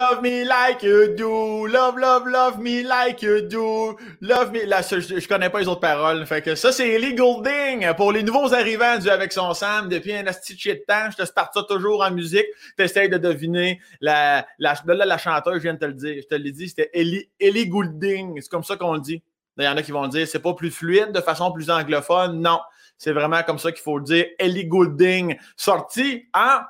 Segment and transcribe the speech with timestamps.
[0.00, 4.64] Love me like you do, love, love, love me like you do, love me.
[4.64, 6.24] Là, je, connais pas les autres paroles.
[6.24, 7.92] Fait que ça, c'est Ellie Goulding.
[7.96, 11.24] Pour les nouveaux arrivants du Avec son Sam, depuis un asti de temps, je te
[11.24, 12.46] starte ça toujours en musique.
[12.76, 16.22] T'essayes de deviner la, la, là, la chanteuse, je viens de te le dire.
[16.22, 18.40] Je te l'ai dit, c'était Ellie, Ellie Goulding.
[18.40, 19.20] C'est comme ça qu'on le dit.
[19.56, 22.40] Il y en a qui vont dire, c'est pas plus fluide, de façon plus anglophone.
[22.40, 22.60] Non.
[22.98, 24.26] C'est vraiment comme ça qu'il faut le dire.
[24.38, 26.60] Ellie Goulding, sorti en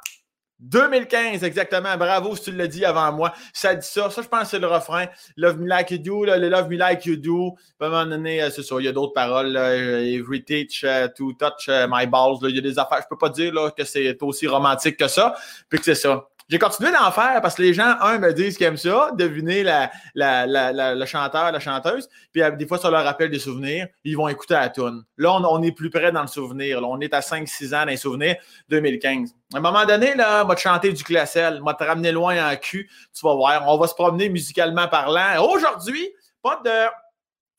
[0.60, 1.96] 2015, exactement.
[1.96, 3.32] Bravo si tu l'as dit avant moi.
[3.52, 4.10] Ça dit ça.
[4.10, 5.06] Ça, je pense que c'est le refrain.
[5.36, 6.24] Love me like you do.
[6.24, 7.54] le love me like you do.
[7.80, 8.76] À un moment donné, euh, c'est ça.
[8.78, 9.56] Il y a d'autres paroles.
[9.56, 12.38] Every teach uh, to touch my balls.
[12.42, 13.00] Il y a des affaires.
[13.02, 15.34] Je peux pas dire là, que c'est aussi romantique que ça.
[15.68, 16.26] Puis que c'est ça.
[16.48, 19.62] J'ai continué d'en faire parce que les gens, un, me disent qu'ils aiment ça, deviner
[19.62, 23.38] la, la, la, le chanteur, la chanteuse, puis euh, des fois, ça leur rappelle des
[23.38, 25.02] souvenirs, ils vont écouter la tune.
[25.18, 26.80] Là, on, est plus près dans le souvenir.
[26.88, 28.36] On est à 5-6 ans dans les souvenirs
[28.70, 29.34] 2015.
[29.52, 32.56] À un moment donné, là, va te chanter du classel, va te ramener loin en
[32.56, 33.64] cul, tu vas voir.
[33.68, 35.44] On va se promener musicalement parlant.
[35.52, 36.08] Aujourd'hui,
[36.42, 36.70] pas de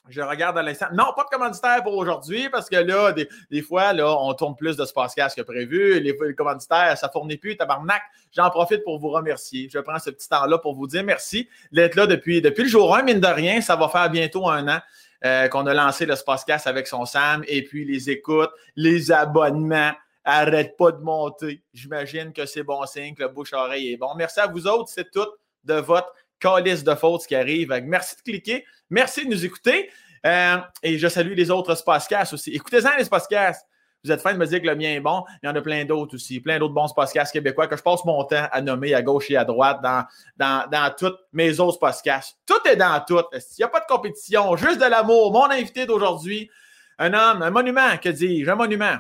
[0.10, 0.88] je regarde à l'instant.
[0.94, 4.76] Non, pas de commanditaire pour aujourd'hui parce que là, des, fois, là, on tourne plus
[4.76, 6.00] de Spacecast que prévu.
[6.00, 8.02] Les, les commanditaires, ça fournit plus, tabarnak.
[8.32, 9.70] J'en profite pour vous remercier.
[9.72, 12.96] Je prends ce petit temps-là pour vous dire merci d'être là depuis, depuis le jour
[12.96, 13.62] 1, mine de rien.
[13.62, 14.80] Ça va faire bientôt un an.
[15.26, 19.92] Euh, qu'on a lancé le Spacecast avec son Sam et puis les écoutes, les abonnements
[20.24, 21.62] arrête pas de monter.
[21.74, 24.14] J'imagine que c'est bon signe, que le bouche-oreille est bon.
[24.16, 24.90] Merci à vous autres.
[24.90, 25.28] C'est tout
[25.66, 27.72] de votre calice de fautes qui arrive.
[27.84, 28.66] Merci de cliquer.
[28.90, 29.90] Merci de nous écouter.
[30.26, 32.52] Euh, et je salue les autres Spacecasts aussi.
[32.52, 33.66] Écoutez-en les Spacecasts.
[34.04, 35.26] Vous êtes fin de me dire que le mien est bon.
[35.44, 36.40] Il y en a plein d'autres aussi.
[36.40, 39.36] Plein d'autres bons Spacecasts québécois que je passe mon temps à nommer à gauche et
[39.36, 40.06] à droite dans,
[40.38, 42.38] dans, dans toutes mes autres Spacecasts.
[42.46, 43.22] Tout est dans tout.
[43.34, 45.34] Il n'y a pas de compétition, juste de l'amour.
[45.34, 46.50] Mon invité d'aujourd'hui,
[46.98, 48.98] un homme, un monument, que dis-je, un monument.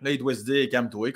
[0.00, 1.10] Là, il doit se dire, calme-toi.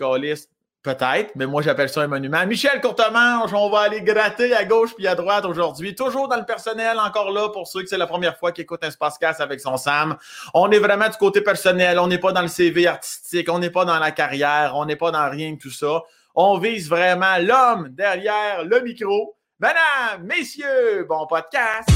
[0.89, 2.47] Peut-être, mais moi j'appelle ça un monument.
[2.47, 5.95] Michel Courtemanche, on va aller gratter à gauche puis à droite aujourd'hui.
[5.95, 8.85] Toujours dans le personnel, encore là, pour ceux que c'est la première fois qu'ils écoutent
[8.85, 10.17] un Spacecast avec son Sam.
[10.55, 13.69] On est vraiment du côté personnel, on n'est pas dans le CV artistique, on n'est
[13.69, 16.05] pas dans la carrière, on n'est pas dans rien de tout ça.
[16.35, 19.37] On vise vraiment l'homme derrière le micro.
[19.59, 21.87] Madame, messieurs, bon podcast!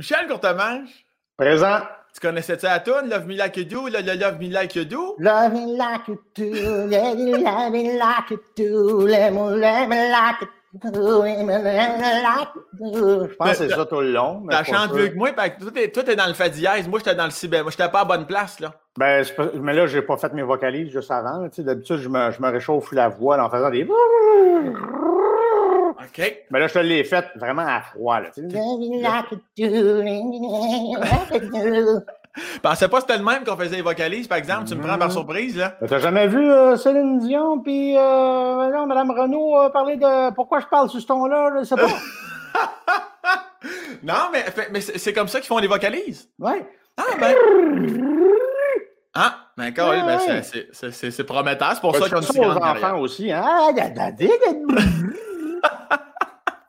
[0.00, 1.04] Michel Courtemanche?
[1.36, 1.80] Présent.
[2.14, 5.14] Tu connaissais-tu la tune Love Me Like You Do, le, Love Me Like You Do?
[5.18, 10.40] Love Me Like You Do, Love Me Like You Do, Love Me Like
[10.80, 11.26] You Do.
[13.28, 14.46] Je pense que c'est ça tout le long.
[14.48, 17.30] T'as chanté mieux que moi, toi, t'es dans le fa dièse, moi j'étais dans le
[17.30, 18.72] si Moi, j'étais pas à bonne place, là.
[18.98, 19.22] Ben,
[19.60, 21.46] mais là, j'ai pas fait mes vocalises juste avant.
[21.58, 23.86] D'habitude, je me, je me réchauffe la voix en faisant des.
[26.00, 26.44] OK.
[26.50, 28.20] Mais là, je te l'ai fait vraiment à froid.
[28.20, 28.30] Là.
[32.62, 34.64] Pensais pas que c'était le même qu'on faisait les vocalises, par exemple.
[34.64, 35.12] Tu me prends par mm-hmm.
[35.12, 35.76] surprise, là.
[35.86, 40.66] T'as jamais vu euh, Céline Dion puis euh, Mme Renaud euh, parler de pourquoi je
[40.66, 41.50] parle sur ce ton-là?
[41.58, 41.88] Je sais pas.
[44.02, 46.30] non, mais, mais c'est comme ça qu'ils font les vocalises.
[46.38, 46.64] Ouais.
[46.96, 47.34] Ah, ben.
[49.12, 51.72] Ah, d'accord, ben, ben c'est prometteur.
[51.74, 53.32] C'est pour ça qu'on dit aux enfants aussi.
[53.32, 53.74] Hein?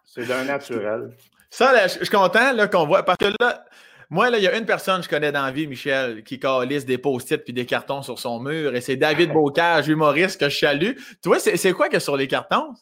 [0.06, 1.12] C'est d'un naturel.
[1.50, 3.04] Ça, là, je suis content qu'on voit.
[3.04, 3.64] Parce que là,
[4.10, 6.38] moi, là, il y a une personne que je connais dans la vie, Michel, qui
[6.38, 8.76] calisse des post-it puis des cartons sur son mur.
[8.76, 10.94] Et c'est David Bocage, humoriste, que je salue.
[11.24, 12.74] Tu vois, c'est quoi que sur les cartons?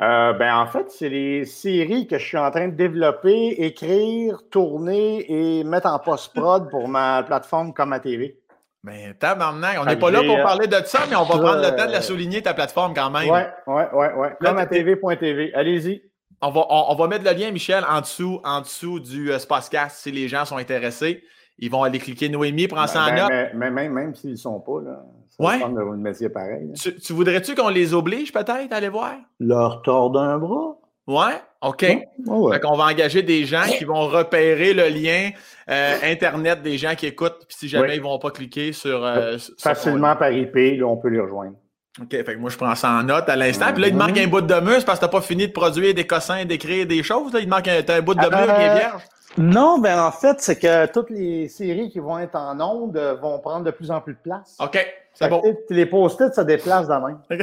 [0.00, 4.40] Euh, ben, en fait, c'est les séries que je suis en train de développer, écrire,
[4.50, 8.38] tourner et mettre en post-prod pour ma plateforme comme ma TV.
[8.84, 11.62] Mais tabarnak, on n'est pas là pour euh, parler de ça, mais on va prendre
[11.62, 13.30] le temps de la souligner, ta plateforme quand même.
[13.30, 14.28] Oui, oui, oui, oui.
[14.40, 15.54] Comme à TV.tv.
[15.54, 16.02] Allez-y.
[16.40, 19.98] On va, on, va mettre le lien, Michel, en dessous, en dessous du euh, Spacecast
[19.98, 21.22] si les gens sont intéressés.
[21.58, 23.30] Ils vont aller cliquer Noémie, prends ça en ben, note.
[23.54, 25.04] Mais, même, même s'ils ne sont pas, là.
[25.38, 25.58] Ouais.
[25.60, 26.72] de métier pareil.
[26.74, 29.14] Tu, voudrais-tu qu'on les oblige peut-être à aller voir?
[29.38, 30.76] Leur tordre un bras?
[31.06, 31.84] Ouais, OK.
[32.28, 35.30] On va engager des gens qui vont repérer le lien
[35.68, 39.04] euh, Internet des gens qui écoutent, puis si jamais ils ne vont pas cliquer sur.
[39.04, 41.56] Euh, Facilement par IP, là, on peut les rejoindre.
[42.00, 43.72] OK, fait que moi, je prends ça en note à l'instant.
[43.72, 45.46] Puis là, il te manque un bout de mousse parce que tu n'as pas fini
[45.48, 47.32] de produire des cossins, d'écrire des choses.
[47.34, 47.40] Là.
[47.40, 49.02] Il te manque un, bout de mur qui est euh, vierge.
[49.36, 53.38] Non, ben en fait, c'est que toutes les séries qui vont être en ondes vont
[53.40, 54.56] prendre de plus en plus de place.
[54.58, 54.78] OK,
[55.14, 55.42] c'est bon.
[55.68, 57.18] Les post-it se déplacent de même.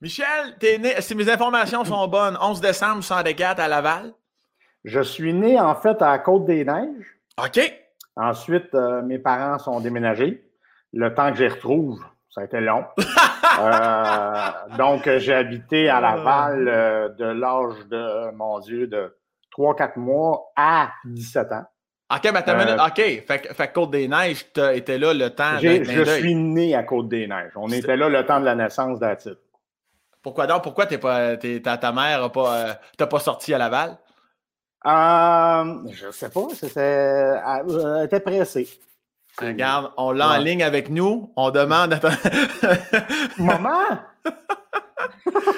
[0.00, 4.12] Michel, es né, si mes informations sont bonnes, 11 décembre 64 à Laval?
[4.84, 7.18] Je suis né, en fait, à Côte-des-Neiges.
[7.42, 7.60] OK.
[8.16, 10.44] Ensuite, euh, mes parents sont déménagés.
[10.92, 12.00] Le temps que j'y retrouve,
[12.30, 12.84] Ça a été long.
[13.60, 19.16] Euh, donc, j'ai habité à Laval euh, de l'âge de, mon Dieu, de
[19.56, 21.64] 3-4 mois à 17 ans.
[22.14, 22.94] OK, mais t'as Euh, OK.
[23.26, 27.50] Fait, que- fait Côte-des-Neiges, t'as été là le temps je suis né à Côte-des-Neiges.
[27.56, 29.36] On était là le temps de la naissance d'Atit.
[30.28, 30.62] Pourquoi donc?
[30.62, 33.96] Pourquoi t'es pas, t'es- ta, ta mère a pas, euh, t'as pas sorti à Laval?
[34.84, 37.64] Euh, je sais pas, c'était, elle,
[37.96, 38.68] elle était pressée.
[39.40, 41.32] Regarde, on l'a en ligne avec nous.
[41.34, 42.10] On demande à ta-
[43.38, 44.00] Maman!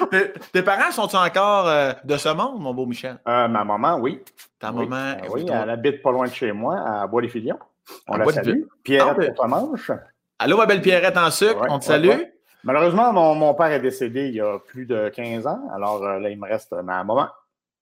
[0.09, 3.17] tes, tes parents sont-ils encore euh, de ce monde, mon beau Michel?
[3.27, 4.23] Euh, ma maman, oui.
[4.57, 5.17] Ta oui, maman.
[5.21, 7.59] euh, oui, elle habite pas loin de chez moi, à Bois-les-Filions.
[8.07, 8.53] On À la Bois-les-Filions.
[8.53, 8.81] salue.
[8.85, 9.91] Pierrette Ah, pour manche.
[10.39, 12.21] Allô, ma belle Pierrette en sucre, Ouais, on te ouais, salue.
[12.63, 15.61] Malheureusement, mon, mon père est décédé il y a plus de 15 ans.
[15.73, 17.27] Alors euh, là, il me reste ma maman.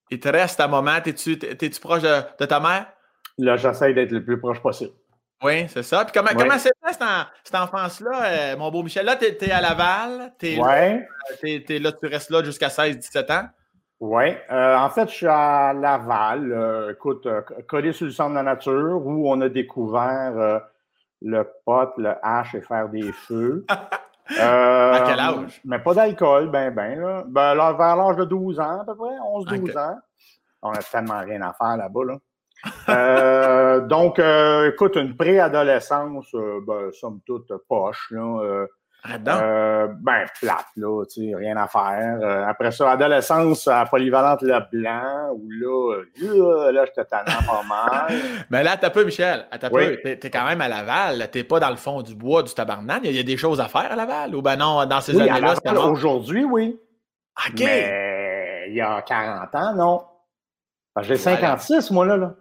[0.10, 1.02] Il te reste ta maman.
[1.04, 2.88] T'es-tu, t'es-tu proche de, de ta mère?
[3.38, 4.92] Là, j'essaie d'être le plus proche possible.
[5.44, 6.04] Oui, c'est ça.
[6.04, 6.36] Puis comment, Ouais.
[6.36, 9.06] comment c'était cette, en- cette enfance-là, euh, mon beau Michel?
[9.06, 10.34] Là, t'es, t'es à Laval.
[10.38, 11.08] T'es, là, Ouais,
[11.42, 13.48] t'es- t'es là, tu restes là jusqu'à 16-17 ans.
[14.02, 18.36] Euh, en fait, je suis à Laval, euh, écoute, euh, collé sur le centre de
[18.36, 20.60] la nature, où on a découvert euh,
[21.22, 23.66] le pot, le hache et faire des feux.
[24.38, 25.62] Euh, À quel âge?
[25.66, 27.24] Mais pas d'alcool, ben, ben, là.
[27.28, 29.76] Ben, là, vers l'âge de 12 ans, à peu près, 11-12 Ok.
[29.76, 29.98] ans.
[30.62, 32.18] On a tellement rien à faire là-bas, là.
[32.90, 36.36] Euh, donc, euh, écoute, une préadolescence,
[36.68, 38.66] ben, somme toute, poche, là.
[39.08, 42.20] Euh, ben, plate, là, tu sais, rien à faire.
[42.22, 48.08] Euh, après ça, adolescence à Polyvalente Leblanc, où là, euh, là, j'étais tannant pas mal.
[48.50, 49.46] Mais là, t'as peu, Michel.
[49.52, 49.98] Attends Oui.
[50.04, 50.16] peu.
[50.18, 51.30] T'es, quand même à Laval.
[51.32, 53.00] T'es pas dans le fond du bois du tabarnak.
[53.04, 54.36] Il y, a- il y a des choses à faire à Laval.
[54.36, 55.92] Ou ben non, dans ces Oui, années-là, c'était Laval, mort.
[55.92, 56.78] aujourd'hui, oui.
[57.48, 57.60] OK.
[57.60, 60.04] Mais il y a 40 ans, non.
[61.02, 61.38] J'ai Voilà.
[61.40, 62.18] 56, moi, là.
[62.18, 62.36] là.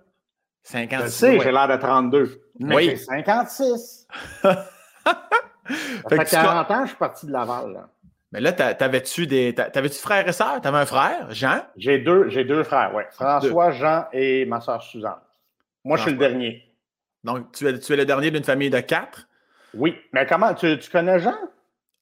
[0.65, 2.41] 50 Je sais, j'ai l'air de 32.
[2.59, 2.85] Mais Oui.
[2.91, 4.09] j'ai 56.
[5.69, 7.73] Ça Fait fait que tu 40 ans je suis parti de Laval.
[7.73, 7.89] là.
[8.33, 9.55] Mais là, t'a- t'avais-tu des.
[9.55, 10.61] t'a- T'avais-tu frères et sœurs?
[10.61, 11.63] T'avais un frère, Jean?
[11.77, 13.03] J'ai deux, j'ai deux frères, oui.
[13.13, 15.15] François, Jean et ma soeur Suzanne.
[15.85, 16.65] Moi, je suis le dernier.
[17.25, 19.27] Donc, tu es, tu es le dernier d'une famille de quatre?
[19.75, 19.97] Oui.
[20.13, 20.53] Mais comment?
[20.55, 21.35] Tu, tu connais Jean?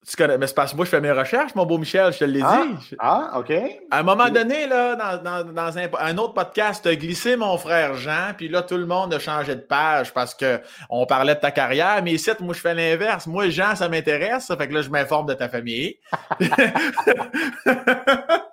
[0.08, 2.19] Tu connais, mais c'est parce que moi, je fais mes recherches, mon beau Michel, je
[2.20, 2.62] te l'ai Ah.
[2.64, 2.87] dit.
[2.91, 3.50] Je- Ah, OK.
[3.91, 7.35] À un moment donné, là, dans, dans- dans un, un autre podcast, tu as glissé
[7.37, 10.61] mon frère Jean, puis là, tout le monde a changé de page parce que
[10.91, 13.26] on parlait de ta carrière, mais ici, moi, je fais l'inverse.
[13.26, 15.97] Moi, Jean, ça m'intéresse, ça fait que là, je m'informe de ta famille.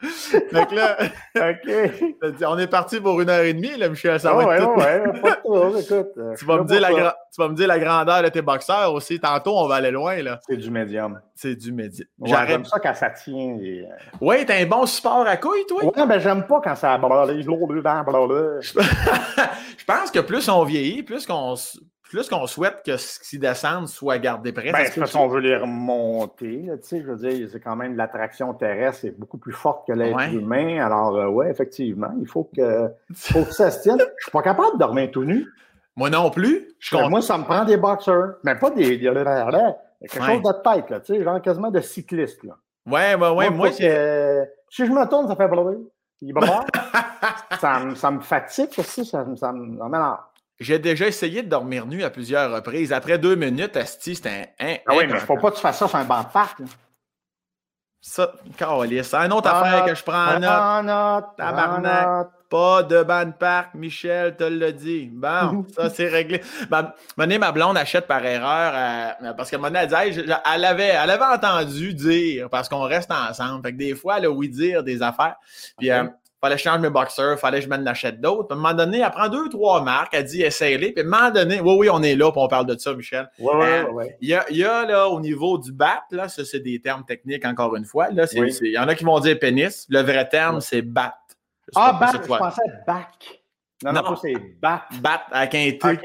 [0.02, 0.96] fait que là,
[2.48, 4.20] on est parti pour une heure et demie, là, Michel.
[4.20, 6.08] Ça Ah va ouais, tout- ouais, pas écoute.
[6.14, 6.94] Tu suis vas, me dire la ça.
[6.94, 9.18] gra- tu vas me dire la grandeur de tes boxeurs aussi.
[9.18, 10.38] Tantôt, on va aller loin, là.
[10.46, 11.20] C'est du médium.
[11.34, 11.72] C'est du.
[11.72, 11.90] Ouais,
[12.24, 12.48] J'arrête.
[12.48, 13.58] J'aime ça quand ça tient.
[13.60, 15.84] et, euh, Ouais, t'as un bon support à couilles, toi?
[15.84, 17.34] Ouais, ben j'aime pas quand ça blablabla.
[18.60, 21.54] Je pense que plus on vieillit, plus qu'on
[22.08, 24.72] plus qu'on souhaite que ce qui descende soit gardé près.
[24.72, 28.52] Ben, Ça parce qu'on veut les remonter, là, je veux dire, c'est quand même l'attraction
[28.54, 30.32] terrestre est beaucoup plus forte que l'être Ouais.
[30.32, 30.84] humain.
[30.84, 33.98] Alors, euh, ouais, effectivement, il faut que, faut que ça se tienne.
[33.98, 35.46] Je suis pas capable de dormir tout nu.
[35.96, 36.68] Moi non plus.
[36.78, 40.34] Je Ben, moi, ça me prend des boxers, mais pas des, des- quelque Ouais.
[40.34, 42.54] chose de tête, là, tu sais, genre quasiment de cycliste, là.
[42.86, 43.50] Ouais, ouais, ouais.
[43.50, 45.78] Moi, que- si je me tourne, ça fait blablabla.
[46.22, 46.66] Il braille.
[47.60, 50.18] ça, me- ça me fatigue aussi, ça, me- ça ça mélange.
[50.60, 52.92] J'ai déjà essayé de dormir nu à plusieurs reprises.
[52.92, 54.66] Après deux minutes, Asti, c'était un.
[54.72, 56.28] un Ah oui, mais un- faut pas que tu fasses ça sur un banc de
[56.28, 56.58] parc.
[56.60, 56.66] là.
[58.00, 59.12] Ça, calisse.
[59.12, 61.24] Un autre Prends affaire note, que je prends en note.
[61.36, 62.06] Tabarnak.
[62.08, 62.28] note.
[62.48, 65.10] Pas de ban de parc, Michel te l'a dit.
[65.12, 66.40] Bon, ça c'est réglé.
[66.70, 68.72] Ben, Monet, ma blonde achète par erreur
[69.22, 69.50] euh, parce
[70.12, 73.62] je- je- elle, avait, elle avait entendu dire parce qu'on reste ensemble.
[73.66, 75.36] Fait que des fois, elle a oui dire des affaires.
[75.76, 76.04] Puis, euh,
[76.40, 78.48] fallait que je change mes boxers, fallait que je m'en achète d'autres.
[78.50, 80.92] À un moment donné, elle prend deux, trois marques, elle dit essaye-les.
[80.92, 82.94] Puis, à un moment donné, oui, oui, on est là, puis on parle de ça,
[82.94, 83.28] Michel.
[83.38, 84.16] Ouais, ouais, Euh, ouais, ouais.
[84.20, 86.80] Il y a, il y a, là, au niveau du bat, là, ça, c'est des
[86.80, 88.08] termes techniques, encore une fois.
[88.10, 88.52] Là, c'est- Oui.
[88.52, 89.86] c'est- il y en a qui vont dire pénis.
[89.88, 91.16] Le vrai terme, c'est bat.
[91.74, 93.42] Ah, c'est je pensais back.
[93.84, 94.82] Non, non, c'est back.
[95.00, 95.78] Bat avec un T.
[95.92, 96.00] OK.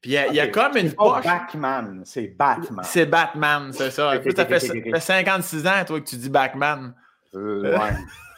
[0.00, 1.24] Puis il y a, y comme une C'est poche.
[1.24, 2.84] Batman, c'est Batman.
[2.84, 4.16] C'est Batman, c'est ça.
[4.16, 4.94] Ok, Toi, ça fait, ok, ça ok.
[4.94, 6.94] fait 56 ans, toi, que tu dis Batman.
[7.34, 7.90] Euh, ouais.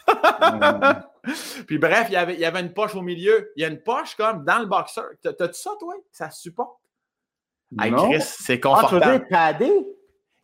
[1.67, 3.51] Puis bref, il y, avait, il y avait une poche au milieu.
[3.57, 5.03] Il y a une poche comme dans le boxer.
[5.23, 5.95] T'as- T'as-tu ça, toi?
[6.13, 6.79] Ça supporte?
[7.81, 8.09] Hey, Non.
[8.11, 9.19] Chris, c'est Ah, tu veux confortable.
[9.19, 9.73] dire padé?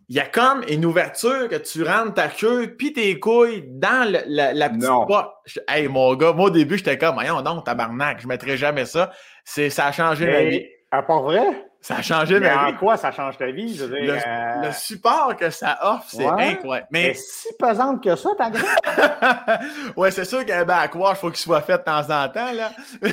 [0.09, 4.11] Il y a comme une ouverture que tu rentres ta queue puis tes couilles dans
[4.11, 5.07] le- la, la petite Non.
[5.07, 5.59] poche.
[5.69, 9.11] Hey, mon gars, moi, au début, j'étais comme, voyons donc, tabarnak, je mettrais jamais ça.
[9.45, 10.59] C'est, ça a changé ma vie.
[10.59, 11.41] Mais, à part vrai?
[11.83, 12.77] Ça a changé Mais ma en vie.
[12.79, 13.77] quoi ça change ta vie?
[13.77, 16.51] Je veux dire, Le, euh, le support que ça offre, c'est Ouais.
[16.53, 16.87] incroyable.
[16.93, 19.61] est Mais si pesante que ça, ta grappe?
[19.97, 22.53] ouais, c'est sûr qu'un backwash, il faut qu'il soit fait de temps en temps.
[22.53, 22.71] Là.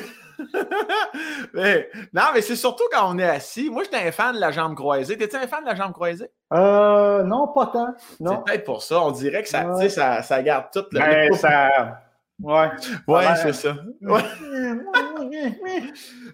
[2.13, 3.69] non, mais c'est surtout quand on est assis.
[3.69, 5.17] Moi, j'étais un fan de la jambe croisée.
[5.17, 6.29] T'es-tu un fan de la jambe croisée?
[6.53, 7.93] Euh, non, pas tant.
[8.19, 9.01] C'est peut-être pour ça.
[9.01, 10.99] On dirait que ça, ça, ça garde tout le.
[10.99, 11.69] Ben, ça.
[12.41, 12.69] Ouais.
[13.07, 13.75] Ouais, c'est ça.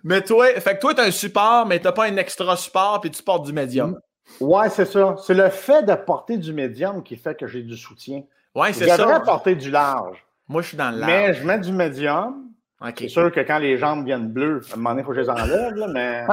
[0.03, 2.55] mais toi, fait que toi, tu as un support, mais tu n'as pas un extra
[2.55, 3.99] support, puis tu portes du médium.
[4.39, 5.15] Ouais, c'est ça.
[5.25, 8.23] C'est le fait de porter du médium qui fait que j'ai du soutien.
[8.53, 8.97] Ouais, c'est ça.
[8.97, 10.23] Je devrais porter du large.
[10.47, 11.11] Moi, je suis dans le large.
[11.11, 12.43] Mais je mets du médium.
[12.97, 15.17] C'est sûr que quand les jambes viennent bleues, à un moment donné, il faut que
[15.17, 16.25] je les enlève, là, mais.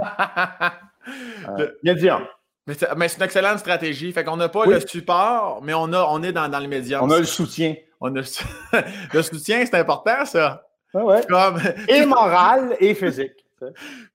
[1.60, 2.22] euh, médium.
[2.66, 4.12] Mais c'est une excellente stratégie.
[4.12, 7.02] Fait qu'on n'a pas le support, mais on, a, on est dans, dans le médium.
[7.02, 7.74] On a le soutien.
[8.04, 8.20] On a
[9.14, 10.66] le soutien, c'est important, ça.
[10.92, 11.24] Ouais.
[11.28, 11.60] Comme...
[11.88, 13.46] Et moral et physique.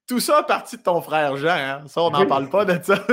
[0.05, 1.55] Tout ça a parti de ton frère Jean.
[1.55, 1.83] Hein?
[1.87, 2.97] Ça, on n'en parle pas de ça.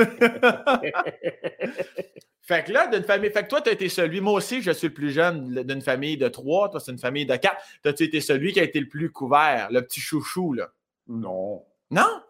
[2.42, 3.30] fait que là, d'une famille.
[3.30, 4.20] Fait que toi, tu as été celui.
[4.20, 6.68] Moi aussi, je suis le plus jeune d'une famille de trois.
[6.70, 7.62] Toi, c'est une famille de quatre.
[7.84, 10.70] Tu as été celui qui a été le plus couvert, le petit chouchou, là?
[11.06, 11.62] Non.
[11.92, 12.20] Non?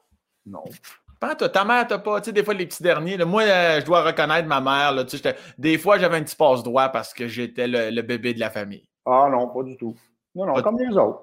[0.44, 0.64] Non.
[1.24, 3.86] Pas ta mère, t'as pas, tu sais, des fois, les petits derniers, moi, euh, je
[3.86, 7.26] dois reconnaître ma mère, là, tu sais, des fois, j'avais un petit passe-droit parce que
[7.26, 8.86] j'étais le, bébé de la famille.
[9.06, 9.94] Ah non, pas du tout.
[10.34, 11.22] Non, non, comme les autres.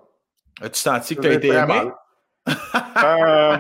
[0.62, 1.92] As-tu senti que tu as été aimé?
[3.04, 3.58] Euh,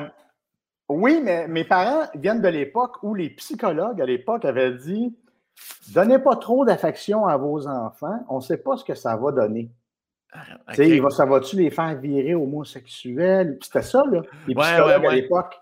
[0.90, 5.16] oui, mais mes parents viennent de l'époque où les psychologues à l'époque avaient dit
[5.94, 9.32] Donnez pas trop d'affection à vos enfants, on ne sait pas ce que ça va
[9.32, 9.72] donner.
[10.34, 13.58] Ah, sais, Ça va-tu les faire virer homosexuels?
[13.62, 15.61] C'était ça, là, les psychologues à l'époque.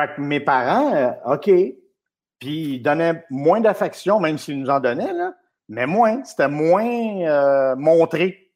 [0.00, 1.50] Fait que mes parents, euh, OK.
[2.38, 5.34] Puis ils donnaient moins d'affection, même s'ils nous en donnaient, là,
[5.68, 6.24] mais moins.
[6.24, 8.50] C'était moins euh, montré.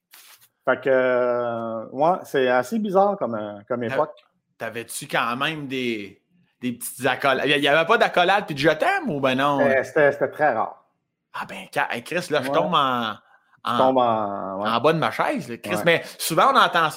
[0.65, 4.25] Fait que, euh, ouais, c'est assez bizarre comme, comme époque.
[4.57, 6.23] T'avais-tu quand même des,
[6.63, 7.47] des petites accolades?
[7.47, 9.59] Il n'y avait pas d'accolades puis de je t'aime ou ben non?
[9.83, 10.83] C'était très rare.
[11.35, 11.67] Ah ben,
[12.03, 13.17] Chris, là, je tombe en,
[13.65, 15.77] en, en, bas de ma chaise, Chris.
[15.85, 16.89] Mais souvent, on entend,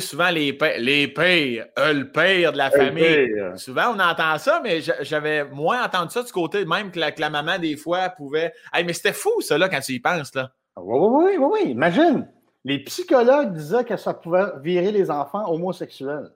[0.00, 3.30] sais, souvent les, les pères, le père de la famille.
[3.56, 7.20] Souvent, on entend ça, mais j'avais moins entendu ça du côté même que la, que
[7.20, 8.52] la maman, des fois, pouvait.
[8.72, 10.50] Hey, mais c'était fou, ça, là, quand tu y penses, là.
[10.76, 12.28] Oui, oui, oui, oui, imagine.
[12.64, 16.30] Les psychologues disaient que ça pouvait virer les enfants homosexuels.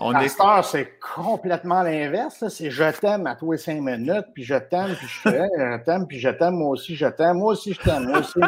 [0.00, 0.28] On est...
[0.64, 2.48] c'est complètement l'inverse.
[2.48, 6.18] C'est je t'aime à tous les cinq minutes, puis je t'aime, puis je t'aime, puis
[6.18, 8.40] je t'aime, moi aussi, je t'aime, moi aussi, je t'aime, moi aussi.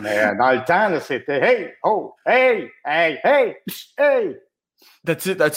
[0.00, 3.56] Mais dans le temps, c'était hey, oh, hey, hey, hey,
[3.98, 4.40] hey.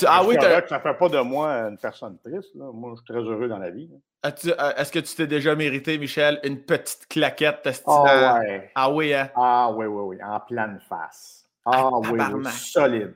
[0.07, 0.35] ah oui,
[0.67, 2.50] ça fait pas de moi une personne triste.
[2.55, 3.89] Moi, je suis très heureux dans la vie.
[4.23, 7.83] Euh, est-ce que tu t'es déjà mérité, Michel, une petite claquette?
[7.88, 8.71] Ah ouais.
[8.75, 9.29] Ah oui, hein?
[9.35, 10.23] Ah oui, oui, oui.
[10.23, 11.45] En pleine face.
[11.65, 13.13] Ah, ah oui, oui, solide.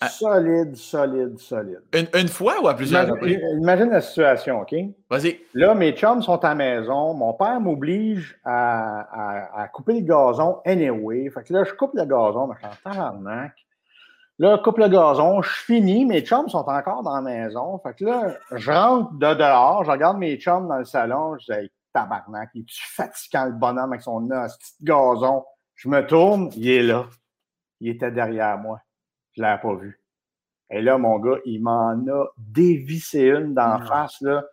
[0.00, 0.08] Ah.
[0.08, 1.82] Solide, solide, solide.
[1.92, 4.72] Une, fois ou à plusieurs imagine, Imagine la situation, OK?
[5.10, 5.40] Vas-y.
[5.54, 7.14] Là, mes chums sont à la maison.
[7.14, 11.28] Mon père m'oblige à, à, couper le gazon anyway.
[11.30, 13.48] Fait que là, je coupe le gazon, mais je suis en
[14.40, 17.80] Là, coupe le gazon, je finis, mes chums sont encore dans la maison.
[17.80, 21.52] Fait que là, je rentre de dehors, je regarde mes chums dans le salon, je
[21.52, 25.44] dis hey, tabarnak, il est fatigant le bonhomme avec son petit gazon?
[25.74, 27.06] Je me tourne, il est là.
[27.80, 28.80] Il était derrière moi.
[29.38, 30.00] Je ne l'avais pas vu.
[30.68, 34.44] Et là, mon gars, il m'en a dévissé une d'en face, là.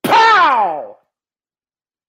[0.00, 0.96] Pow!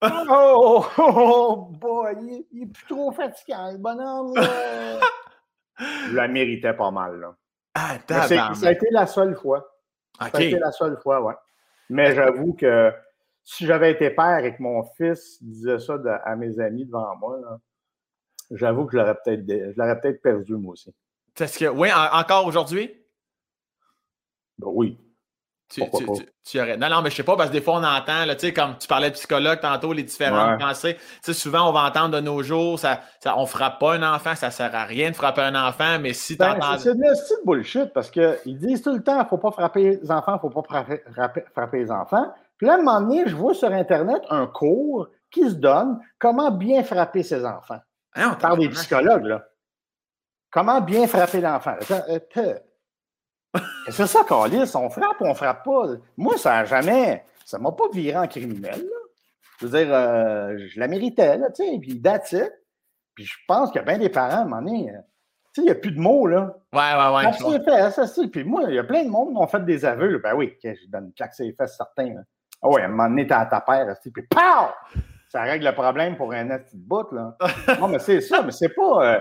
[0.01, 4.33] Oh, oh, oh, boy, il, il, est plus trop fatigant, le bonhomme.
[4.35, 4.99] Là.
[6.09, 7.19] Je la méritais pas mal.
[7.19, 7.35] Là.
[7.75, 9.69] Ah, ça a été la seule fois.
[10.19, 11.35] Ça a été la seule fois, ouais.
[11.89, 12.93] Mais j'avoue que
[13.43, 17.37] si j'avais été père et que mon fils disait ça à mes amis devant moi,
[18.51, 19.19] j'avoue que je l'aurais
[19.99, 20.95] peut-être peut perdu moi aussi.
[21.39, 22.91] Est-ce que oui, encore aujourd'hui?
[24.57, 24.99] Ben oui.
[26.43, 26.77] Tu, aurais...
[26.77, 28.87] Non, non, mais je sais pas, parce que des fois, on entend, là, comme tu
[28.87, 30.97] parlais de psychologue tantôt, les différentes pensées.
[31.23, 34.51] souvent, on va entendre de nos jours, ça, ça, on frappe pas un enfant, ça
[34.51, 38.11] sert à rien de frapper un enfant, mais si tu ben, C'est de bullshit, parce
[38.11, 41.01] qu'ils disent tout le temps, il faut pas frapper les enfants, il faut pas frapper,
[41.53, 42.31] frapper, les enfants.
[42.57, 45.99] Puis là, à un moment donné, je vois sur Internet un cours qui se donne
[46.19, 47.79] comment bien frapper ses enfants.
[48.15, 49.43] Ah par des psychologues, là.
[50.53, 51.75] Comment bien frapper l'enfant?
[53.89, 54.71] C'est ça, Calis.
[54.75, 55.85] On frappe ou on frappe pas.
[56.15, 57.25] Moi, ça n'a jamais.
[57.45, 58.79] Ça m'a pas viré en criminel.
[58.79, 58.97] Là.
[59.59, 62.35] Je veux dire, euh, je la méritais, là, tu sais, puis that's
[63.15, 64.99] Puis je pense qu'il y a bien des parents, à un moment donné, euh,
[65.53, 66.55] tu sais, il n'y a plus de mots, là.
[66.73, 67.33] Ouais, ouais, ouais.
[67.33, 68.27] Ça s'est fait, ça c'est.
[68.27, 70.17] Puis moi, il y a plein de monde qui ont fait des aveux.
[70.19, 72.15] Ben oui, je donne une claque ses fesses certains.
[72.61, 74.99] Ah oui, à un moment donné, t'es à ta paire, puis POW!
[75.29, 77.37] Ça règle le problème pour un petit bout, là.
[77.79, 79.15] non, mais c'est ça, mais c'est pas.
[79.15, 79.19] Euh,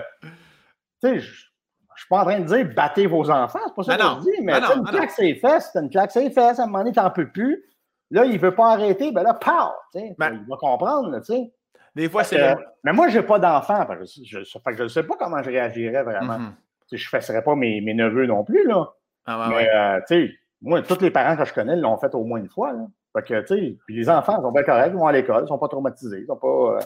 [1.07, 4.03] sais, je suis pas en train de dire battez vos enfants, c'est pas ça que
[4.03, 6.65] je dis, mais non, une claque ses fesses, c'est une claque ses fesses, à un
[6.65, 7.63] moment donné, t'en peux plus.
[8.11, 9.71] Là, il veut pas arrêter, ben là, pow!
[10.17, 11.51] Ben il va comprendre, tu sais.
[11.95, 12.55] Des fois, c'est.
[12.83, 13.85] Mais moi, je n'ai pas d'enfant.
[14.23, 16.39] Je ne sais pas comment je réagirais vraiment.
[16.39, 16.53] Mm-hmm.
[16.91, 18.67] Je ne fesserais pas mes, mes, neveux non plus.
[18.67, 18.89] Là.
[19.25, 20.27] Ah, mais, euh,
[20.61, 22.73] moi, tous les parents que je connais l'ont fait au moins une fois.
[22.73, 22.87] Là.
[23.15, 25.43] Fait que, tu sais, puis les enfants sont bien corrects, ils vont à l'école, ils
[25.43, 26.47] ne sont pas traumatisés, ils sont pas.
[26.47, 26.79] Euh,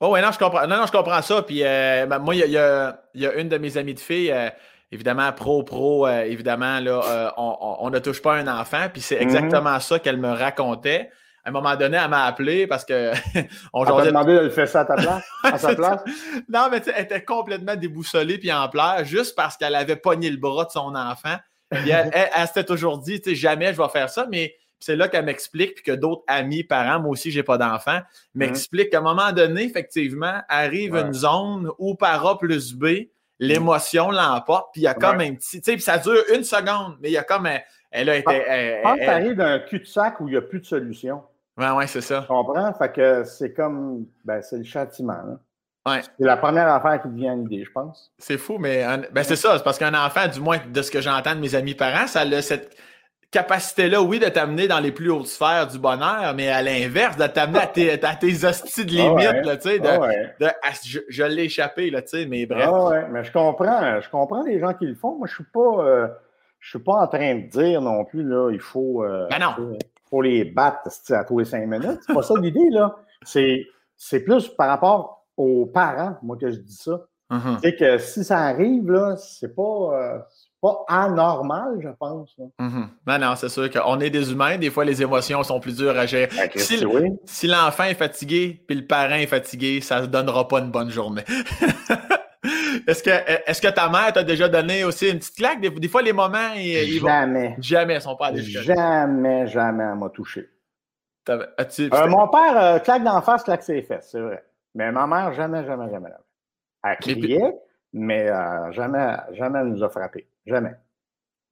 [0.00, 0.66] oh, ouais, non, je comprends.
[0.66, 1.42] Non, non, je comprends ça.
[1.42, 4.34] Puis, euh, ben, moi, il y a, y, a, une de mes amies de filles,
[4.90, 8.88] évidemment, pro-pro, évidemment, là, on, ne touche pas un enfant.
[8.92, 9.22] Puis, c'est mm-hmm.
[9.22, 11.10] exactement ça qu'elle me racontait
[11.44, 13.12] à un moment donné, elle m'a appelé parce que.
[13.72, 15.24] on t'a demandé de le faire ça à ta place?
[15.42, 16.02] À sa place?
[16.48, 20.36] non, mais elle était complètement déboussolée puis en pleurs juste parce qu'elle avait pogné le
[20.36, 21.36] bras de son enfant.
[21.70, 25.84] elle, s'était toujours dit, jamais je vais faire ça, mais c'est là qu'elle m'explique, puis
[25.84, 28.00] que d'autres amis, parents, moi aussi, j'ai pas d'enfant,
[28.34, 32.86] m'expliquent qu'à un moment donné, effectivement, arrive une zone où par A plus B,
[33.38, 35.60] l'émotion l'emporte, puis il y a comme un petit.
[35.60, 37.48] Tu sais, ça dure une seconde, mais il y a comme.
[37.90, 38.80] Elle a été.
[38.82, 41.22] Quand tu arrives d'un cul-de-sac où il n'y a plus de solution.
[41.56, 42.22] Oui, ouais, c'est ça.
[42.22, 42.72] Tu comprends?
[42.74, 44.06] Fait que c'est comme.
[44.24, 45.38] Ben, c'est le châtiment.
[45.88, 46.00] Ouais.
[46.02, 48.12] C'est la première affaire qui devient une idée, je pense.
[48.18, 49.56] C'est fou, mais ben, c'est ça.
[49.56, 52.20] C'est parce qu'un enfant, du moins de ce que j'entends de mes amis parents, ça
[52.20, 52.76] a cette
[53.30, 57.26] capacité-là, oui, de t'amener dans les plus hautes sphères du bonheur, mais à l'inverse, de
[57.26, 60.70] t'amener à tes, à tes hosties de limite, tu sais, de, ah
[61.08, 62.64] je, l'ai échappé, là, tu sais, mais bref.
[62.66, 65.16] Ah ouais, mais je comprends, je comprends les gens qui le font.
[65.16, 66.08] Moi, je suis pas, euh,
[66.58, 69.78] je suis pas en train de dire non plus, là, il faut, euh, ben non.
[70.08, 72.00] faut les battre à tous les cinq minutes.
[72.06, 72.96] C'est pas ça l'idée, là.
[73.22, 73.64] C'est,
[73.96, 77.06] c'est plus par rapport aux parents, moi, que je dis ça.
[77.30, 77.58] Mm-hmm.
[77.62, 80.18] C'est que si ça arrive, là, c'est pas, euh,
[80.60, 82.36] pas anormal, je pense.
[82.58, 82.86] Mm-hmm.
[83.06, 84.58] Non, non, c'est sûr qu'on est des humains.
[84.58, 86.28] Des fois, les émotions sont plus dures à gérer.
[86.36, 86.50] Ben,
[87.24, 90.90] si, l'enfant est fatigué puis le parent est fatigué, ça ne donnera pas une bonne
[90.90, 91.24] journée.
[92.86, 95.60] est-ce que, est que ta mère t'a déjà donné aussi une petite claque?
[95.60, 97.56] Des, fois, les moments, ils, jamais.
[97.58, 100.48] Jamais, ils sont pas allés Jamais, jamais elle m'a touché.
[101.28, 104.44] Euh, mon père, euh, claque d'en face, claque ses fesses, c'est vrai.
[104.74, 106.10] Mais ma mère, jamais, jamais, jamais.
[106.82, 107.54] Elle criait,
[107.92, 110.26] mais euh, jamais, jamais elle nous a frappés.
[110.50, 110.74] Jamais.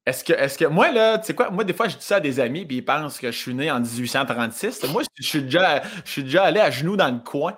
[0.05, 2.17] Est-ce que, est que, moi, là, tu sais quoi, moi, des fois, je dis ça
[2.17, 4.91] à des amis, puis ils pensent que je suis né en 1836.
[4.93, 7.57] Moi, je suis déjà, je suis déjà allé à genoux dans le coin.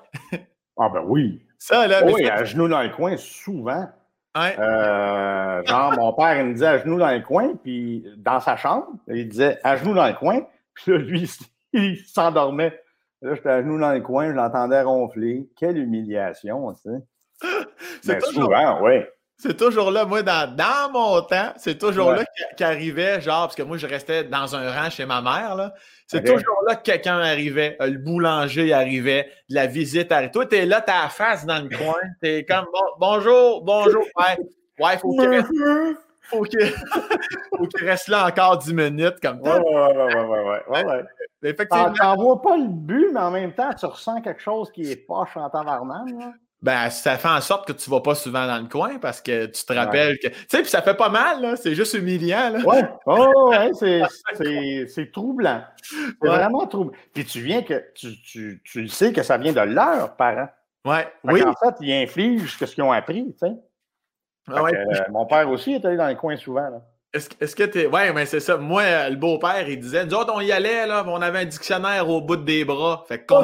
[0.78, 1.40] ah, ben oui.
[1.58, 2.04] Ça, là.
[2.04, 3.88] Oui, à genoux dans le coin, souvent.
[4.36, 8.56] Euh, genre, mon père, il me disait à genoux dans le coin, puis dans sa
[8.56, 10.40] chambre, il disait à genoux dans le coin,
[10.74, 11.30] puis là, lui,
[11.72, 12.80] il s'endormait.
[13.22, 15.48] Là, j'étais à genoux dans le coin, je l'entendais ronfler.
[15.56, 17.48] Quelle humiliation, tu sais.
[18.02, 19.04] C'est ben, souvent, oui.
[19.42, 22.24] C'est toujours là, moi, dans, dans mon temps, c'est toujours là
[22.58, 25.72] qu'arrivait, genre, parce que moi, je restais dans un rang chez ma mère, là.
[26.06, 30.30] C'est toujours là que quelqu'un arrivait, euh, le boulanger arrivait, la visite arrivait.
[30.30, 32.66] Toi, t'es là, t'as la face dans le coin, t'es comme,
[32.98, 34.36] bonjour, bonjour, ouais,
[34.78, 35.48] ouais, faut qu'il reste,
[36.24, 39.58] faut qu'il reste là encore dix minutes, comme ça.
[39.58, 41.04] Ouais, ouais, ouais, ouais, ouais, ouais.
[41.42, 41.92] Effectivement.
[41.94, 44.96] T'en vois pas le but, mais en même temps, tu ressens quelque chose qui est
[44.96, 48.46] poche en tabarnak, là ben, ça fait en sorte que tu ne vas pas souvent
[48.46, 50.28] dans le coin parce que tu te rappelles que.
[50.28, 51.56] Tu sais, puis ça fait pas mal, là.
[51.56, 52.58] C'est juste humiliant, là.
[52.60, 52.82] Ouais.
[53.06, 53.70] Oh, ouais,
[54.88, 55.62] c'est troublant.
[55.82, 56.92] C'est vraiment troublant.
[57.14, 57.82] Puis tu viens que.
[57.94, 60.50] Tu, tu, tu, sais que ça vient de leurs parents.
[60.84, 61.08] Ouais.
[61.24, 61.42] oui.
[61.42, 63.54] En fait, ils infligent ce qu'ils ont appris, tu sais.
[64.48, 64.76] Ah ouais.
[64.76, 66.82] Euh, mon père aussi est allé dans le coin souvent, là.
[67.12, 67.86] Est-ce que tu es.
[67.86, 68.56] Ouais, mais c'est ça.
[68.56, 72.08] Moi, le beau-père, il disait Nous autres, on y allait, là, on avait un dictionnaire
[72.08, 73.04] au bout des bras.
[73.08, 73.34] Fait que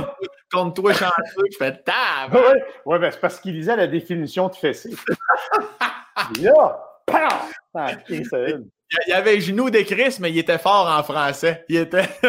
[0.52, 1.46] compte-toi chanceux.
[1.50, 2.32] Je fais tab.
[2.32, 4.94] Ouais, ouais ben, c'est parce qu'il lisait la définition de fessée.
[6.40, 6.80] là,
[7.74, 8.24] ah, il
[9.08, 11.64] y avait genou de Christ, mais il était fort en français.
[11.68, 12.08] Il était.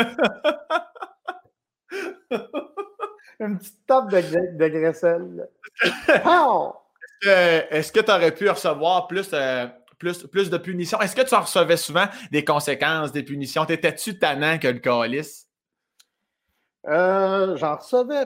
[3.39, 5.47] Une petite tape de, de graisselle.
[7.21, 9.29] Est-ce que tu aurais pu recevoir plus.
[9.33, 10.99] Euh, plus, plus de punitions.
[11.01, 13.65] Est-ce que tu en recevais souvent des conséquences des punitions?
[13.65, 15.47] T'étais-tu tannant que le calice?
[16.87, 18.25] Euh, j'en recevais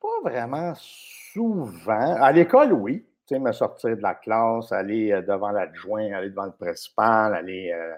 [0.00, 2.16] pas vraiment souvent.
[2.20, 3.04] À l'école, oui.
[3.26, 7.34] Tu sais, me sortir de la classe, aller euh, devant l'adjoint, aller devant le principal,
[7.34, 7.94] aller euh,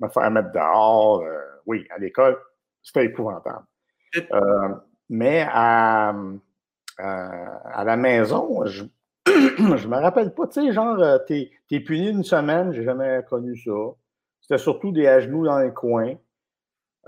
[0.00, 1.24] me faire mettre dehors.
[1.64, 2.38] oui, à l'école,
[2.82, 3.64] c'était épouvantable.
[5.08, 6.14] mais à,
[6.98, 8.84] à, la maison, je,
[9.26, 13.22] je me rappelle pas, tu sais, genre, euh, t'es es puni une semaine, j'ai jamais
[13.28, 13.72] connu ça.
[14.40, 16.14] C'était surtout des à genoux dans les coins.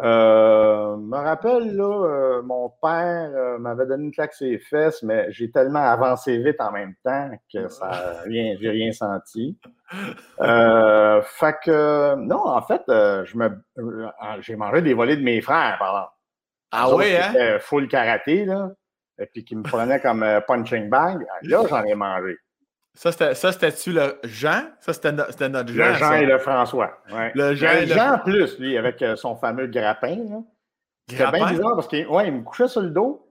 [0.00, 5.02] Euh, me rappelle, là, euh, mon père euh, m'avait donné une claque sur les fesses,
[5.02, 9.58] mais j'ai tellement avancé vite en même temps que ça rien, j'ai rien senti.
[10.38, 15.88] fait que, non, en fait, je me, j'ai mangé des volets de mes frères, par
[15.88, 16.12] exemple.
[16.70, 17.58] Ah oui, hein?
[17.60, 18.70] Full karaté, là
[19.18, 22.36] et puis qui me prenait comme euh, punching bag, là, j'en ai mangé.
[22.94, 24.64] Ça, c'était-tu le Jean?
[24.80, 25.88] Ça, c'était notre Jean.
[25.88, 26.98] Le Jean et le François.
[27.12, 27.30] Ouais.
[27.34, 30.42] Le Jean, le Jean plus, lui, avec euh, son fameux grappin.
[31.08, 33.24] C'était bien bizarre parce qu'il ouais, il me couchait sur le dos,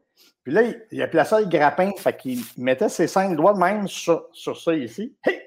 [0.43, 3.59] Puis là, il, il a placé le grappin, fait qu'il mettait ses cinq doigts de
[3.59, 5.13] même sur, sur ça ici.
[5.25, 5.41] Hey!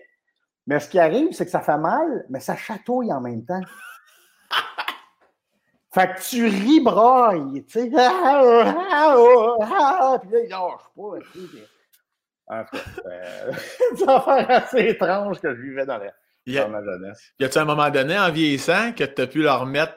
[0.66, 3.62] Mais ce qui arrive, c'est que ça fait mal, mais ça chatouille en même temps.
[5.92, 7.90] Fait que tu ris braille, tu sais.
[7.96, 9.14] Ah, ah,
[9.60, 11.18] ah, ah, puis là, il lâche pas.
[11.32, 11.68] tu sais,
[12.48, 13.52] En tout cas, euh,
[13.96, 16.12] c'est une affaire assez étrange que je vivais dans, la,
[16.46, 17.32] Y a- dans ma jeunesse.
[17.38, 19.94] Y a-tu un moment donné, en vieillissant, que tu as pu leur mettre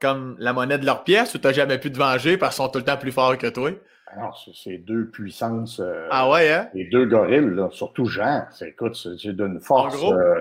[0.00, 2.70] comme la monnaie de leur pièce ou t'as jamais pu te venger parce qu'ils sont
[2.70, 3.70] tout le temps plus forts que toi?
[4.06, 5.78] Ah non, c'est- c'est deux puissances.
[5.80, 6.68] euh, Ah ouais, hein?
[6.74, 9.94] Les deux gorilles, là, surtout Jean, c'est, écoute, c'est c'est d'une force.
[9.96, 10.14] gros?
[10.14, 10.40] euh,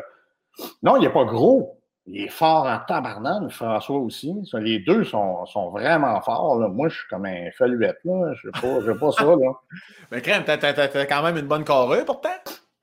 [0.81, 1.78] Non, il n'est pas gros.
[2.11, 4.33] Il est fort en tabarnane, François aussi.
[4.49, 6.59] Ça, Les deux sont, sont vraiment forts.
[6.59, 6.67] là.
[6.67, 8.33] Moi, je suis comme un feluette, là.
[8.33, 9.51] Je sais pas, ça, là.
[10.11, 12.29] Mais crème, t'as, t'as- t'as- quand même une bonne carrure pourtant.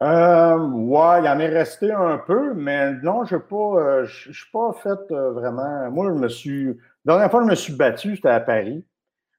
[0.02, 4.72] Euh, ouais, il en est resté un peu, mais non, je pas, euh, suis pas
[4.74, 5.90] fait euh, vraiment.
[5.90, 6.66] Moi, je me suis.
[7.06, 8.84] La dernière fois je me suis battu, c'était à Paris.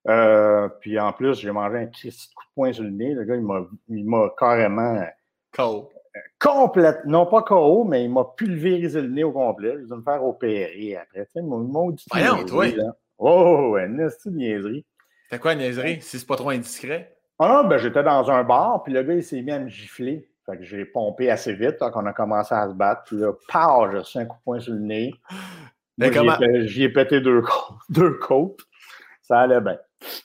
[0.08, 3.14] Euh, puis en plus, j'ai mangé un petit coup de poing sur le nez.
[3.14, 5.00] Le gars, il m'a, il m'a carrément
[5.56, 5.84] Cool.
[6.40, 9.74] Complète, non pas KO, mais il m'a pulvérisé le nez au complet.
[9.82, 11.26] Je vais me faire opérer après.
[11.26, 12.68] Tu sais, mon maudit Voyons, toi.
[12.68, 12.96] là.
[13.18, 14.86] Oh, ouais, une petite niaiserie.
[15.30, 17.16] C'était quoi, niaiserie, si c'est pas trop indiscret?
[17.40, 20.28] Ah, ben, j'étais dans un bar, puis le gars, il s'est mis à me gifler.
[20.46, 23.04] Fait que j'ai pompé assez vite, quand on a commencé à se battre.
[23.06, 25.14] Puis là, pow, j'ai reçu un coup de poing sur le nez.
[26.00, 27.78] J'y ai comment- pété deux côtes.
[27.90, 28.60] Deux côtes.
[29.22, 29.78] Ça allait bien.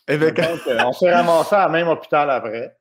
[0.07, 0.37] Ben, Donc,
[0.69, 2.77] euh, on s'est ramassé à la même hôpital après.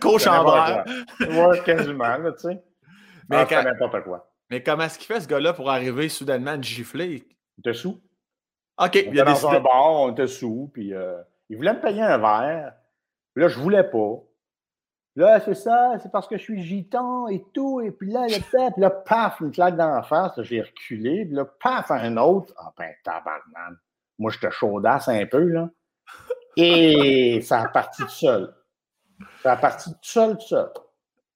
[0.00, 0.84] Coach en verre.
[1.20, 2.62] Ouais, quasiment, là, tu sais.
[3.28, 4.30] Mais Ah, quand- n'importe quoi.
[4.50, 7.26] Mais comment est-ce qu'il fait ce gars-là pour arriver soudainement à te gifler?
[7.62, 7.92] T'es sous?
[7.92, 8.00] OK,
[8.78, 11.16] On il était a dans un bar, on était sous, puis euh,
[11.48, 12.74] il voulait me payer un verre.
[13.34, 14.16] Puis là, je voulais pas.
[15.16, 17.80] Là, c'est ça, c'est parce que je suis gitan et tout.
[17.80, 18.40] Et puis là, le
[18.72, 20.32] puis là, paf, une claque dans la face.
[20.42, 21.24] J'ai reculé.
[21.24, 22.52] Puis là, paf, un autre.
[22.58, 23.78] Ah ben, tabarnak.
[24.18, 25.70] Moi, j'étais chaudasse un peu, là.
[26.56, 28.52] Et ça a parti tout seul.
[29.42, 30.68] Ça a parti tout seul, tout seul.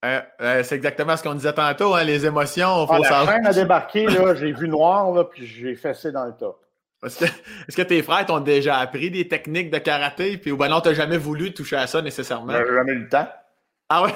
[0.05, 3.37] Euh, euh, c'est exactement ce qu'on disait tantôt, hein, les émotions, faut Ah, la savoir.
[3.45, 6.61] a débarqué, là, j'ai vu noir, là, puis j'ai fessé dans le top.
[7.05, 10.37] Est-ce que, tes frères t'ont déjà appris des techniques de karaté?
[10.37, 12.53] Puis, ou ben non, t'as jamais voulu toucher à ça nécessairement?
[12.53, 13.29] J'ai jamais eu le temps.
[13.89, 14.15] Ah ouais?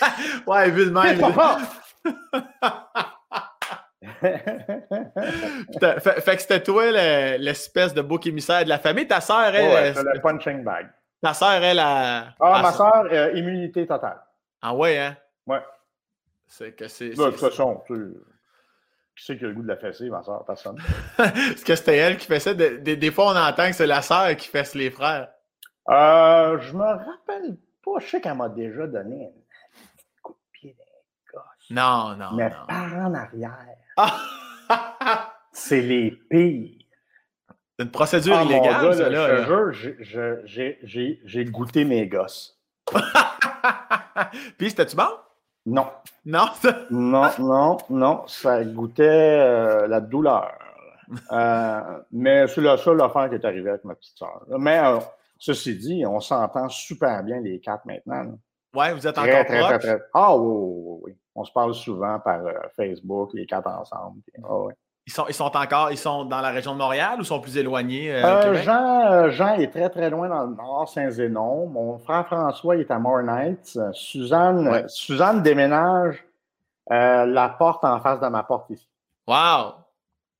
[0.46, 1.20] ouais, vu de même.
[5.80, 9.06] Fait, fait que c'était toi le- l'espèce de bouc émissaire de la famille.
[9.06, 10.88] Ta sœur, elle, Ouais, elle- c'est le punching bag.
[11.24, 12.34] Ta sœur, elle, a.
[12.40, 14.20] Ah, ma soeur, euh, immunité totale.
[14.62, 15.16] Ah ouais, hein?
[15.46, 15.62] Ouais.
[16.46, 17.10] C'est que c'est.
[17.10, 18.00] De toute façon, tu sais,
[19.16, 20.44] qui c'est qui a le goût de la fesser, ma soeur?
[20.44, 20.76] Personne.
[21.18, 22.54] Est-ce que c'était elle qui fait ça?
[22.54, 25.28] Des, des- des fois, on entend que c'est la sœur qui fesse les frères.
[25.90, 27.98] Euh, je me rappelle pas.
[28.00, 30.76] Je sais qu'elle m'a déjà donné un coup de pied
[31.32, 31.42] gosses.
[31.70, 32.56] Non, non, Mais non.
[32.68, 33.56] par en arrière,
[33.96, 34.16] Ah!
[35.52, 36.83] c'est les pires.
[37.78, 40.78] C'est une procédure Ah, illégale, gars, ça, là, je
[41.24, 42.60] j'ai- goûté mes gosses.
[44.58, 45.08] Puis, c'était-tu bon?
[45.66, 45.86] Non,
[46.24, 46.46] Non?
[46.90, 49.02] non, non, non, ça goûtait
[49.40, 50.52] euh, la douleur.
[51.32, 51.80] Euh,
[52.12, 54.42] mais c'est la seule affaire qui est arrivée avec ma petite soeur.
[54.58, 54.98] Mais euh,
[55.38, 58.38] ceci dit, on s'entend super bien les quatre maintenant.
[58.74, 59.86] Ouais, vous êtes Très, encore proches?
[60.12, 61.16] Ah oui, oui, oui, oui.
[61.34, 62.40] On se parle souvent par
[62.76, 64.20] Facebook, les quatre ensemble.
[64.44, 64.72] ah oui.
[65.06, 67.58] Ils sont, ils sont encore ils sont dans la région de Montréal ou sont plus
[67.58, 68.10] éloignés?
[68.14, 68.54] euh, Euh?
[68.54, 71.66] Jean, euh, Jean est très, très loin dans le nord, Saint-Zénon.
[71.66, 73.72] Mon frère François il est à Mornight.
[73.76, 74.84] Euh, Suzanne, Ouais.
[74.88, 76.24] Suzanne déménage
[76.90, 78.88] euh, la porte en face de ma porte ici.
[79.26, 79.74] Wow!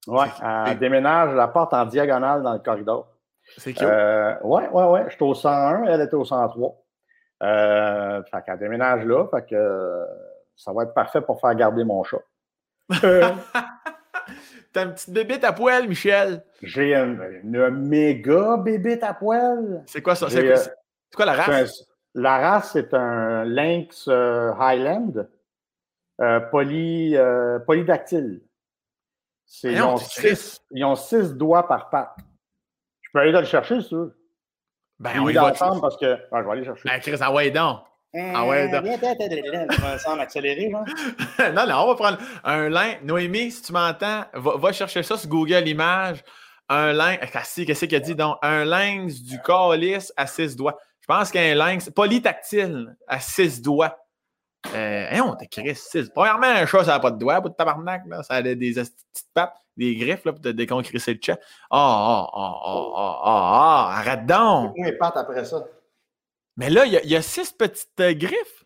[0.06, 3.06] Ouais, C'est- elle déménage la porte en diagonale dans le corridor.
[3.58, 3.82] C'est cute.
[3.82, 5.06] Euh, ouais, ouais, ouais.
[5.10, 6.74] J'étais au 101, elle était au 103.
[7.42, 10.06] Euh, fait qu'elle déménage là, fait que
[10.56, 12.18] ça va être parfait pour faire garder mon chat.
[14.74, 16.42] T'as une petite bébite à poil, Michel?
[16.60, 19.84] J'ai une, une méga bébite à poil.
[19.86, 20.28] C'est quoi ça?
[20.28, 20.64] C'est J'ai, quoi, euh,
[21.10, 21.80] c'est quoi la race?
[21.80, 25.28] un- la race, c'est un lynx euh, Highland
[26.20, 28.42] euh, poly, euh, polydactyle.
[29.62, 32.16] Ils ont, six, ils ont six doigts par patte.
[33.02, 34.18] Je peux aller le chercher, veux.
[34.98, 35.52] Ben, on y va.
[35.52, 36.18] ensemble parce que.
[36.32, 36.88] Ah, je vais aller chercher.
[36.88, 37.80] Ben, Chris, ah ouais, donc.
[38.16, 38.84] Ah ouais, donc.
[38.84, 40.84] Viens, viens, sans accélérer, genre.
[41.52, 42.94] non, non, on va prendre un lin.
[43.02, 46.22] Noémie, si tu m'entends, va, va chercher ça sur Google Images.
[46.68, 46.98] Un.
[46.98, 48.14] Ah, si, Qu'est-ce qu'il a dit?
[48.14, 50.78] Donc, un lynx du calice à six doigts.
[51.00, 53.98] Je pense qu'un lynx polytactile à six doigts.
[54.74, 56.08] Euh, hein, on t'écrit six.
[56.08, 58.02] Premièrement, un chat, ça n'a pas de doigts, pas de tabarnak.
[58.06, 58.22] Là.
[58.22, 61.38] Ça a des, petites pattes, des griffes là, pour te déconcrisser le chat.
[61.70, 64.72] Ah, ah, ah, ah, ah, ah, ah, arrête donc.
[64.76, 65.62] Mes pattes après ça.
[66.56, 68.64] Mais là, il y, a- il y a six petites euh, griffes.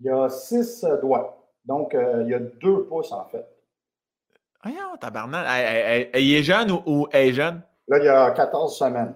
[0.00, 1.38] Il y a six euh, doigts.
[1.64, 3.46] Donc, euh, il y a deux pouces, en fait.
[4.64, 5.46] Voyons, tabarnak.
[5.48, 7.62] Elle est jeune ou, ou elle est jeune?
[7.88, 9.14] Là, il y a 14 semaines.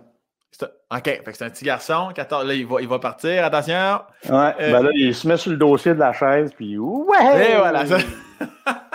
[0.91, 2.11] OK, fait que c'est un petit garçon.
[2.15, 3.45] 14, là, il va, il va partir.
[3.45, 4.01] Attention.
[4.29, 7.53] Ouais, euh, ben là, il se met sur le dossier de la chaise, puis ouais!
[7.53, 7.85] Et voilà.
[7.87, 7.99] Ça,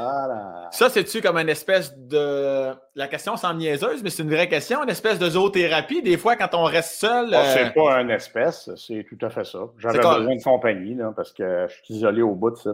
[0.00, 0.68] voilà.
[0.70, 2.72] ça c'est-tu comme une espèce de.
[2.94, 6.02] La question semble niaiseuse, mais c'est une vraie question, une espèce de zoothérapie.
[6.02, 7.28] Des fois, quand on reste seul.
[7.32, 9.60] Oh, C'est pas une espèce, c'est tout à fait ça.
[9.78, 12.72] J'avais besoin de compagnie, là, parce que je suis isolé au bout de ça.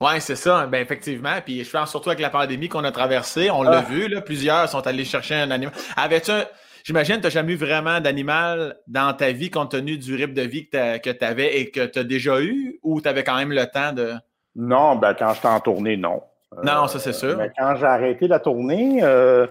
[0.00, 0.66] Oui, c'est ça.
[0.66, 1.34] Ben, effectivement.
[1.44, 3.90] Puis je pense surtout avec la pandémie qu'on a traversée, on l'a ah.
[3.90, 5.72] vu, là, plusieurs sont allés chercher un animal.
[5.96, 6.44] Avais-tu un
[6.84, 10.34] J'imagine que tu n'as jamais eu vraiment d'animal dans ta vie compte tenu du rythme
[10.34, 13.36] de vie que tu avais et que tu as déjà eu ou tu avais quand
[13.36, 14.12] même le temps de.
[14.54, 16.22] Non, ben quand j'étais en tournée, non.
[16.62, 17.36] Non, ça c'est sûr.
[17.36, 19.46] Mais quand j'ai arrêté la tournée, euh,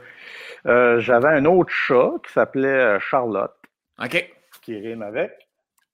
[0.66, 3.54] euh, j'avais un autre chat qui s'appelait euh, Charlotte.
[4.02, 4.32] OK.
[4.62, 5.32] Qui rime avec.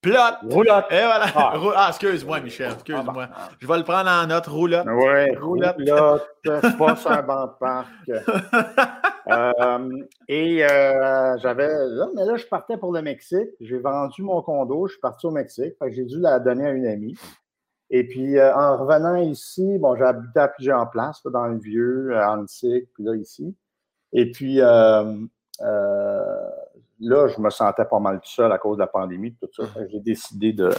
[0.01, 0.13] Plot.
[0.49, 0.85] Roulotte.
[0.91, 1.25] Et voilà.
[1.35, 2.71] Ah, ah excuse-moi, Michel.
[2.71, 3.27] Excuse-moi.
[3.33, 3.49] Ah, bah.
[3.59, 4.47] Je vais le prendre en note.
[4.47, 4.87] Roulotte.
[4.87, 5.75] Oui, roulotte.
[5.77, 6.77] Roulotte.
[6.77, 7.87] pas sur un banc de parc.
[9.27, 9.89] euh,
[10.29, 11.67] et euh, j'avais.
[12.15, 13.49] mais là, je partais pour le Mexique.
[13.59, 14.87] J'ai vendu mon condo.
[14.87, 15.75] Je suis parti au Mexique.
[15.89, 17.17] J'ai dû la donner à une amie.
[17.91, 22.15] Et puis, euh, en revenant ici, bon, j'ai habité à plusieurs places, dans le vieux,
[22.15, 23.55] à Antique, puis là, ici.
[24.13, 25.15] Et puis, euh,
[25.59, 29.63] là, je me sentais pas mal tout seul à cause de la pandémie, tout ça.
[29.91, 30.71] J'ai décidé de,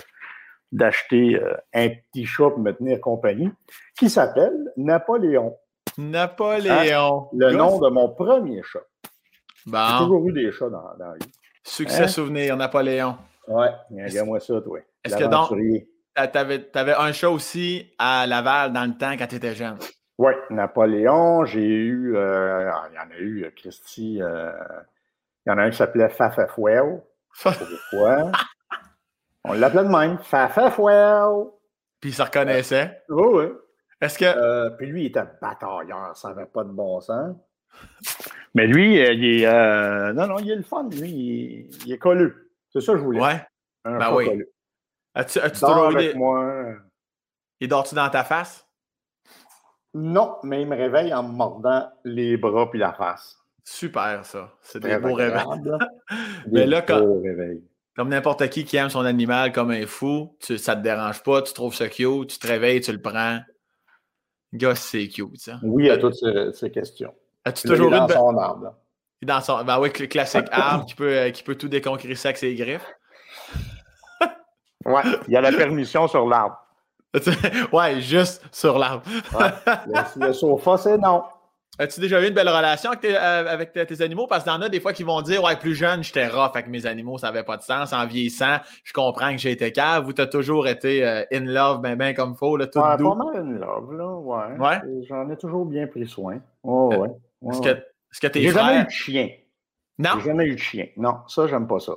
[0.72, 3.50] d'acheter euh, un petit chat pour me tenir compagnie
[3.98, 5.56] qui s'appelle Napoléon.
[5.98, 7.28] Napoléon.
[7.32, 7.36] Hein?
[7.36, 8.80] Le nom de mon premier chat.
[9.66, 9.78] Bon.
[9.78, 11.32] J'ai toujours eu des chats dans, dans la vie.
[11.64, 12.08] Succès hein?
[12.08, 13.16] souvenir, Napoléon.
[13.48, 14.78] Ouais, regarde-moi ça, toi.
[15.04, 15.50] Est-ce que donc,
[16.26, 19.78] tu avais, un chat aussi à Laval dans le temps quand tu étais jeune?
[20.18, 21.44] Oui, Napoléon.
[21.44, 24.20] J'ai eu, euh, il y en a eu, euh, Christy, il
[25.46, 27.02] y en a un qui s'appelait Fafafouel.
[27.42, 28.32] Pourquoi?
[29.44, 30.18] On l'appelait de même.
[30.18, 31.46] Fafafouel.
[32.00, 33.02] Puis il se reconnaissait.
[33.08, 33.44] oui, oui.
[34.00, 34.24] Est-ce que.
[34.24, 37.36] Euh, puis lui, il était batailleur, ça n'avait pas de bon sens.
[38.54, 39.46] Mais lui, euh, il est.
[39.46, 41.68] Euh, non, non, il est le fun, lui.
[41.84, 42.28] Il, est collé.
[42.72, 43.20] C'est ça que je voulais.
[43.20, 43.40] Ouais.
[43.84, 44.44] Un ben oui.
[45.14, 46.74] As-tu as avec moi.
[47.60, 48.66] Il dort-tu dans ta face?
[49.92, 53.38] Non, mais il me réveille en me mordant les bras puis la face.
[53.64, 54.52] Super, ça.
[54.62, 55.44] C'est des beaux réveils.
[56.50, 56.82] Mais là,
[57.96, 61.42] comme n'importe qui qui aime son animal comme un fou, tu, ça te dérange pas,
[61.42, 63.40] tu trouves ça cute, tu te réveilles, tu le prends.
[64.54, 65.58] Gosse, c'est cute, ça.
[65.62, 66.16] Oui, à toutes
[66.54, 67.14] ces, questions.
[67.44, 68.74] As-tu toujours dans son arbre.
[69.22, 69.64] Dans son...
[69.64, 72.86] Ben oui, le classique arbre qui peut, euh, qui peut tout déconcrisser avec ses griffes.
[74.84, 76.58] Ouais, il y a la permission sur l'arbre.
[77.72, 79.02] ouais, juste sur l'arbre.
[80.16, 81.22] le sofa, c'est non.
[81.80, 84.26] As-tu déjà eu une belle relation avec tes, euh, animaux?
[84.26, 86.50] Parce qu'il y en a des fois qui vont dire Ouais, plus jeune, j'étais rough
[86.54, 87.94] avec mes animaux, ça n'avait pas de sens.
[87.94, 90.06] En vieillissant, je comprends que j'ai été cave.
[90.06, 92.96] Ou tu as toujours été euh, in love, ben, ben comme faut, là, tout ouais,
[92.98, 93.08] doux.
[93.08, 94.58] Pas mal in love, là, ouais.
[94.58, 95.04] ouais?
[95.08, 96.38] J'en ai toujours bien pris soin.
[96.62, 97.08] Oh, ouais.
[97.50, 99.30] Est-ce que, est que tes J'ai jamais eu de chien.
[99.98, 100.10] Non?
[100.16, 100.86] J'ai jamais eu de chien.
[100.98, 101.94] Non, ça, j'aime pas ça.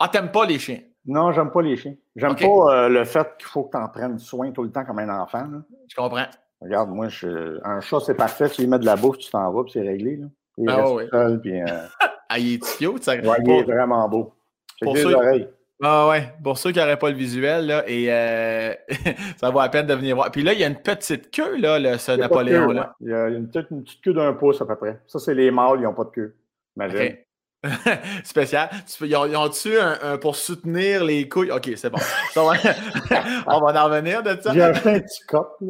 [0.00, 0.80] Ah, t'aimes pas les chiens?
[1.06, 1.94] Non, j'aime pas les chiens.
[2.16, 4.84] J'aime pas euh, le fait qu'il faut que tu en prennes soin tout le temps
[4.84, 5.46] comme un enfant.
[5.88, 6.26] Je comprends.
[6.60, 7.60] Regarde, moi, je...
[7.62, 8.48] un chat, c'est parfait.
[8.48, 10.16] Tu lui mets de la bouffe, tu t'en vas, puis c'est réglé.
[10.16, 10.26] Là.
[10.56, 11.04] Il ah, reste oui.
[11.10, 11.60] seul, puis...
[11.60, 11.66] Euh...
[12.28, 13.16] ah, il est cute, ça.
[13.16, 14.34] Ouais, il est vraiment beau.
[14.80, 15.14] Pour ceux...
[15.14, 15.48] oreilles.
[15.82, 18.72] Ah ouais, pour ceux qui n'auraient pas le visuel, là, et euh...
[19.36, 20.30] ça vaut la peine de venir voir.
[20.30, 22.94] Puis là, il y a une petite queue, là, le, ce Napoléon-là.
[23.00, 25.00] Il y a une petite, une petite queue d'un pouce à peu près.
[25.06, 26.36] Ça, c'est les mâles, ils n'ont pas de queue.
[26.76, 26.96] Imagine.
[26.96, 27.23] Okay.
[28.24, 28.70] Spécial.
[29.00, 31.50] Ils ont-tu un, un, pour soutenir les couilles?
[31.50, 31.98] OK, c'est bon.
[32.36, 34.52] on va en revenir de ça.
[34.52, 35.58] J'ai acheté un petit cop.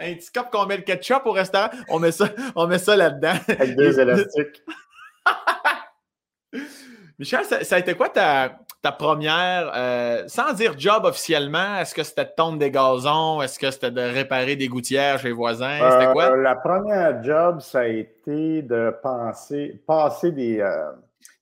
[0.00, 1.70] un petit cop qu'on met le ketchup au restaurant.
[1.88, 3.34] On met ça, on met ça là-dedans.
[3.48, 4.62] Avec des élastiques.
[7.18, 11.94] Michel, ça, ça, a été quoi ta, ta première, euh, sans dire job officiellement, est-ce
[11.94, 13.42] que c'était de tondre des gazons?
[13.42, 15.78] Est-ce que c'était de réparer des gouttières chez les voisins?
[15.90, 16.30] C'était quoi?
[16.30, 20.92] Euh, la première job, ça a été de penser, passer des euh,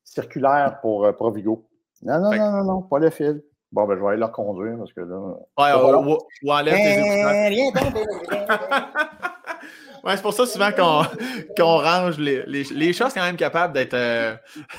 [0.03, 1.67] circulaires pour Provigo.
[2.03, 3.43] Non, non, non, non, non, pas le fil.
[3.71, 5.17] Bon, ben, je vais aller leur conduire parce que là.
[5.59, 7.63] Ouais, ou, ou enlève tes
[10.09, 10.71] C'est pour ça souvent
[11.57, 14.37] qu'on range les, les, les, chats, c'est quand même capable d'être euh,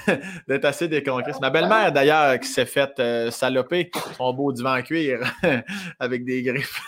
[0.63, 1.39] assez déconcrissé.
[1.41, 5.19] Ma belle-mère, d'ailleurs, qui s'est faite euh, saloper son beau divan cuir
[5.99, 6.79] avec des griffes.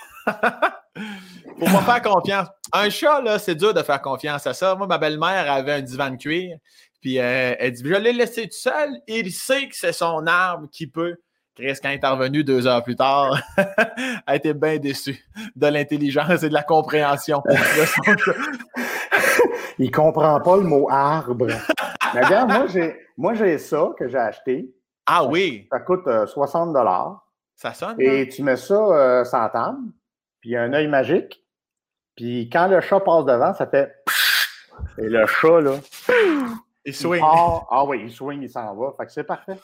[1.58, 2.48] Pour moi faire confiance.
[2.72, 4.76] Un chat, là, c'est dur de faire confiance à ça.
[4.76, 6.58] Moi, ma belle-mère avait un divan de cuir.
[7.02, 8.90] Puis euh, elle dit Je l'ai laissé tout seul.
[9.08, 11.16] Il sait que c'est son arbre qui peut
[11.60, 13.38] Chris, quand il est revenu deux heures plus tard,
[14.26, 15.26] a été bien déçu
[15.58, 17.44] de l'intelligence et de la compréhension.
[19.78, 21.48] il comprend pas le mot arbre.
[22.16, 22.50] Mais regarde,
[23.18, 24.74] moi, j'ai, ça que j'ai acheté.
[25.06, 25.68] Ah oui?
[25.70, 27.28] Ça, coûte 60 euh, dollars.
[27.56, 28.00] Ça sonne?
[28.00, 28.26] Et hein?
[28.32, 29.80] tu mets ça euh, sans table,
[30.40, 31.44] puis un œil magique.
[32.16, 33.94] Puis quand le chat passe devant, ça fait...
[34.98, 35.74] Et le chat, là,
[36.86, 37.22] Il swing.
[37.22, 38.94] ah oui, il swing, il s'en va.
[38.98, 39.58] Fait que c'est parfait.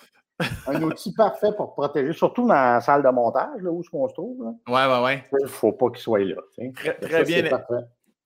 [0.67, 4.13] Un outil parfait pour protéger, surtout dans la salle de montage, là, où on se
[4.13, 4.43] trouve.
[4.43, 4.52] Là.
[4.67, 5.24] Ouais, ouais, ouais.
[5.39, 6.41] Il ne faut pas qu'il soit là.
[6.74, 7.50] Très, très bien.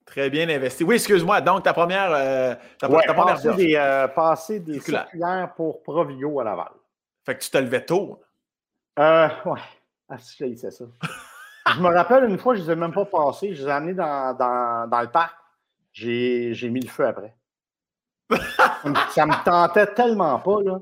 [0.06, 0.84] Très bien investi.
[0.84, 1.40] Oui, excuse-moi.
[1.42, 2.12] Donc, ta première.
[2.12, 6.72] Euh, ta, ouais, ta première passer des, euh, passer des circulaires pour Provio à Laval.
[7.24, 8.20] Fait que tu te levais tôt.
[8.98, 9.60] Euh, ouais.
[10.10, 10.86] Ah, si, c'est ça.
[11.76, 13.54] je me rappelle une fois, je ne les ai même pas passés.
[13.54, 15.36] Je les ai amenés dans, dans, dans le parc.
[15.94, 17.36] J'ai mis le feu après.
[19.12, 20.80] ça me tentait tellement pas, là.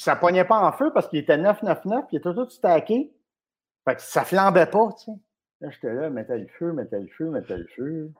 [0.00, 3.12] Puis ça pognait pas en feu parce qu'il était 999, puis il était tout stacké.
[3.86, 5.18] Fait que ça flambait pas, tu sais.
[5.60, 8.10] Là, j'étais là, mettais le feu, mettais le feu, mettais le feu.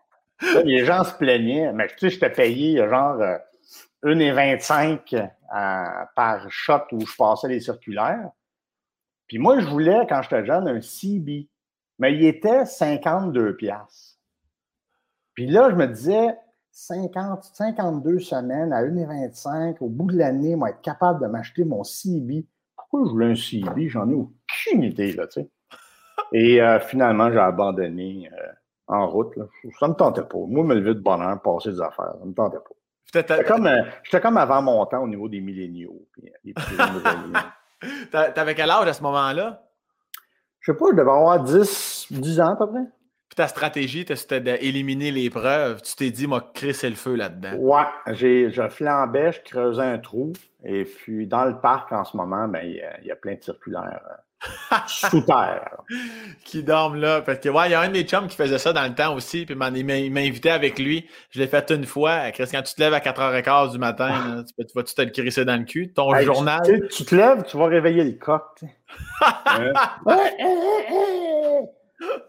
[0.63, 1.73] les gens se plaignaient.
[1.73, 3.39] Mais tu sais, j'étais payé genre euh,
[4.05, 8.29] 1,25 euh, par shot où je passais les circulaires.
[9.27, 11.49] Puis moi, je voulais, quand j'étais jeune, un CB.
[11.99, 14.19] Mais il était 52 pièces.
[15.33, 16.37] Puis là, je me disais,
[16.81, 21.85] 50, 52 semaines à 1,25 au bout de l'année, moi, être capable de m'acheter mon
[21.85, 22.47] CB.
[22.75, 23.89] Pourquoi je voulais un CB?
[23.91, 25.51] J'en ai aucune idée, là, tu sais.
[26.33, 28.47] Et euh, finalement, j'ai abandonné euh,
[28.87, 29.37] en route.
[29.37, 29.45] Là.
[29.79, 30.39] Ça ne me tentait pas.
[30.39, 32.75] Moi, me lever de bonheur, passer des affaires, ça ne me tentait pas.
[33.13, 33.83] J'étais comme, euh,
[34.23, 36.07] comme, avant mon temps au niveau des milléniaux.
[38.11, 39.65] T'avais quel âge à ce moment-là?
[40.61, 42.87] Je sais pas, je devais avoir 10, 10 ans à peu près.
[43.31, 45.83] Puis ta stratégie, c'était d'éliminer les preuves.
[45.83, 47.53] Tu t'es dit, moi, c'est le feu là-dedans.
[47.59, 50.33] Ouais, j'ai, je flambais, je creusais un trou.
[50.65, 54.03] Et puis, dans le parc, en ce moment, ben, il, y a, plein de circulaires
[54.11, 55.77] euh, sous terre.
[56.45, 57.21] qui dorment là.
[57.21, 58.97] Parce que, ouais, il y a un de mes chums qui faisait ça dans le
[58.97, 59.47] temps aussi.
[59.47, 61.09] Puis, il m'a invité avec lui.
[61.31, 62.33] Je l'ai fait une fois.
[62.33, 65.57] Chris, quand tu te lèves à 4h15 du matin, tu, vas-tu te le crisser dans
[65.57, 65.93] le cul?
[65.93, 66.63] Ton journal?
[66.91, 68.65] Tu, te lèves, tu vas réveiller les coqs.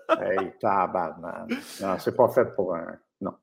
[0.10, 1.50] hey, tabarnak.
[1.82, 2.98] Non, c'est pas fait pour un.
[3.22, 3.34] Non.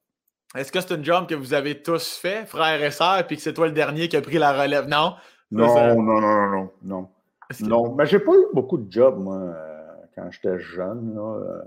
[0.56, 3.42] Est-ce que c'est une job que vous avez tous fait, frères et sœurs, puis que
[3.42, 4.86] c'est toi le dernier qui a pris la relève?
[4.88, 5.14] Non?
[5.50, 7.08] Non, non, non, non, non, non.
[7.60, 11.14] Non, mais j'ai pas eu beaucoup de jobs, moi, euh, quand j'étais jeune.
[11.14, 11.62] Là.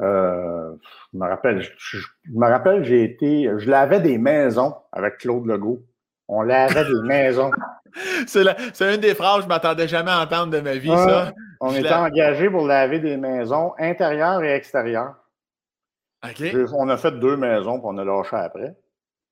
[0.00, 0.74] Euh,
[1.12, 1.98] je me rappelle, je,
[2.32, 5.82] me rappelle, j'ai été, je lavais des maisons avec Claude Legault.
[6.28, 7.50] On lavait des maisons.
[8.26, 11.32] c'est une des phrases que je m'attendais jamais à entendre de ma vie, ça.
[11.60, 15.16] On était engagé pour laver des maisons intérieures et extérieures.
[16.72, 18.76] On a fait deux maisons, puis on a lâché après.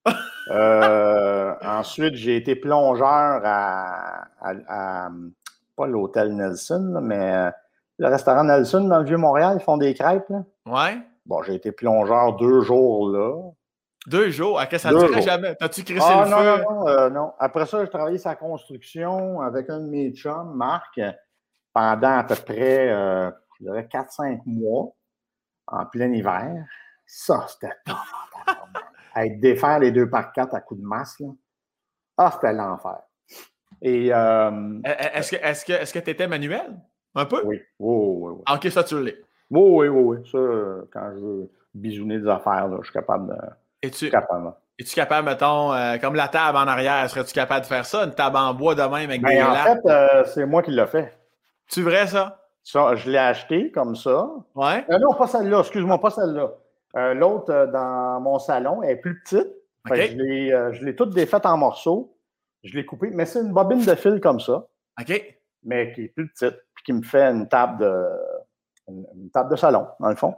[0.49, 5.09] Euh, ensuite, j'ai été plongeur à,
[5.75, 7.51] pas l'hôtel Nelson, mais euh,
[7.97, 10.29] le restaurant Nelson dans le Vieux-Montréal, ils font des crêpes.
[10.29, 10.45] Là.
[10.65, 10.99] Ouais.
[11.25, 13.51] Bon, j'ai été plongeur deux jours là.
[14.07, 14.57] Deux jours?
[14.57, 15.53] À ça ne durait jamais?
[15.55, 16.63] T'as-tu crissé ah, le non, feu?
[16.63, 17.33] Non, non, euh, non.
[17.39, 21.01] Après ça, j'ai travaillé sa construction avec un de mes chums, Marc,
[21.77, 24.95] pendant à peu près, euh, je dirais, 4-5 mois,
[25.67, 26.65] en plein hiver.
[27.05, 27.73] Ça, c'était
[29.15, 31.27] Être défaire les deux par quatre à coups de masse, là.
[32.17, 32.97] Ah, c'était l'enfer.
[33.83, 34.11] Et.
[34.11, 36.79] Euh, est-ce que est-ce que est-ce que tu étais manuel?
[37.13, 37.43] Un peu?
[37.45, 37.61] Oui.
[37.79, 38.43] oui, oui, oui.
[38.47, 39.21] Ah, ok, ça, tu l'es.
[39.51, 40.29] Oui, oui, oui, oui.
[40.31, 40.39] Ça,
[40.91, 43.39] quand je veux bisouner des affaires, là, je suis capable de.
[43.83, 47.85] Es-tu capable, es-tu capable, mettons, euh, comme la table en arrière, serais-tu capable de faire
[47.85, 48.03] ça?
[48.03, 50.71] Une table en bois de même avec ben, des En fait, euh, c'est moi qui
[50.71, 51.13] l'ai fait.
[51.67, 52.43] Tu vrai ça?
[52.63, 54.29] Ça, je l'ai acheté comme ça.
[54.55, 54.85] Ouais.
[54.89, 56.51] Euh, non, pas celle-là, excuse-moi, pas celle-là.
[57.13, 59.47] L'autre dans mon salon est plus petite.
[59.85, 62.17] je l'ai toute défaite en morceaux.
[62.63, 64.67] Je l'ai coupée, mais c'est une bobine de fil comme ça.
[64.99, 65.37] OK.
[65.63, 68.05] Mais qui est plus petite, puis qui me fait une table de,
[68.87, 70.35] une, table de salon, dans le fond.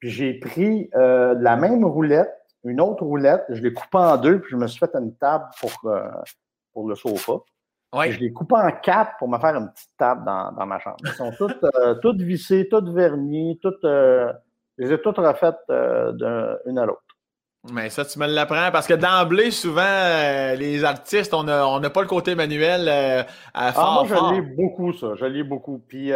[0.00, 4.50] Puis j'ai pris la même roulette une autre roulette, je l'ai coupée en deux, puis
[4.52, 6.10] je me suis fait une table pour, euh,
[6.72, 7.34] pour le sofa.
[7.94, 10.96] Je l'ai coupée en quatre pour me faire une petite table dans, dans ma chambre.
[11.04, 13.84] Elles sont toutes, euh, toutes vissées, toutes vernies, toutes.
[13.84, 14.32] Euh,
[14.78, 17.02] je les ai toutes refaites d'une à l'autre.
[17.72, 22.06] Mais ça, tu me l'apprends parce que d'emblée, souvent, les artistes, on n'a pas le
[22.06, 25.14] côté manuel à ah, Moi, je lis beaucoup, ça.
[25.16, 25.82] Je lis beaucoup.
[25.86, 26.10] Puis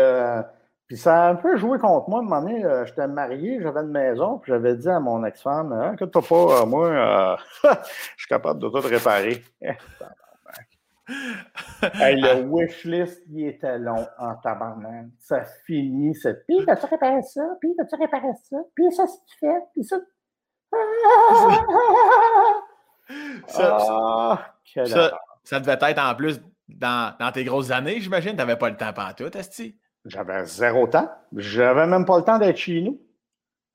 [0.86, 2.18] puis ça a un peu joué contre moi.
[2.18, 5.24] À un moment donné, euh, j'étais marié, j'avais une maison, puis j'avais dit à mon
[5.24, 7.36] ex-femme hein, Inquiète-toi pas, euh, moi, euh,
[8.16, 9.42] je suis capable de tout réparer.
[12.00, 15.06] hey, le wishlist, il était long en tabarnak.
[15.18, 16.32] Ça finit, ça.
[16.46, 17.42] Puis, as-tu réparé ça?
[17.60, 18.56] Puis, as-tu réparé ça?
[18.74, 19.60] Puis, ça, c'est tu fais?
[19.72, 19.96] Puis, ça.
[23.46, 25.12] ça, ah, ça,
[25.44, 28.32] ça, devait être en plus dans, dans tes grosses années, j'imagine.
[28.32, 29.78] Tu n'avais pas le temps pour tout, Esti.
[30.04, 31.10] J'avais zéro temps.
[31.36, 33.00] J'avais même pas le temps d'être chez nous.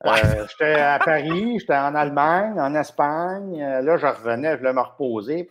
[0.06, 0.12] Euh,
[0.50, 3.62] j'étais à Paris, j'étais en Allemagne, en Espagne.
[3.62, 5.48] Euh, là, je revenais, je voulais me reposer.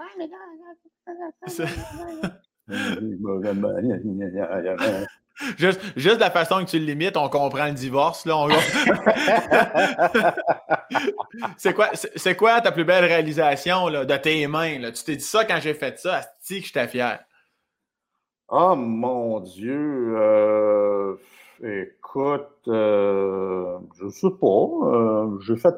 [5.59, 8.25] juste, juste la façon que tu le limites, on comprend le divorce.
[8.27, 8.37] Là,
[11.57, 14.79] c'est, quoi, c'est, quoi ta plus belle réalisation là, de tes mains?
[14.79, 14.93] Là?
[14.93, 17.19] Tu t'es dit ça quand j'ai fait ça, que j'étais fier.
[18.49, 20.15] Oh mon Dieu!
[20.17, 21.17] Euh,
[21.63, 24.47] écoute, euh, je sais pas.
[24.47, 25.75] Euh, j'ai fait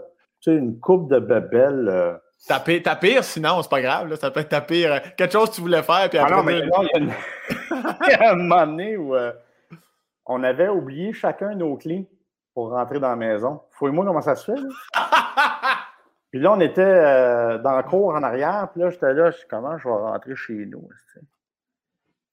[0.46, 2.20] une coupe de bébelles.
[2.48, 4.08] Ta pire, ta pire, sinon, c'est pas grave.
[4.08, 5.14] Là, ça peut être ta pire.
[5.16, 6.08] Quelque chose que tu voulais faire.
[6.08, 6.58] Puis après, ah non, mais
[6.98, 9.14] il y a un moment donné où
[10.26, 12.08] on avait oublié chacun nos clés
[12.54, 13.60] pour rentrer dans la maison.
[13.72, 14.60] Fouille-moi comment ça se fait.
[16.30, 18.68] puis là, on était dans le cours en arrière.
[18.72, 20.88] Puis là, j'étais là, je comment je vais rentrer chez nous.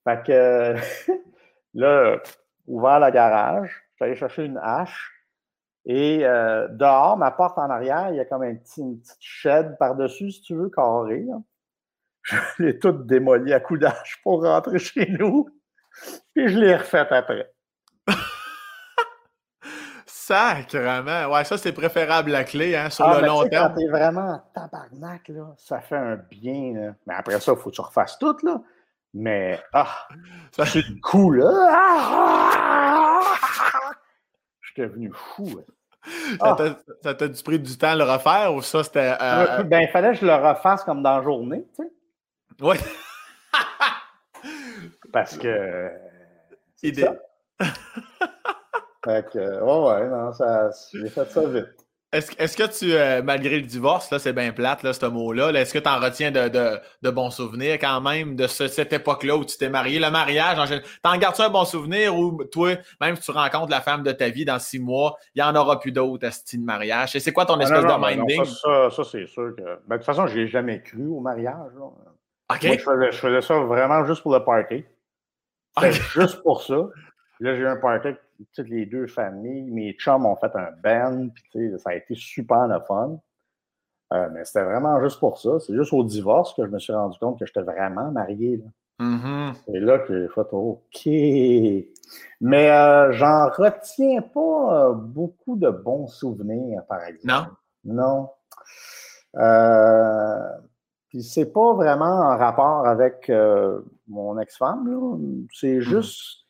[0.07, 0.75] Fait que
[1.73, 2.17] là,
[2.65, 5.11] ouvert le garage, je suis allé chercher une hache.
[5.89, 9.15] Et euh, dehors, ma porte en arrière, il y a comme un petit, une petite
[9.21, 11.25] shed par-dessus, si tu veux, carré.
[12.23, 15.49] Je l'ai toute démolie à coups d'âge pour rentrer chez nous.
[16.35, 17.53] Puis je l'ai refaite après.
[20.05, 21.31] Sacrement!
[21.31, 23.73] Ouais, ça, c'est préférable la clé, hein, sur ah, le long terme.
[23.73, 26.95] Quand t'es vraiment tabarnak, là, ça fait un bien.
[27.05, 28.61] Mais après ça, il faut que tu refasses tout, là.
[29.13, 29.87] Mais, ah,
[30.51, 31.49] ça c'est cool.
[31.71, 33.21] Ah,
[34.59, 35.47] je suis devenu fou.
[35.57, 35.76] Ah.
[36.39, 39.15] Ça t'a du pris du temps à le refaire ou ça c'était.
[39.21, 41.91] Euh, ben, il fallait que je le refasse comme dans la journée, tu sais.
[42.61, 42.77] Oui.
[45.13, 45.91] Parce que.
[46.83, 47.09] Idée.
[49.03, 51.86] fait que, oh ouais, non, ça, j'ai fait ça vite.
[52.13, 55.73] Est-ce, que tu, euh, malgré le divorce, là, c'est bien plate, là, ce mot-là, est-ce
[55.73, 59.67] que tu en retiens de, bons souvenirs quand même de cette époque-là où tu t'es
[59.67, 59.99] marié?
[59.99, 60.65] Le mariage, en
[61.03, 64.29] t'en gardes-tu un bon souvenir ou toi, même si tu rencontres la femme de ta
[64.29, 67.13] vie dans six mois, il n'y en aura plus d'autres à ce de mariage?
[67.13, 68.45] Et c'est quoi ton ah, espèce de minding?
[68.45, 69.63] ça, ça, c'est sûr que.
[69.63, 71.71] Ben, de toute façon, je n'ai jamais cru au mariage.
[71.77, 72.57] Là.
[72.61, 74.85] je, faisais, ça vraiment juste pour le party.
[76.15, 76.87] Juste pour ça.
[77.41, 78.09] Là, j'ai eu un party
[78.53, 79.69] toutes les deux familles.
[79.71, 83.19] Mes chums ont fait un band, puis ça a été super le fun.
[84.13, 85.59] Euh, mais c'était vraiment juste pour ça.
[85.59, 88.57] C'est juste au divorce que je me suis rendu compte que j'étais vraiment marié.
[88.57, 88.65] Là.
[89.05, 89.53] Mm-hmm.
[89.73, 91.05] Et là que j'ai fait OK.
[92.39, 97.51] Mais euh, j'en retiens pas euh, beaucoup de bons souvenirs, par exemple.
[97.83, 98.29] Non?
[99.33, 99.59] Non.
[101.09, 103.31] puis c'est pas vraiment en rapport avec
[104.07, 105.47] mon ex-femme.
[105.53, 105.81] C'est mm-hmm.
[105.81, 106.46] juste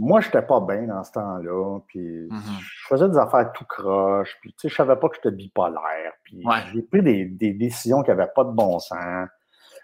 [0.00, 1.78] moi, je n'étais pas bien dans ce temps-là.
[1.86, 2.60] Puis mm-hmm.
[2.60, 4.36] je faisais des affaires tout croche.
[4.40, 6.12] Puis tu sais, je savais pas que j'étais bipolaire.
[6.24, 6.42] Puis
[6.72, 9.28] j'ai pris des, décisions qui n'avaient pas de bon sens.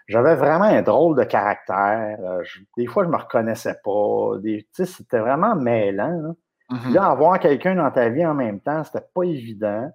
[0.07, 2.17] J'avais vraiment un drôle de caractère.
[2.21, 2.41] Euh,
[2.77, 4.31] des fois, je me reconnaissais pas.
[4.41, 6.35] Tu sais, c'était vraiment mêlant.
[6.71, 6.93] Mm-hmm.
[6.93, 9.89] Là, avoir quelqu'un dans ta vie en même temps, c'était pas évident.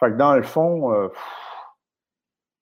[0.00, 1.08] Fait que dans le fond, euh,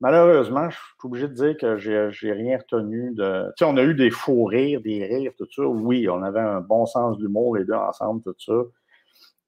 [0.01, 3.47] Malheureusement, je suis obligé de dire que j'ai rien retenu de.
[3.57, 5.63] Tu sais, on a eu des faux rires, des rires, tout ça.
[5.63, 8.53] Oui, on avait un bon sens de l'humour, les deux ensemble, tout ça.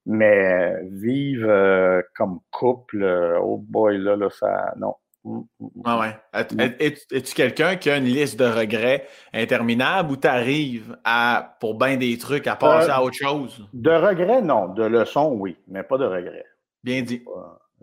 [0.06, 4.74] Mais vivre euh, comme couple, euh, oh boy, là, là, ça.
[4.76, 4.94] Non.
[5.22, 5.82] Mm, mm, mm.
[5.84, 6.74] Ah ouais.
[6.80, 11.96] Es-tu quelqu'un qui a une liste de regrets interminable ou tu arrives à, pour bien
[11.96, 13.68] des trucs, à passer euh, à autre chose?
[13.72, 14.68] De regrets, non.
[14.68, 16.46] De leçons, oui, mais pas de regrets.
[16.82, 17.22] Bien dit.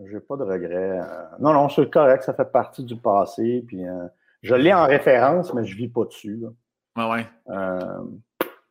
[0.06, 1.00] J'ai pas de regrets.
[1.00, 1.04] Euh.
[1.40, 3.64] Non, non, c'est correct, ça fait partie du passé.
[3.66, 4.06] Puis, euh,
[4.42, 6.40] je l'ai en référence, mais je vis pas dessus.
[6.94, 7.26] Ah ouais.
[7.50, 8.04] Euh,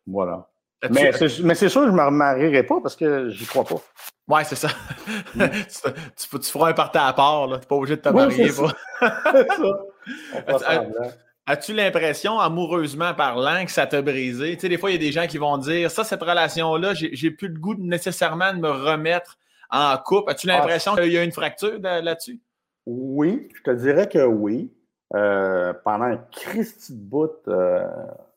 [0.05, 0.47] voilà.
[0.89, 3.82] Mais c'est, sûr que je ne me remarierai pas parce que j'y crois pas.
[4.28, 4.69] Ouais, c'est ça.
[5.34, 8.49] tu, tu, feras un parti à part, Tu n'es pas obligé de te marier.
[8.49, 9.01] c'est ça.
[11.49, 14.55] As-tu l'impression, amoureusement parlant, que ça t'a brisé?
[14.55, 16.93] Tu sais, des fois, il y a des gens qui vont dire Ça, cette relation-là,
[16.93, 19.38] j'ai, j'ai plus le goût nécessairement de me remettre
[19.70, 20.30] en coupe.
[20.30, 22.41] As-tu ah, l'impression qu'il y a une fracture là-dessus?
[22.86, 24.74] Oui, je te dirais que oui.
[25.15, 27.88] Euh, pendant un Christy de bout, euh,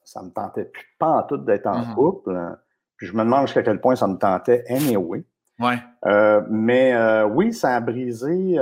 [0.05, 1.95] ça me tentait plus pas en tout d'être en mm-hmm.
[1.95, 2.57] couple.
[2.97, 5.25] Puis je me demande jusqu'à quel point ça me tentait anyway.
[5.59, 5.79] Ouais.
[6.07, 8.57] Euh, mais oui, ça a brisé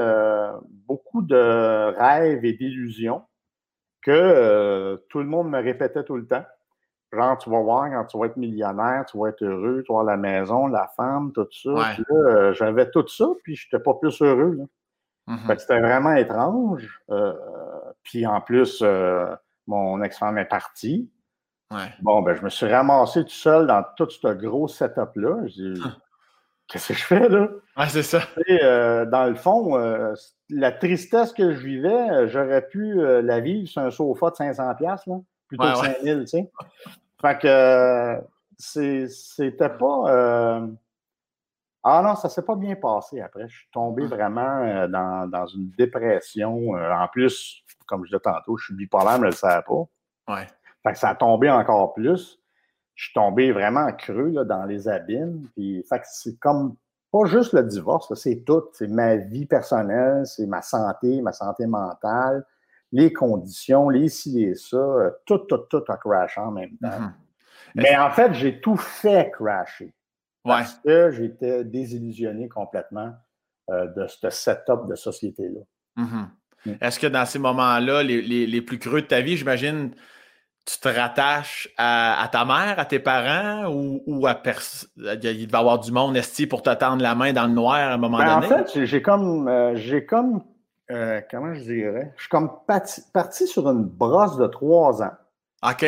[0.86, 3.22] beaucoup de rêves et d'illusions
[4.02, 6.44] que tout le monde me répétait tout le temps.
[7.12, 10.00] Genre, tu vas voir quand tu vas être millionnaire, tu vas être heureux, tu vas
[10.00, 11.70] avoir la maison, la femme, tout ça.
[11.94, 14.56] Puis là, euh, j'avais tout ça, puis je n'étais pas plus heureux.
[14.58, 14.64] Là.
[15.28, 15.58] Mm-hmm.
[15.58, 17.00] c'était vraiment étrange.
[17.10, 17.32] Euh,
[18.02, 19.34] puis en plus, euh,
[19.66, 21.10] mon ex-femme est partie.
[22.00, 25.46] Bon, ben, je me suis ramassé tout seul dans tout ce gros setup-là.
[25.46, 25.74] J'ai
[26.66, 27.48] qu'est-ce que je fais là?
[27.76, 28.20] Ouais, c'est ça.
[28.46, 29.76] Et, dans le fond,
[30.48, 35.16] la tristesse que je vivais, j'aurais pu la vivre sur un sofa de 500$, là
[35.48, 36.50] plutôt que 5000, tu sais.
[37.20, 38.20] Fait que
[38.58, 40.04] c'était pas.
[40.08, 40.66] Euh,
[41.84, 43.48] ah non, ça s'est pas bien passé après.
[43.48, 44.14] Je suis tombé ah.
[44.14, 46.76] vraiment euh, dans, une dépression.
[46.76, 49.62] Euh, en plus, comme je disais tantôt, je suis bipolaire, mais je ne le savais
[49.62, 50.34] pas.
[50.34, 50.46] Ouais.
[50.82, 52.38] Fait que ça a tombé encore plus.
[52.94, 55.48] Je suis tombé vraiment creux là, dans les abîmes.
[55.54, 56.76] Puis, fait que c'est comme
[57.10, 58.64] pas juste le divorce, c'est tout.
[58.72, 62.44] C'est ma vie personnelle, c'est ma santé, ma santé mentale,
[62.92, 64.76] les conditions, les ci, les ça.
[64.76, 67.00] euh, Tout, tout, tout a crashé en même temps.
[67.00, 67.14] Mhm.
[67.74, 69.92] Mais en fait, j'ai tout fait crasher.
[70.44, 70.54] Ouais.
[70.54, 73.12] Parce que j'étais désillusionné complètement
[73.70, 75.60] euh, de ce setup de société-là.
[75.96, 76.30] Mhm.
[76.66, 76.72] Mm.
[76.80, 79.90] Est-ce que dans ces moments-là, les, les- les plus creux de ta vie, j'imagine,
[80.64, 84.88] tu te rattaches à, à ta mère, à tes parents ou, ou à personne?
[84.96, 87.76] Il devait y avoir du monde, Esti, pour te tendre la main dans le noir
[87.76, 88.48] à un moment Ben, en donné?
[88.48, 90.42] fait, j'ai- j'ai comme, euh, j'ai comme,
[90.90, 95.12] euh, comment je dirais, je suis comme parti, parti sur une brosse de trois ans,
[95.68, 95.84] OK.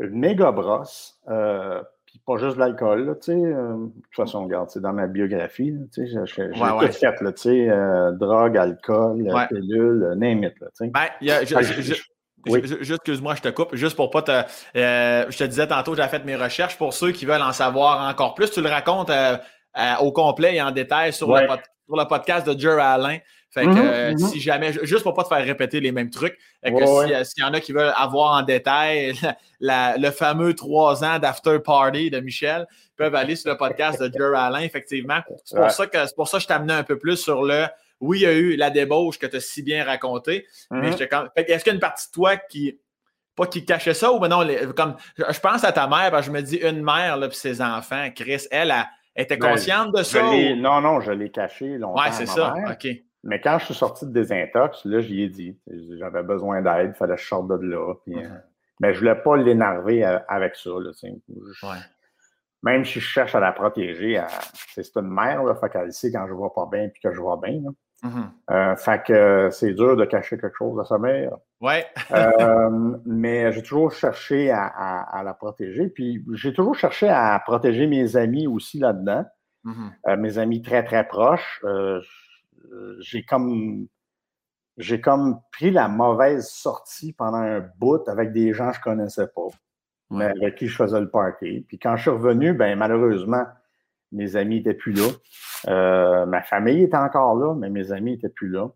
[0.00, 3.32] une méga brosse, euh, puis pas juste de l'alcool, là, tu sais.
[3.32, 6.92] euh, de toute façon, regarde, c'est dans ma biographie, tu sais, j'ai Ouais, tout ouais.
[6.92, 9.48] fait, tu sais, euh, drogue, alcool, Ouais.
[9.48, 10.88] pilule, name it, là, tu sais.
[10.88, 12.02] Ben, y a- je- je- je-
[12.48, 12.60] oui.
[12.64, 13.72] Juste, excuse-moi, je te coupe.
[13.76, 14.32] Juste pour pas te.
[14.32, 18.08] euh, je te disais tantôt, j'ai fait mes recherches pour ceux qui veulent en savoir
[18.10, 18.50] encore plus.
[18.50, 19.36] Tu le racontes euh,
[19.78, 21.42] euh, au complet et en détail sur, Ouais.
[21.42, 23.18] le, pod- sur le podcast de Jer Alain.
[23.50, 24.18] Fait que Mhm, euh, mhm.
[24.18, 27.12] si jamais, juste pour pas te faire répéter les mêmes trucs, euh, que Ouais, si,
[27.12, 27.24] ouais.
[27.24, 29.12] s'il y en a qui veulent avoir en détail
[29.60, 32.66] la- le fameux trois ans d'after party de Michel,
[32.96, 35.20] peuvent aller sur le podcast de Jer Alain, effectivement.
[35.44, 35.70] C'est pour Ouais.
[35.70, 37.66] ça que pour ça que je t'amenais un peu plus sur le
[38.00, 41.06] oui, il y a eu la débauche que tu as si bien raconté, mais j'étais
[41.08, 41.28] comme.
[41.36, 42.78] Fait que est-ce qu'il y a une partie de toi qui.
[43.36, 44.96] Pas qui cachait ça ou ben non, les- comme.
[45.16, 47.62] Je pense à ta mère, parce que je me dis une mère là, puis ses
[47.62, 50.24] enfants, Chris, elle, elle, elle était consciente de ça.
[50.26, 52.00] ou- Non, non, je l'ai caché longtemps.
[52.00, 52.54] Ouais, à c'est ça.
[52.54, 52.70] mère.
[52.72, 52.88] OK.
[53.24, 55.56] Mais quand je suis sorti de désintox, là, j'y ai dit.
[55.98, 57.94] J'avais besoin d'aide, il fallait que je sorte de là.
[58.04, 58.28] Puis, euh,
[58.80, 60.70] mais je voulais pas l'énerver euh, avec ça.
[60.70, 60.90] Là.
[61.00, 61.76] Je- Ouais.
[62.64, 64.20] Même si je cherche à la protéger,
[64.74, 67.20] c'est une mère, là, fait qu'elle sait quand je vais pas bien puis que je
[67.20, 67.60] vais bien.
[67.62, 67.70] là.
[68.02, 68.30] Mhm.
[68.50, 71.36] Euh, fait que euh, c'est dur de cacher quelque chose à sa mère.
[71.60, 71.86] Ouais.
[72.12, 75.88] Euh, mais j'ai toujours cherché à, à- à la protéger.
[75.88, 79.24] Puis j'ai toujours cherché à protéger mes amis aussi là-dedans.
[79.64, 79.92] Mhm.
[80.08, 81.64] Euh, mes amis très, très proches.
[83.00, 83.86] J'ai comme
[84.78, 89.26] j'ai comme pris la mauvaise sortie pendant un bout avec des gens que je connaissais
[89.28, 89.46] pas,
[90.10, 91.64] mais avec qui je faisais le party.
[91.68, 93.44] Puis quand je suis revenu, ben malheureusement,
[94.12, 95.08] mes amis n'étaient plus là.
[95.68, 98.68] Euh, ma famille était encore là, mais mes amis n'étaient plus là.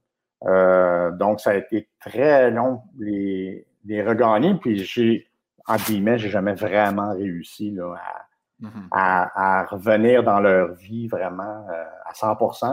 [0.47, 4.55] Euh, donc, ça a été très long les, les regagner.
[4.55, 5.27] Puis j'ai,
[5.67, 8.23] en guillemets, j'ai jamais vraiment réussi là, à,
[8.59, 8.89] Mhm.
[8.91, 12.27] à, à revenir dans leur vie vraiment euh, à 100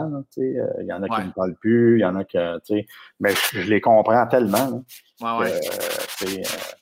[0.08, 0.58] là, tu sais.
[0.58, 1.24] Euh, Il y en a qui Ouais.
[1.26, 2.86] ne parlent plus, il y en a que, tu sais,
[3.20, 4.82] mais je, je les comprends tellement.
[5.20, 5.52] là, Ouais, que, ouais.
[5.52, 6.72] euh, tu sais, euh,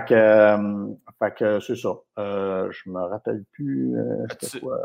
[0.00, 0.86] fait que, euh,
[1.18, 1.90] fait que c'est ça.
[2.18, 3.96] Euh, je me rappelle plus.
[3.96, 4.26] euh,
[4.60, 4.78] quoi,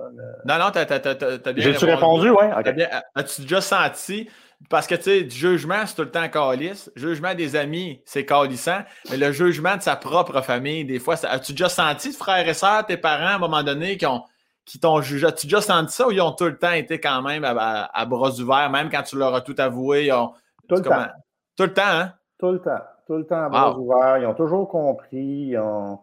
[0.45, 2.29] Non, non, t'as, t'as, t'as, bien J'ai-tu répondu?
[2.29, 2.73] Oui.
[2.75, 4.29] Bien- As-tu déjà senti?
[4.69, 6.91] Parce que, tu sais, du jugement, c'est tout le temps calice.
[6.95, 8.79] Jugement des amis, c'est calissant.
[9.09, 12.53] Mais le jugement de sa propre famille, des fois, ça- as-tu déjà senti, frères et
[12.53, 14.21] sœurs, tes parents, à un moment donné, qui, ont,
[14.65, 15.27] qui t'ont jugé?
[15.27, 18.01] As-tu déjà senti ça ou ils ont tout le temps été quand même à, à-
[18.01, 20.07] à bras ouverts, même quand tu leur as tout avoué?
[20.07, 20.33] Ils ont,
[20.67, 21.11] Tout le comment- temps.
[21.55, 22.13] Tout le temps, hein?
[22.37, 22.81] Tout le temps.
[23.09, 23.79] Tout le temps à bras Wow.
[23.81, 24.17] ouverts.
[24.19, 25.47] Ils ont toujours compris.
[25.49, 25.99] Ils ont.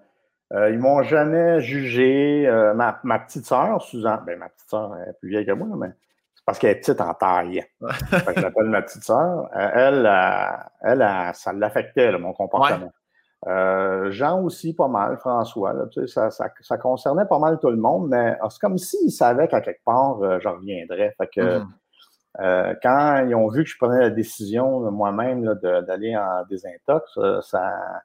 [0.53, 2.49] euh, ils m'ont jamais jugé.
[2.49, 5.53] Euh, ma, ma petite sœur, Suzanne, ben, ma petite sœur elle est plus vieille que
[5.53, 5.93] moi, mais
[6.35, 7.65] c'est parce qu'elle est petite en taille.
[8.11, 9.49] Fait que je l'appelle ma petite sœur.
[9.57, 10.11] Euh, elle,
[10.83, 12.91] elle, euh, ça l'affectait, là, mon comportement.
[14.11, 15.73] Jean aussi, pas mal, François.
[15.73, 18.61] Là, tu sais, ça, ça, ça concernait pas mal tout le monde, mais ah, c'est
[18.61, 21.15] comme s'ils savaient qu'à quelque part, je reviendrais.
[21.19, 21.69] Fait que Mhm.
[22.41, 27.41] Euh, quand ils ont vu que je prenais la décision moi-même d'aller en désintox, euh,
[27.43, 28.03] ça,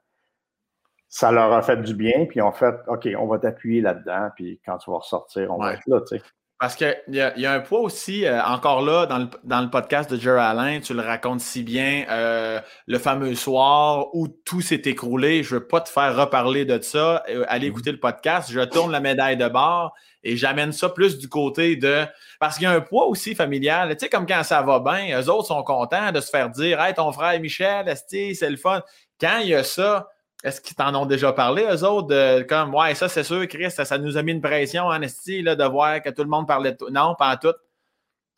[1.08, 4.30] ça leur a fait du bien, puis ils ont fait OK, on va t'appuyer là-dedans,
[4.34, 5.66] puis quand tu vas ressortir, on Ouais.
[5.66, 6.24] va être là, tu sais.
[6.62, 9.60] Parce qu'il y, a- y a un poids aussi, euh, encore là, dans le, dans
[9.62, 14.28] le podcast de Jerry Alain, tu le racontes si bien, euh, le fameux soir où
[14.28, 15.42] tout s'est écroulé.
[15.42, 17.24] Je veux pas te faire reparler de ça.
[17.28, 17.72] Euh, allez Mhm.
[17.72, 18.48] écouter le podcast.
[18.52, 19.92] Je tourne la médaille de bord
[20.22, 22.04] et j'amène ça plus du côté de.
[22.38, 23.88] Parce qu'il y a un poids aussi familial.
[23.96, 26.80] Tu sais, comme quand ça va bien, eux autres sont contents de se faire dire
[26.80, 28.82] Hey, ton frère Michel, c'est le fun.
[29.20, 30.06] Quand il y a ça,
[30.42, 33.70] est-ce qu'ils t'en ont déjà parlé, eux autres, de comme Ouais, ça c'est sûr, Chris,
[33.70, 36.28] ça, ça nous a mis une pression en esti là, de voir que tout le
[36.28, 36.90] monde parlait de toi.
[36.90, 37.54] Non, pas en tout.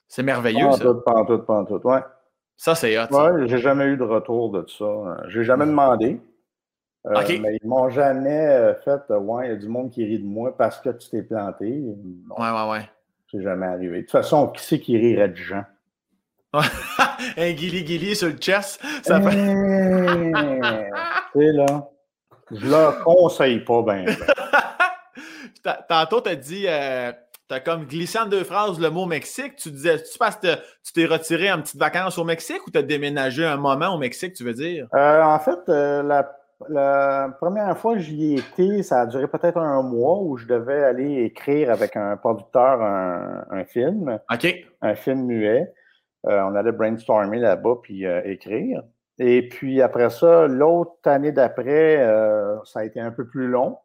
[0.08, 0.84] C'est merveilleux, Pas en ça.
[0.84, 2.00] tout, pas en tout, pas en tout, ouais.
[2.56, 3.06] Ça, c'est hot.
[3.10, 4.84] Ouais, j'ai jamais eu de retour de ça.
[5.28, 6.20] J'ai jamais demandé.
[7.06, 7.38] Euh, OK.
[7.40, 10.20] Mais ils m'ont jamais euh, fait euh, Ouais, il y a du monde qui rit
[10.20, 11.68] de moi parce que tu t'es planté.
[12.28, 12.90] Non, Ouais, ouais, ouais.
[13.30, 13.96] c'est jamais arrivé.
[13.96, 15.64] De toute façon, qui c'est qui rirait de gens?
[17.36, 18.80] Un guili-guili sur le chest.
[19.02, 20.32] Ça Hey, fait...
[21.32, 21.88] tu sais, là,
[22.50, 24.04] je leur conseille pas ben.
[24.04, 24.16] ben.
[25.62, 27.12] Ta- Tantôt, tu as dit, euh,
[27.48, 29.56] tu as comme glissé en deux phrases le mot Mexique.
[29.56, 32.82] Tu disais, tu que tu t'es retiré en petite vacances au Mexique ou tu as
[32.82, 34.86] déménagé un moment au Mexique, tu veux dire?
[34.94, 36.30] Euh, en fait, euh, la
[36.68, 40.82] la première fois que j'y étais, ça a duré peut-être un mois où je devais
[40.82, 44.18] aller écrire avec un producteur un, film.
[44.32, 44.54] OK.
[44.80, 45.74] Un film muet.
[46.26, 48.82] Euh, on allait brainstormer là-bas puis écrire.
[49.18, 53.78] Et puis après ça, l'autre année d'après, euh, ça a été un peu plus long.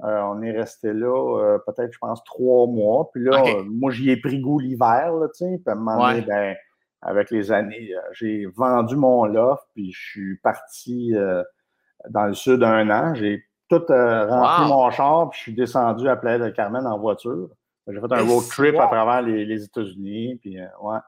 [0.00, 3.10] on est resté là peut-être, je pense, trois mois.
[3.12, 5.58] Puis là, moi, j'y ai pris goût l'hiver, tu sais.
[5.58, 6.56] Puis à un moment donné, ben,
[7.02, 11.14] avec les années, j'ai vendu mon loft, puis je suis parti
[12.08, 13.14] dans le sud un an.
[13.14, 17.50] J'ai tout rempli mon char, puis je suis descendu à Playa del Carmen en voiture.
[17.86, 20.98] J'ai fait un road trip à travers les, États-Unis, puis ouais.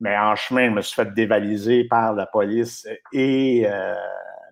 [0.00, 3.94] Mais en chemin, je me suis fait dévaliser par la police et euh,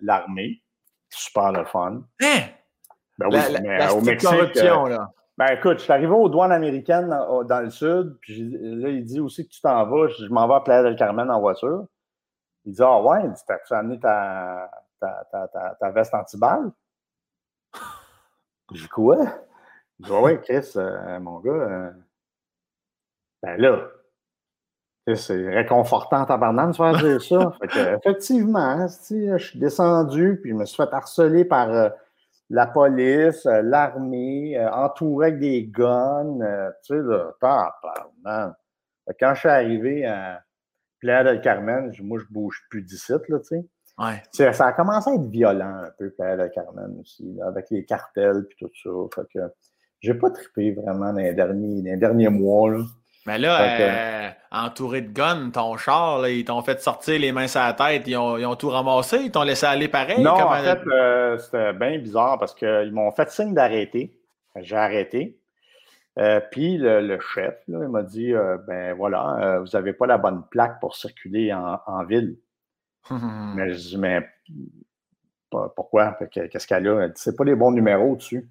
[0.01, 0.61] l'armée.
[1.09, 2.03] Super le fun.
[2.21, 2.39] Hein?
[3.17, 4.57] Ben oui, mais au Mexique.
[4.57, 5.11] Euh, là.
[5.37, 9.19] Ben écoute, je suis arrivé aux douanes américaines dans le sud, puis là, il dit
[9.19, 10.07] aussi que tu t'en vas.
[10.09, 11.85] Je, m'en vais à Playa del Carmen en voiture.
[12.65, 14.69] Il dit Ah ouais, t'as-tu amené ta,
[14.99, 16.71] ta, ta, ta, veste anti-balle?
[18.71, 19.17] Je dis quoi?
[19.99, 21.93] Je dis Ouais, Chris, euh, mon gars.
[23.41, 23.89] ben là,
[25.15, 27.53] c'est réconfortant tabarnak de se faire dire ça.
[27.97, 31.89] effectivement, je suis descendu, puis je me suis fait harceler par euh,
[32.49, 36.39] la police, euh, l'armée, euh, entouré avec des guns.
[36.85, 38.51] tu sais, là,
[39.19, 40.41] Quand je suis arrivé à
[40.99, 43.65] Playa del Carmen, moi, je bouge plus d'ici, là, tu
[44.31, 44.53] sais.
[44.53, 48.45] Ça a commencé à être violent un peu, Playa del Carmen aussi, avec les cartels
[48.49, 48.89] et tout ça.
[49.15, 49.39] Fait que
[49.99, 52.83] j'ai pas trippé vraiment dans les derniers, dans les derniers mois, là.
[53.29, 57.61] Mais là, euh, entouré de guns, ton char, ils t'ont fait sortir les mains sur
[57.61, 60.19] la tête, ils ont, tout ramassé, ils t'ont laissé aller pareil?
[60.19, 64.19] Non, en fait, euh, c'était bien bizarre parce qu'ils m'ont fait signe d'arrêter.
[64.55, 65.37] J'ai arrêté.
[66.17, 68.33] Euh, puis le, chef, il m'a dit
[68.67, 72.35] ben voilà, vous n'avez pas la bonne plaque pour circuler en, ville.
[73.11, 74.27] mais je dis mais
[75.51, 76.17] pourquoi?
[76.31, 77.03] Qu'est-ce qu'elle a?
[77.03, 78.49] Elle dit c'est pas les bons numéros dessus.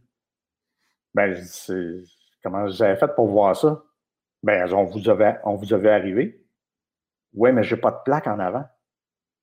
[1.17, 2.15] Ben, je dis
[2.45, 3.83] comment vous avez fait pour voir ça?
[4.43, 6.45] Ben, on vous avait, on vous avait arrivé.
[7.35, 8.65] Oui, mais j'ai pas de plaque en avant.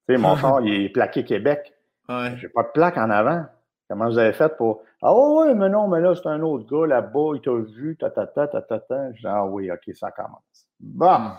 [0.08, 1.74] Tu sais, mon char, il est plaqué Québec.
[2.08, 2.36] Ouais.
[2.38, 3.46] J'ai pas de plaque en avant.
[3.89, 4.82] Comment vous avez fait pour.
[5.02, 8.10] Ah oui, mais non, mais là, c'est un autre gars là-bas, il t'a vu, ta
[8.10, 9.14] ta ta ta ta ta.
[9.14, 10.68] Je dis, ah oui, OK, ça commence.
[10.80, 11.20] Bon.
[11.20, 11.34] Hmm.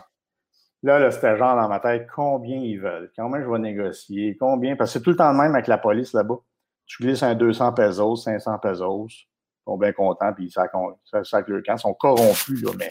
[0.82, 3.10] Là, là c'était genre dans ma tête, combien ils veulent?
[3.16, 4.36] Combien je vais négocier?
[4.38, 4.76] Combien?
[4.76, 6.38] Parce que c'est tout le temps le même avec la police là-bas.
[6.86, 9.08] Tu glisses un 200 pesos, 500 pesos.
[9.10, 10.68] Ils sont bien contents, puis ça,
[11.04, 11.74] ça, ça, le camp.
[11.74, 12.90] Ils sont corrompus, là, mais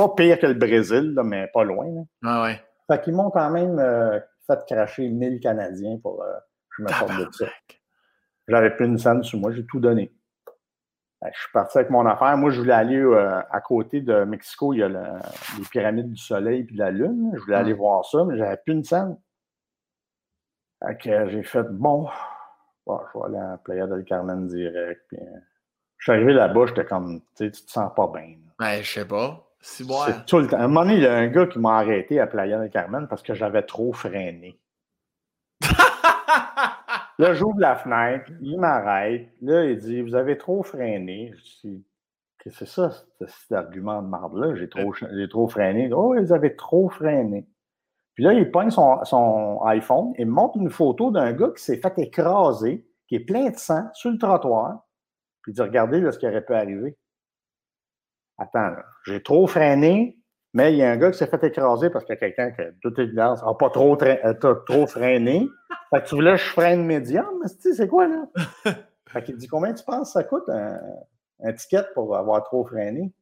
[0.00, 1.86] pas pire que le Brésil, mais pas loin.
[2.24, 2.60] Ah ouais.
[2.90, 6.32] Fait qu'ils m'ont quand même euh, fait cracher 1000 Canadiens pour euh,
[6.76, 7.46] je me sorte de ça.
[8.48, 10.12] J'avais plus une scène sur moi, j'ai tout donné.
[11.22, 12.36] je suis parti avec mon affaire.
[12.36, 16.20] Moi, je voulais aller euh, à côté de Mexico, il y a les pyramides du
[16.20, 17.32] Soleil et de la Lune.
[17.34, 19.18] Je voulais aller voir ça, mais j'avais plus une scène.
[20.82, 22.08] Fait que j'ai fait bon,
[22.86, 25.04] je vais aller à Playa del Carmen direct.
[25.12, 28.36] je suis arrivé là-bas, j'étais comme, tu sais, tu te sens pas bien.
[28.58, 29.49] Ben, je sais pas.
[29.60, 29.84] C'est
[30.26, 30.56] tout le temps.
[30.56, 32.70] À un moment donné, il y a un gars qui m'a arrêté à Playa del
[32.70, 34.58] Carmen parce que j'avais trop freiné.
[37.18, 39.28] là, j'ouvre la fenêtre, il m'arrête.
[39.42, 41.34] Là, il dit Vous avez trop freiné.
[41.36, 41.84] Je dis
[42.38, 42.90] Qu'est-ce que c'est ça,
[43.20, 44.54] cet argument de marde-là?
[44.54, 44.94] J'ai trop,
[45.28, 45.92] trop freiné.
[45.92, 47.46] Oh, ils avaient trop freiné.
[48.14, 51.62] Puis là, il pogne son, son iPhone et me montre une photo d'un gars qui
[51.62, 54.86] s'est fait écraser, qui est plein de sang sur le trottoir.
[55.42, 56.96] Puis il dit Regardez là, ce qui aurait pu arriver
[58.40, 58.74] attends,
[59.06, 60.18] j'ai trop freiné,
[60.52, 62.50] mais il y a un gars qui s'est fait écraser parce qu'il y a quelqu'un
[62.50, 64.34] qui, de toute évidence, n'a pas trop, euh,
[64.66, 65.48] trop freiné.
[65.90, 68.26] Fait que tu voulais que je freine médium, mais c'est quoi, là?
[69.08, 73.12] fait qu'il dit, combien tu penses que ça coûte un, ticket pour avoir trop freiné?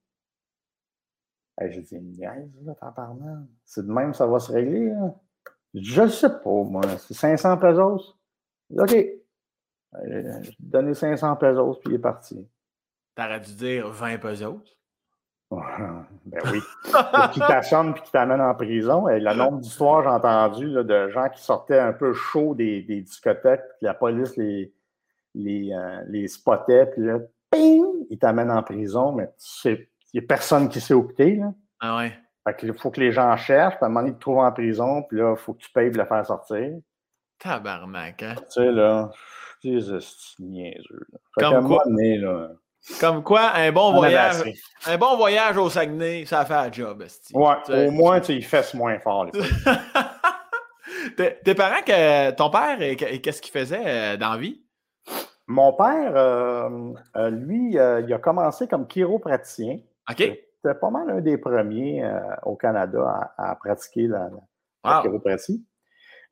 [1.61, 3.47] j'ai dit, niaise, là, t'en parlant.
[3.65, 5.15] C'est de même, ça va se régler, là.
[5.75, 6.83] Je ne sais pas, moi.
[6.99, 8.17] C'est 500 pesos.
[8.77, 8.91] OK.
[8.91, 12.49] J'ai donné 500 pesos, puis il est parti.
[13.15, 14.78] T'aurais dû dire 20 pesos?
[15.51, 16.61] Ben oui.
[17.33, 19.09] qui t'assomme puis qui t'amène en prison.
[19.09, 23.63] Et le nombre d'histoires j'ai entendu de gens qui sortaient un peu chaud des, discothèques,
[23.79, 24.73] puis la police les,
[25.35, 27.19] les, euh, les spottait, puis là,
[27.51, 29.31] ping, ils t'amènent en prison, mais
[29.65, 31.53] il n'y a personne qui sait où Là.
[31.81, 32.13] Ah ouais.
[32.47, 34.39] Fait qu'il faut que les gens cherchent, puis à un moment donné, ils te trouvent
[34.39, 36.79] en prison, puis là, il faut que tu payes pour le faire sortir.
[37.39, 38.35] Tabarnak, hein?
[38.37, 39.11] Tu sais, là,
[39.63, 41.07] c'est niaiseux.
[41.35, 41.85] Fait Comme quoi?
[41.87, 42.51] là,
[43.01, 44.43] comme quoi, un bon voyage.
[44.87, 47.05] Un bon voyage au Saguenay, ça fait un job.
[47.35, 49.27] Ouais, au moins, tu fesses moins fort.
[51.17, 54.63] tes, parents, que, ton père, qu'est-ce qu'il faisait euh, dans la vie?
[55.47, 59.79] Mon père, euh, euh, lui, il a commencé comme chiropraticien.
[60.11, 60.17] OK.
[60.17, 62.03] C'était pas mal un des premiers
[62.45, 64.29] au Canada à, pratiquer la,
[65.03, 65.65] chiropratie.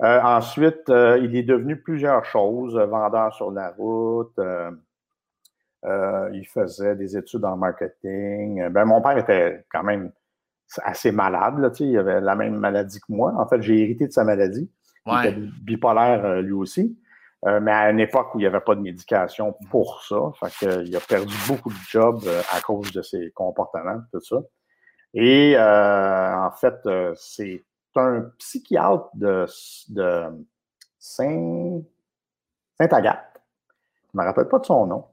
[0.01, 4.37] ensuite, il est devenu plusieurs choses, vendeur sur la route.
[5.85, 8.69] Il faisait des études en marketing.
[8.69, 10.13] Ben, mon père était quand même
[10.83, 11.59] assez malade.
[11.59, 13.33] Là, il avait la même maladie que moi.
[13.37, 14.71] En fait, j'ai hérité de sa maladie.
[15.07, 16.99] Il était bipolaire lui aussi.
[17.45, 20.17] Euh, mais à une époque où il n'y avait pas de médication pour ça.
[20.41, 24.21] Fait que, il a perdu beaucoup de jobs euh, à cause de ses comportements, tout
[24.21, 24.39] ça.
[25.15, 26.77] Et euh, en fait,
[27.15, 27.65] c'est
[27.95, 29.47] un psychiatre de,
[29.89, 30.25] de
[30.99, 31.81] Saint,
[32.79, 33.41] Saint-Agathe.
[34.13, 35.05] Je ne me rappelle pas de son nom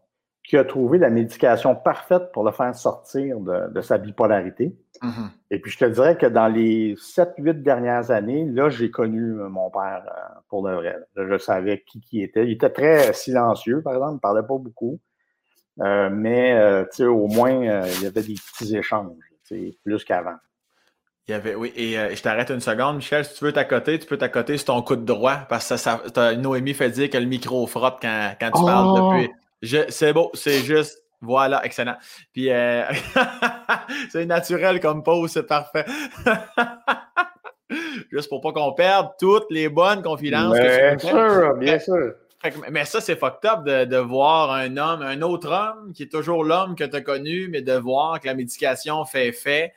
[0.43, 4.75] qui a trouvé la médication parfaite pour le faire sortir de, sa bipolarité.
[5.01, 5.29] Mm-hmm.
[5.51, 9.69] Et puis, je te dirais que dans les 7-8 dernières années, là, j'ai connu mon
[9.69, 10.97] père euh, pour le vrai.
[11.15, 12.45] je savais qui qui était.
[12.45, 14.99] Il était très silencieux, par exemple, il ne parlait pas beaucoup.
[15.79, 19.15] Euh, mais, euh, tu sais, au moins, il y avait des petits échanges,
[19.83, 20.35] plus qu'avant.
[21.25, 24.05] Il y avait, oui, et je t'arrête une seconde, Michel, si tu veux t'accoter, tu
[24.05, 26.01] peux t'accoter sur ton coup de droit, parce que ça,
[26.35, 29.13] Noémie fait dire que le micro frotte quand, quand tu parles oh!
[29.13, 29.33] depuis.
[29.89, 30.99] C'est beau, c'est juste.
[31.21, 31.95] Voilà, excellent.
[32.33, 32.83] Puis, euh,
[34.11, 35.85] c'est naturel comme pause, c'est parfait.
[38.11, 40.57] juste pour pas qu'on perde toutes les bonnes confidences.
[40.59, 42.13] Bien sûr, bien sûr.
[42.69, 46.43] mais ça, c'est fucked up de, voir un homme, un autre homme qui est toujours
[46.43, 49.73] l'homme que tu as connu, mais de voir que la médication fait effet.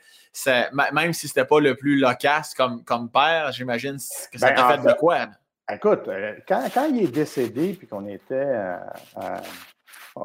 [0.91, 3.95] Même si c'était pas le plus loquace comme, comme père, j'imagine
[4.31, 5.27] que ça ben, t'a fait, de quoi?
[5.71, 8.77] Écoute, euh, quand, quand, il est décédé, puis qu'on était euh,
[9.15, 9.41] à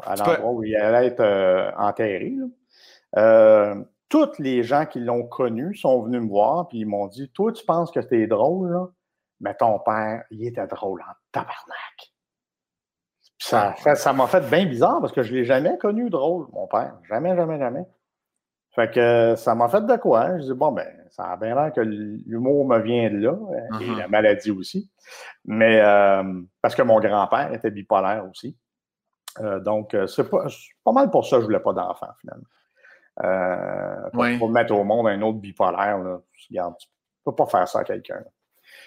[0.07, 2.35] l'endroit où il allait être euh, enterré.
[3.17, 3.75] Euh,
[4.09, 7.53] tous les gens qui l'ont connu sont venus me voir puis ils m'ont dit Toi,
[7.53, 8.89] tu penses que t'es drôle,
[9.41, 12.13] mais ton père, il était drôle en tabarnak.
[13.39, 16.69] Ça, ça m'a fait bien bizarre parce que je ne l'ai jamais connu drôle, mon
[16.69, 16.95] père.
[17.09, 17.85] Jamais, jamais, jamais.
[18.75, 20.39] Fait que ça m'a fait de quoi?
[20.39, 23.81] Je dis, bon, ben, ça a bien l'air que l'humour me vient de là, hein,
[23.81, 23.99] et uh-huh.
[23.99, 24.91] la maladie aussi.
[25.45, 26.23] Mais euh,
[26.63, 28.57] parce que mon grand-père était bipolaire aussi.
[29.41, 30.47] Euh, donc, euh, c'est pas,
[30.85, 32.45] pas, mal pour ça que je ne voulais pas d'enfant, finalement.
[33.25, 36.21] Euh, pour, mettre au monde un autre bipolaire, là,
[36.51, 36.89] regarde, tu
[37.27, 38.23] ne peux pas faire ça à quelqu'un.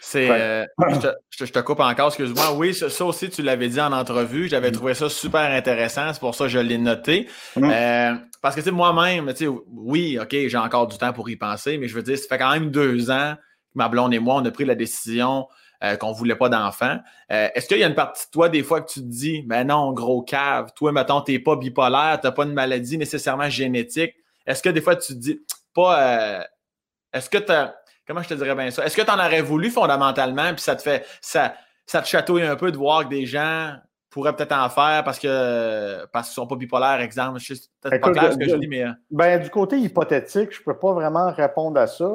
[0.02, 2.54] C'est, je, te, coupe encore, excuse-moi.
[2.56, 4.48] Oui, ça, aussi, tu l'avais dit en entrevue.
[4.48, 4.74] J'avais mm.
[4.74, 6.14] trouvé ça super intéressant.
[6.14, 7.28] C'est pour ça que je l'ai noté.
[7.56, 7.70] Mm.
[8.41, 11.36] parce que, tu sais, moi-même, tu sais, oui, OK, j'ai encore du temps pour y
[11.36, 14.20] penser, mais je veux dire, ça fait quand même deux ans que ma blonde et
[14.20, 15.48] moi, on a pris la décision
[15.84, 16.98] euh, qu'on ne voulait pas d'enfants.
[17.32, 19.44] Euh, est-ce qu'il y a une partie de toi, des fois, que tu te dis,
[19.48, 22.98] mais non, gros cave, toi, mettons, tu n'es pas bipolaire, tu n'as pas une maladie
[22.98, 24.16] nécessairement génétique.
[24.46, 25.40] Est-ce que des fois, tu te dis,
[25.76, 26.02] pas.
[26.02, 26.44] Euh,
[27.14, 27.54] est-ce que tu
[28.08, 28.86] Comment je te dirais bien ça?
[28.86, 31.06] Est-ce que tu en aurais voulu fondamentalement, puis ça te fait.
[31.22, 31.56] Ça,
[31.86, 33.74] ça te chatouille un peu de voir que des gens
[34.12, 37.40] pourraient peut-être en faire parce que parce qu'ils sont pas bipolaires, exemple?
[37.40, 38.86] Je sais peut-être pas clair ce que je dis, mais.
[39.12, 42.10] Ben, du côté hypothétique, je ne peux pas vraiment répondre à ça,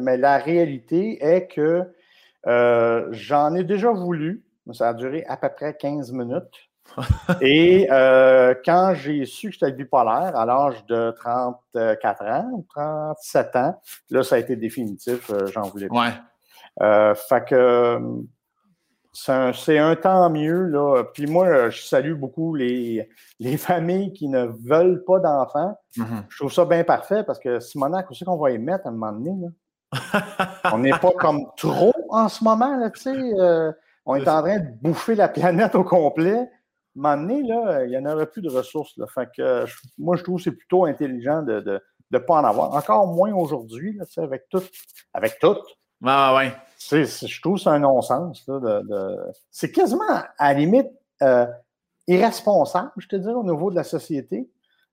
[0.00, 1.84] mais la réalité est que
[2.48, 4.42] euh, j'en ai déjà voulu.
[4.72, 6.68] Ça a duré à peu près 15 minutes.
[7.42, 13.80] Et euh, quand j'ai su que j'étais bipolaire à l'âge de 34 ans, 37 ans,
[14.10, 15.30] là, ça a été définitif.
[15.30, 15.98] Euh, j'en voulais plus.
[15.98, 17.14] Ouais.
[17.14, 17.98] fait que
[19.12, 20.66] c'est un, temps mieux.
[20.66, 21.04] Là.
[21.12, 25.78] Puis moi, je salue beaucoup les, les familles qui ne veulent pas d'enfants.
[25.96, 26.24] Mm-hmm.
[26.28, 28.90] Je trouve ça bien parfait parce que Simonac, où c'est qu'on va y mettre à
[28.90, 29.34] un moment donné?
[29.42, 29.48] Là?
[30.72, 33.10] on n'est pas comme trop en ce moment, là, tu sais.
[33.14, 33.72] Euh,
[34.06, 36.50] on est en train de bouffer la planète au complet.
[37.04, 38.96] À là, il n'y en aurait plus de ressources.
[38.96, 39.06] Là.
[39.06, 39.64] Fait que,
[39.98, 41.80] moi, je trouve que c'est plutôt intelligent de
[42.10, 42.74] ne pas en avoir.
[42.74, 44.62] Encore moins aujourd'hui, avec tout.
[45.12, 45.56] Avec tout.
[46.04, 46.52] Ah ouais.
[46.78, 48.46] je trouve que c'est un non-sens.
[48.46, 50.04] De, C'est quasiment,
[50.38, 50.88] à la limite,
[51.22, 51.46] euh,
[52.06, 54.50] irresponsable, je te dirais, au niveau de la société.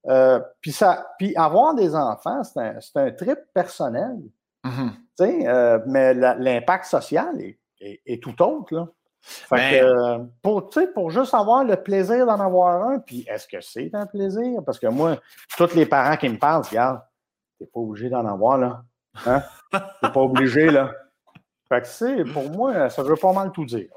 [0.08, 4.18] Euh, puis avoir des enfants, c'est un, un trip personnel.
[4.64, 4.90] Mm-hmm.
[5.22, 7.36] Euh, mais l'impact social
[7.80, 8.76] est, tout autre.
[8.76, 8.88] Là.
[9.22, 13.90] Fait que, pour, pour juste avoir le plaisir d'en avoir un, puis est-ce que c'est
[13.94, 14.62] un plaisir?
[14.66, 15.18] Parce que moi,
[15.58, 17.02] tous les parents qui me parlent, regarde,
[17.58, 18.84] t'es pas obligé d'en avoir, là.
[19.26, 19.42] Hein?
[19.72, 20.92] T'es pas obligé, là.
[21.70, 23.90] Fait que, pour moi, ça veut pas mal tout dire.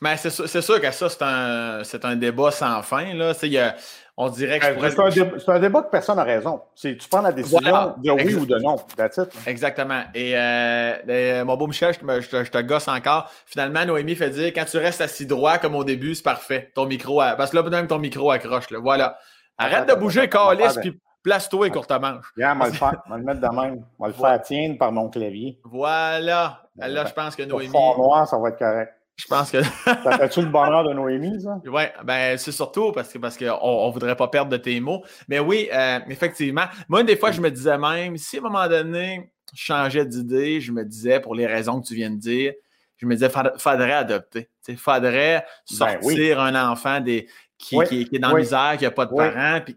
[0.00, 3.14] Mais c'est sûr, que ça, c'est un, un, débat sans fin.
[3.14, 3.32] Là.
[3.42, 3.74] Y a,
[4.20, 4.66] on dirait que.
[4.66, 6.60] Euh, c'est un, débat que personne n'a raison.
[6.74, 8.76] Tu prends la décision de oui ou de non.
[8.96, 10.02] That's Exactement.
[10.12, 13.30] Et euh, ben, mon beau Michel, je te, je, te, gosse encore.
[13.46, 16.72] Finalement, Noémie fait dire quand tu restes assis droit comme au début, c'est parfait.
[16.74, 18.70] Ton micro, parce que là, même ton micro accroche.
[18.70, 18.80] Là.
[18.80, 19.18] Voilà.
[19.56, 22.26] Arrête de bouger, calice, puis place-toi, courte manche.
[22.36, 23.02] Viens, on va le faire.
[23.06, 23.84] On va le mettre de même.
[24.00, 25.60] On va le faire tiendre par mon clavier.
[25.62, 26.62] Voilà.
[26.76, 27.66] Là, je pense que Noémie.
[27.66, 28.97] Le fond noir, ça va être correct.
[29.18, 29.62] Je pense que.
[29.62, 31.60] ça fait-tu le bonheur de Noémie, ça?
[31.66, 35.04] Oui, ben, c'est surtout parce que parce qu'on ne voudrait pas perdre de tes mots.
[35.26, 36.66] Mais oui, euh, effectivement.
[36.88, 40.60] Moi, des fois, je me disais même, si à un moment donné, je changeais d'idée,
[40.60, 42.52] je me disais, pour les raisons que tu viens de dire,
[42.96, 44.48] je me disais, faudrait adopter.
[44.68, 49.06] Il faudrait ben sortir un enfant des, qui, est dans la misère, qui n'a pas
[49.06, 49.76] de parents, puis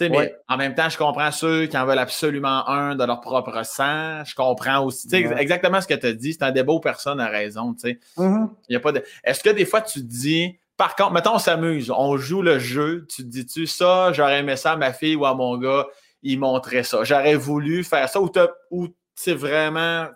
[0.00, 3.64] Mais en même temps, je comprends ceux qui en veulent absolument un de leur propre
[3.64, 4.24] sang.
[4.24, 5.08] Je comprends aussi.
[5.14, 6.34] Exactement ce que tu as dit.
[6.34, 7.72] C'est un débat aux personnes à raison.
[7.72, 8.48] Mm-hmm.
[8.68, 9.02] y a pas de...
[9.24, 12.58] Est-ce que des fois tu te dis, par contre, mettons, on s'amuse, on joue le
[12.58, 15.86] jeu, tu te dis-tu ça, j'aurais aimé ça à ma fille ou à mon gars,
[16.22, 17.02] il montrait ça.
[17.04, 20.08] J'aurais voulu faire ça ou, c'est vraiment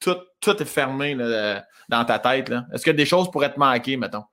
[0.00, 1.14] tout, tout est fermé
[1.88, 2.50] dans ta tête.
[2.72, 4.24] Est-ce que des choses pourraient te manquer, mettons?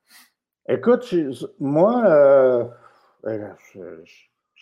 [0.70, 1.14] Écoute,
[1.60, 2.64] moi, euh,
[3.26, 3.80] euh, je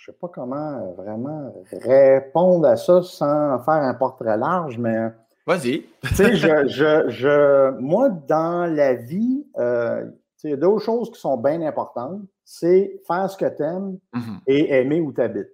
[0.01, 5.09] je sais pas comment euh, vraiment répondre à ça sans faire un portrait large, mais.
[5.45, 5.85] Vas-y.
[6.15, 10.05] sais, je, je, moi, dans la vie, euh,
[10.43, 12.21] il y a deux choses qui sont bien importantes.
[12.43, 14.39] C'est faire ce que tu aimes mm-hmm.
[14.47, 15.51] et aimer où tu habites.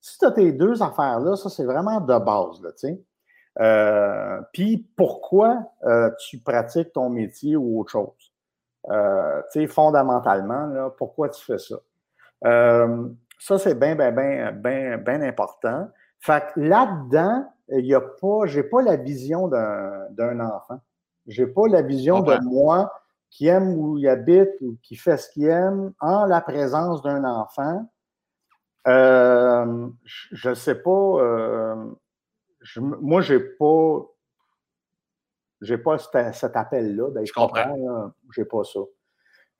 [0.00, 3.00] Si tu as tes deux affaires-là, ça, c'est vraiment de base, tu sais.
[3.60, 5.72] Euh, puis pourquoi
[6.20, 8.32] tu pratiques ton métier ou autre chose?
[9.66, 11.76] fondamentalement, là, pourquoi tu fais ça?
[13.38, 15.88] Ça, c'est bien, bien, bien, bien, bien important.
[16.20, 20.80] Fait que là-dedans, il n'y a pas, j'ai pas la vision d'un enfant.
[21.26, 22.92] J'ai pas la vision de moi
[23.30, 27.24] qui aime où il habite ou qui fait ce qu'il aime en la présence d'un
[27.24, 27.88] enfant.
[28.86, 30.90] Euh, je ne sais pas.
[30.90, 31.90] Euh,
[32.60, 34.00] je, moi, j'ai pas.
[35.60, 37.32] J'ai pas cet, appel-là d'être Je
[38.34, 38.80] J'ai pas ça.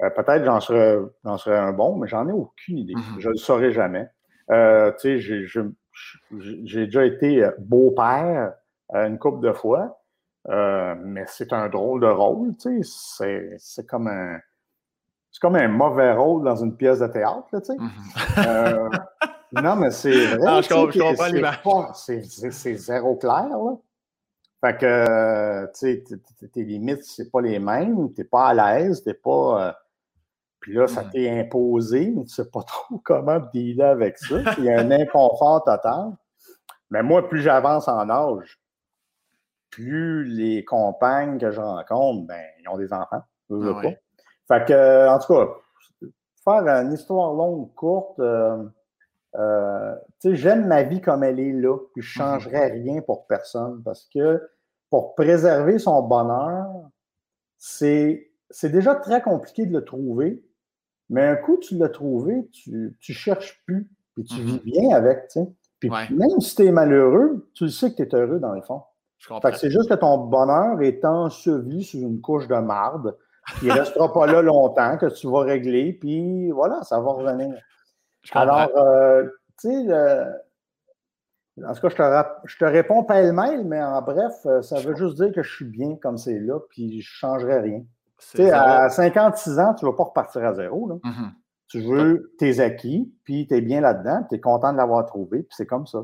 [0.02, 0.98] Euh, peut-être j'en serais,
[1.38, 2.94] serais un bon, mais j'en ai aucune idée.
[2.94, 3.18] Mm-hmm.
[3.20, 4.08] Je ne le saurais jamais.
[4.50, 5.46] Euh, tu sais,
[6.30, 8.54] j'ai déjà été euh, beau-père
[8.94, 10.00] une couple de fois,
[10.46, 12.56] mais c'est un drôle de rôle.
[12.56, 14.38] Tu sais, c'est comme un
[15.30, 17.76] c'est comme un mauvais rôle dans une pièce de théâtre, tu sais.
[17.76, 19.62] Mm-hmm.
[19.62, 20.46] non, mais c'est vrai.
[20.46, 23.76] Non, je C'est zéro clair, là.
[24.60, 29.14] Fait que, tu sais, tes limites, c'est pas les mêmes, t'es pas à l'aise, t'es
[29.14, 29.78] pas
[30.60, 34.36] puis là, ça t'est imposé, mais tu ne sais pas trop comment dealer avec ça.
[34.58, 36.12] Il y a un inconfort total.
[36.90, 38.58] Mais moi, plus j'avance en âge,
[39.70, 43.22] plus les compagnes que je rencontre, ben, ils ont des enfants.
[43.50, 43.90] Je ah pas.
[44.48, 45.48] Fait que, en tout cas,
[46.44, 48.64] faire une histoire longue, courte, euh,
[49.36, 52.30] euh, tu sais, j'aime ma vie comme elle est là, puis je ne mhm.
[52.40, 54.42] changerais rien pour personne parce que
[54.90, 56.66] pour préserver son bonheur,
[57.58, 58.30] c'est
[58.64, 60.42] déjà très compliqué de le trouver.
[61.10, 64.62] Mais un coup, tu l'as trouvé, tu ne cherches plus, puis tu vis mm-hmm.
[64.64, 65.48] bien avec, tu sais.
[65.80, 68.82] Puis même si tu es malheureux, tu sais que tu es heureux dans le fond.
[69.20, 73.16] Fait que c'est juste que ton bonheur est enseveli sous une couche de marde
[73.58, 77.54] qui ne restera pas là longtemps, que tu vas régler, puis voilà, ça va revenir.
[78.32, 79.24] Alors, euh,
[79.60, 79.94] tu sais,
[81.66, 84.94] en tout cas, je te, je te réponds pêle-mêle, mais en bref, euh, ça veut
[84.94, 87.82] juste dire que je suis bien comme c'est là, puis je ne changerai rien.
[88.18, 90.88] Tu sais, à 56 ans, tu ne vas pas repartir à zéro.
[90.88, 90.94] Là.
[90.96, 91.30] Mm-hmm.
[91.68, 95.42] Tu veux tes acquis, puis tu es bien là-dedans, tu es content de l'avoir trouvé,
[95.42, 96.00] puis c'est comme ça.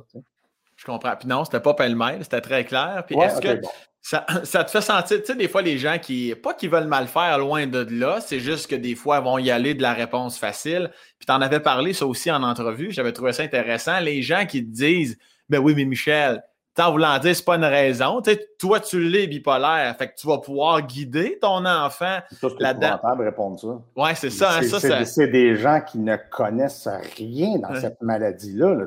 [0.76, 1.16] Je comprends.
[1.16, 3.04] Puis non, c'était pas pêle-mêle, c'était très clair.
[3.06, 3.60] Puis est-ce que
[4.02, 7.06] ça, te fait sentir, tu sais, des fois, les gens qui, pas qu'ils veulent mal
[7.06, 9.94] faire loin de là, c'est juste que des fois, ils vont y aller de la
[9.94, 10.90] réponse facile.
[11.18, 13.98] Puis tu en avais parlé, ça aussi, en entrevue, j'avais trouvé ça intéressant.
[14.00, 16.42] Les gens qui te disent, ben oui, mais Michel,
[16.82, 18.20] en voulant dire, c'est pas une raison.
[18.58, 22.18] toi, tu l'es bipolaire, fait que tu vas pouvoir guider ton enfant
[22.58, 22.98] là-dedans.
[23.16, 23.80] de répondre ça.
[23.96, 24.58] Oui, c'est ça.
[24.58, 28.74] Hein, c'est des gens qui ne connaissent rien dans cette maladie-là.
[28.74, 28.86] Là,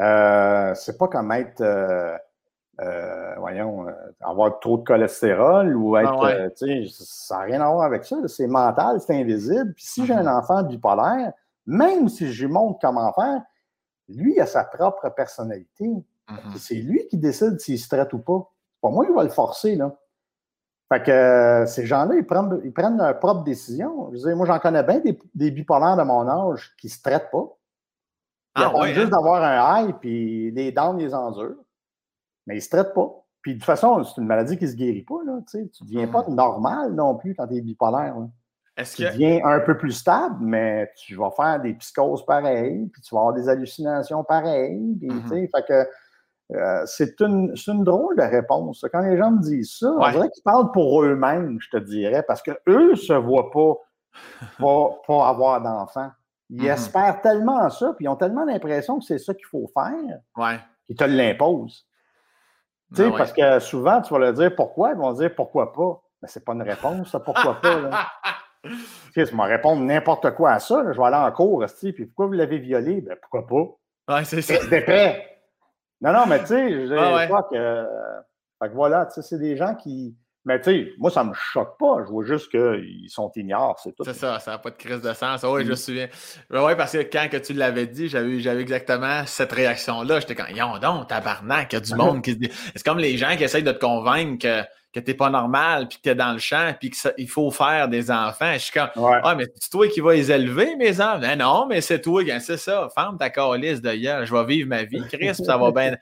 [0.00, 2.16] euh, c'est pas comme être, euh,
[2.80, 3.86] euh, voyons,
[4.20, 8.16] avoir trop de cholestérol ou ah être, ça n'a rien à voir avec ça.
[8.28, 9.74] C'est mental, c'est invisible.
[9.74, 10.38] Puis si j'ai un mm-hmm.
[10.38, 11.32] enfant bipolaire,
[11.66, 13.42] même si je lui montre comment faire,
[14.08, 15.86] lui a sa propre personnalité.
[16.28, 16.56] Mm-hmm.
[16.56, 18.50] C'est lui qui décide s'il se traite ou pas.
[18.74, 19.96] C'est pas moi qui va le forcer, là.
[20.90, 24.10] Fait que euh, ces gens-là, ils prennent, ils prennent leur propre décision.
[24.14, 25.00] Je veux moi, j'en connais bien
[25.34, 27.46] des, bipolaires de mon âge qui ne se traitent pas.
[28.56, 29.08] Ils ah, juste hein?
[29.08, 31.62] d'avoir un high, puis les dents, les endurent.
[32.46, 33.22] Mais ils ne se traitent pas.
[33.42, 35.22] Puis de toute façon, c'est une maladie qui ne se guérit pas.
[35.26, 36.34] Là, tu ne deviens pas mm-hmm.
[36.34, 38.16] normal non plus quand tu es bipolaire.
[38.76, 43.02] Est-ce tu deviens un peu plus stable, mais tu vas faire des psychoses pareilles, puis
[43.02, 44.96] tu vas avoir des hallucinations pareilles.
[44.98, 45.50] Puis, mm-hmm.
[45.50, 45.88] fait que
[46.54, 48.84] euh, c'est une, une, drôle de réponse.
[48.90, 52.22] Quand les gens me disent ça, on dirait qu'ils parlent pour eux-mêmes, je te dirais,
[52.26, 53.50] parce qu'eux ne se voient
[54.58, 56.10] pas, pas, avoir d'enfants.
[56.50, 56.72] Ils mm-hmm.
[56.72, 60.58] espèrent tellement ça, puis ils ont tellement l'impression que c'est ça qu'il faut faire, ouais.
[60.86, 61.86] qu'ils te l'imposent.
[62.94, 65.74] Tu sais, ah parce que souvent, tu vas leur dire pourquoi, ils vont dire pourquoi
[65.74, 66.02] pas.
[66.22, 67.80] Mais c'est pas une réponse, ça, pourquoi pas.
[67.80, 68.06] Là.
[69.12, 72.32] tu sais, répondre n'importe quoi à ça, je vais aller en cours, puis pourquoi vous
[72.32, 73.02] l'avez violé?
[73.02, 74.14] Ben, pourquoi pas?
[74.14, 74.54] Ouais, c'est ça.
[76.00, 77.86] Non, non, mais tu sais, je ah, que.
[78.60, 80.16] Fait que voilà, tu sais, c'est des gens qui.
[80.44, 82.04] Mais tu sais, moi, ça me choque pas.
[82.04, 84.04] Je vois juste qu'ils sont ignorants, c'est tout.
[84.04, 85.42] C'est ça, ça n'a pas de crise de sens.
[85.42, 85.76] Oui, je me mm.
[85.76, 86.08] souviens.
[86.50, 90.20] Oui, parce que quand que tu l'avais dit, j'avais, j'avais exactement cette réaction-là.
[90.20, 92.50] J'étais comme, yon donc, tabarnak, il y a du monde qui se dit.
[92.74, 94.62] C'est comme les gens qui essayent de te convaincre que
[94.92, 98.10] que t'es pas normal, puis que t'es dans le champ, puis qu'il faut faire des
[98.10, 98.52] enfants.
[98.54, 101.18] Je suis comme, ah, mais c'est toi qui vas les élever, mes enfants?
[101.18, 102.88] Ben non, mais c'est toi, c'est ça.
[102.94, 104.24] Ferme ta calice de hier.
[104.24, 105.96] Je vais vivre ma vie, Chris, ça va bien.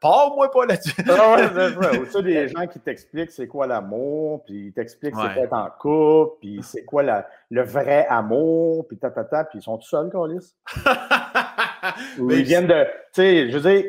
[0.00, 0.92] Parle-moi pas là-dessus.
[1.08, 5.44] ah ouais, c'est des gens qui t'expliquent c'est quoi l'amour, puis ils t'expliquent c'est quoi
[5.44, 9.62] être en couple, puis c'est quoi le vrai amour, puis ta, ta, ta, puis ils
[9.62, 10.54] sont tout seuls, Calis.
[12.18, 12.84] ils viennent de.
[12.84, 13.84] Tu sais, je veux dire,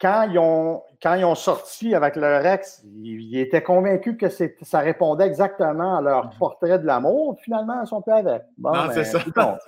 [0.00, 4.28] quand ils ont, quand ils ont sorti avec leur ex, ils, étaient convaincus que
[4.62, 6.38] ça répondait exactement à leur mhm.
[6.38, 7.36] portrait de l'amour.
[7.42, 8.42] Finalement, ils sont plus avec.
[8.56, 9.18] Bon, non, c'est ça.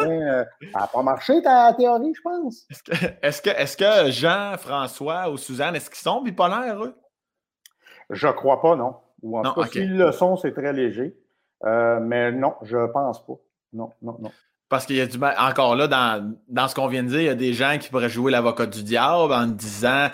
[0.00, 2.66] Euh, ça n'a pas marché ta théorie, je pense.
[3.22, 6.94] Est-ce que, est que, Jean, François ou Suzanne, est-ce qu'ils sont bipolaires, eux?
[8.10, 8.96] Je crois pas, non.
[9.22, 11.16] Ou en tout cas, s'ils le sont, c'est très léger.
[11.64, 13.34] Euh, mais non, je pense pas.
[13.72, 14.30] Non, non, non.
[14.70, 17.24] Parce qu'il y a du encore là, dans, dans ce qu'on vient de dire, il
[17.24, 20.06] y a des gens qui pourraient jouer l'avocat du diable en disant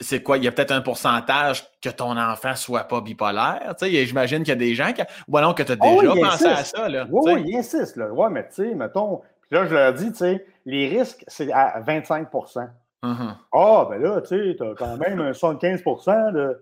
[0.00, 3.72] c'est quoi, il y a peut-être un pourcentage que ton enfant soit pas bipolaire.
[3.78, 5.02] Tu sais, j'imagine qu'il y a des gens qui.
[5.28, 6.88] Ou alors que tu as oh, déjà pensé à ça.
[6.88, 7.94] Là, oui, oui, il insiste.
[7.94, 8.10] Là.
[8.10, 9.18] Ouais, mais tu sais, mettons.
[9.48, 13.34] Puis là, je leur dis, tu sais, les risques, c'est à 25 uh-huh.
[13.52, 15.84] Ah, ben là, tu sais, tu as quand même un 75
[16.34, 16.60] de.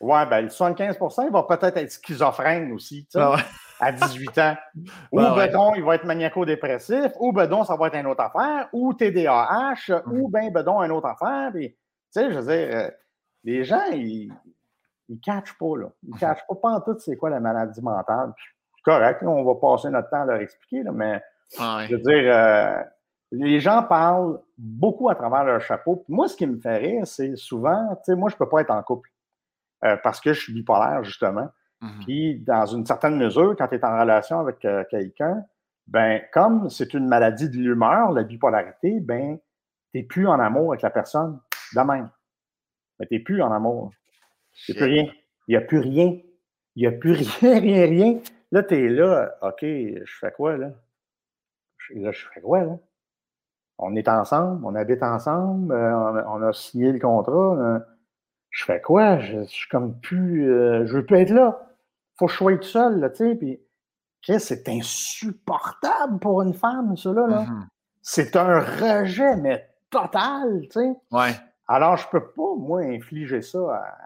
[0.00, 3.06] Ouais, ben le 75 il va peut-être être schizophrène aussi.
[3.12, 3.44] Tu sais.
[3.80, 4.56] Ah à 18 ans.
[5.12, 8.92] Ou Bedon, il va être maniaco-dépressif, ou Bedon, ça va être une autre affaire, ou
[8.92, 10.30] TDAH, ou mhm.
[10.30, 11.50] ben Bedon, une autre affaire.
[11.52, 11.74] tu
[12.10, 12.90] sais, je veux dire, euh,
[13.44, 14.32] les gens, ils
[15.08, 15.86] ne catchent pas, là.
[16.02, 16.20] Ils ne mhm.
[16.20, 18.32] catchent pas, pas en tout c'est quoi la maladie mentale.
[18.84, 21.22] Correct, on va passer notre temps à leur expliquer, là, mais
[21.58, 22.82] je veux dire, euh,
[23.32, 26.04] les gens parlent beaucoup à travers leur chapeau.
[26.08, 28.60] moi, ce qui me fait rire, c'est souvent, tu sais, moi, je ne peux pas
[28.60, 29.10] être en couple
[29.84, 31.48] euh, parce que je suis bipolaire, justement.
[31.80, 32.04] Mhm.
[32.04, 35.44] Puis, dans une certaine mesure, quand tu es en relation avec euh, quelqu'un,
[35.86, 39.38] ben, comme c'est une maladie de l'humeur, la bipolarité, ben,
[39.92, 41.40] tu n'es plus en amour avec la personne
[41.74, 42.10] de même.
[42.98, 43.92] Ben, tu n'es plus en amour.
[44.68, 45.12] Il n'y a plus rien.
[45.48, 46.18] Il n'y a plus rien.
[46.76, 48.20] Il n'y a plus rien, rien, rien.
[48.52, 50.70] Là, tu es là, OK, je fais quoi, là?
[51.94, 52.78] Là, je fais quoi, là?
[53.78, 57.80] On est ensemble, on habite ensemble, euh, on, a signé le contrat.
[58.50, 59.18] je fais quoi?
[59.18, 60.52] Je, suis comme plus.
[60.52, 61.69] Euh, je veux plus être là
[62.20, 63.60] faut que je sois seul, tu sais, puis
[64.38, 67.26] c'est insupportable pour une femme, ça, là.
[67.26, 67.66] Mm-hmm.
[68.02, 70.92] C'est un rejet, mais total, tu sais.
[71.10, 71.32] Ouais.
[71.66, 73.58] Alors, je peux pas, moi, infliger ça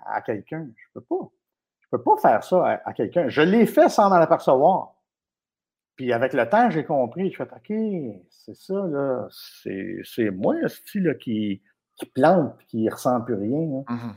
[0.06, 0.68] à, quelqu'un.
[0.76, 1.28] Je peux pas.
[1.80, 3.28] Je peux pas faire ça à, quelqu'un.
[3.28, 4.94] Je l'ai fait sans m'en apercevoir.
[5.96, 7.30] Puis avec le temps, j'ai compris.
[7.30, 9.26] Je fais OK, c'est ça, là.
[10.04, 11.62] C'est moi, style qui,
[11.96, 13.82] qui plante qui ressent plus rien.
[13.88, 14.14] Mm-hmm.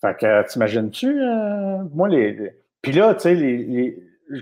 [0.00, 3.96] Fait que, t'imagines-tu, euh, moi, les, puis là, tu sais,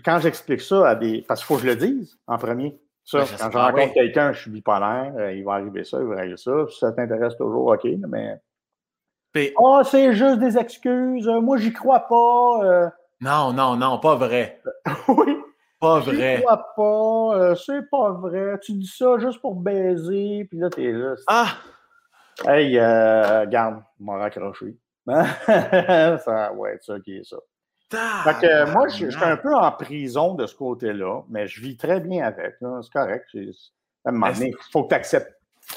[0.04, 1.24] quand j'explique ça à des.
[1.26, 2.78] Parce qu'il faut que je le dise en premier.
[3.04, 6.06] Ça, ben, quand je rencontre quelqu'un, je suis bipolaire, euh, il va arriver ça, il
[6.06, 6.52] va arriver ça.
[6.68, 8.38] Si ça t'intéresse toujours, OK, mais.
[9.56, 11.26] oh, c'est juste des excuses.
[11.26, 12.64] Moi, j'y crois pas.
[12.64, 12.88] Euh.
[13.22, 14.60] Non, non, non, pas vrai.
[15.08, 15.38] oui.
[15.80, 16.36] Pas vrai.
[16.36, 17.38] J'y crois pas.
[17.38, 18.58] Euh, c'est pas vrai.
[18.60, 21.14] Tu dis ça juste pour baiser, puis là, t'es là.
[21.28, 21.48] Ah!
[22.46, 22.74] Hey,
[23.48, 24.76] garde, m'a raccroché.
[25.06, 27.38] ça, ouais, ça qui est ça
[27.92, 32.24] moi, je, suis un peu en prison de ce côté-là, mais je vis très bien
[32.24, 32.56] avec.
[32.60, 33.26] C'est correct.
[34.04, 35.34] À un moment donné, il faut que tu acceptes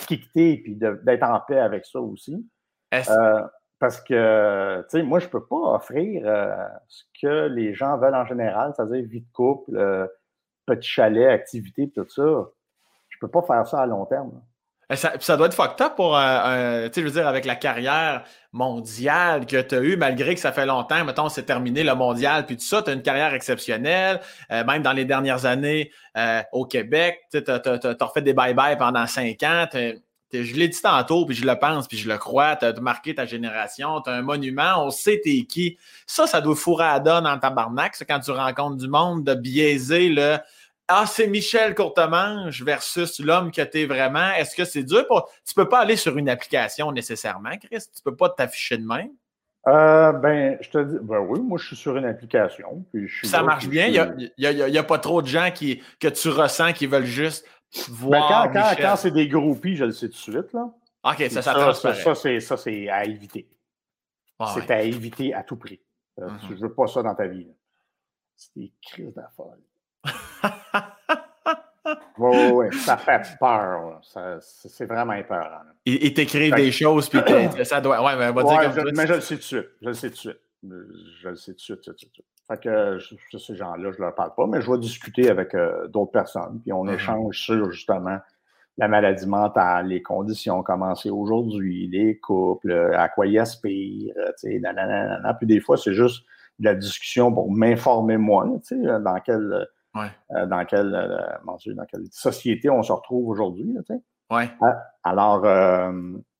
[0.07, 2.45] qui et puis d'être en paix avec ça aussi.
[2.93, 3.41] Euh,
[3.79, 7.97] parce que, tu sais, moi, je ne peux pas offrir euh, ce que les gens
[7.97, 10.07] veulent en général, c'est-à-dire vie de couple, euh,
[10.65, 12.49] petit chalet, activité, tout ça.
[13.09, 14.41] Je ne peux pas faire ça à long terme.
[14.89, 17.57] Eh, ça, doit être fucked up pour, euh, tu sais, je veux dire, avec la
[17.57, 18.23] carrière
[18.53, 22.45] mondiale que tu as eue, malgré que ça fait longtemps, mettons, c'est terminé le mondial,
[22.45, 26.41] puis tout ça, tu as une carrière exceptionnelle, euh, même dans les dernières années euh,
[26.53, 29.67] au Québec, tu as, refait des bye-bye pendant cinq ans,
[30.33, 33.13] je l'ai dit tantôt, puis je le pense, puis je le crois, tu as marqué
[33.13, 35.77] ta génération, tu as un monument, on sait t'es qui.
[36.05, 40.09] Ça, ça doit fourrer à donne en tabarnak, quand tu rencontres du monde, de biaiser
[40.09, 40.37] le
[40.87, 44.31] ah, c'est Michel Courtemange versus l'homme que tu es vraiment.
[44.31, 45.05] Est-ce que c'est dur?
[45.07, 45.29] Pour...
[45.45, 47.83] Tu peux pas aller sur une application nécessairement, Chris.
[47.93, 49.11] Tu peux pas t'afficher de même.
[49.67, 52.85] Euh, ben, je te dis, ben oui, moi, je suis sur une application.
[53.23, 53.87] ça marche bien.
[53.87, 57.45] Il n'y a, pas trop de gens qui, que tu ressens qui veulent juste
[57.89, 58.51] ben, voir.
[58.53, 60.53] quand, quand, c'est des groupies, je le sais tout de suite.
[60.53, 60.69] Là.
[61.03, 63.49] OK, ça, ça, ça, ça c'est à éviter.
[64.53, 65.81] c'est à éviter à tout prix.
[66.19, 66.39] Euh, mm-hmm.
[66.49, 67.47] Je ne veux pas ça dans ta vie.
[68.37, 69.57] C'est des crises d'affaires.
[72.17, 74.01] Oui, oui, ça fait peur.
[74.41, 75.61] C'est vraiment peur.
[75.85, 77.19] Il, t'écrit des choses, puis
[77.63, 78.03] ça doit.
[78.03, 79.69] Ouais, mais, on va dire comme je, mais je le sais tout de suite.
[79.81, 80.39] Je le sais tout de suite.
[80.63, 82.11] je le sais tout de suite.
[82.47, 82.99] Fait que
[83.37, 86.61] ces gens-là, je ne leur parle pas, mais je vais discuter avec euh, d'autres personnes.
[86.61, 86.95] Puis on mm-hmm.
[86.95, 88.19] échange sur justement
[88.77, 94.61] la maladie mentale, les conditions, comment c'est aujourd'hui, les couples, à quoi ils aspirent, tu
[94.61, 94.61] sais,
[95.39, 96.23] Puis des fois, c'est juste
[96.59, 99.67] de la discussion pour m'informer moi, tu sais, dans quelle,
[99.99, 104.01] euh, dans, quelle, euh, dans quelle société on se retrouve aujourd'hui, tu sais.
[104.29, 104.49] Ouais.
[105.03, 105.45] Alors,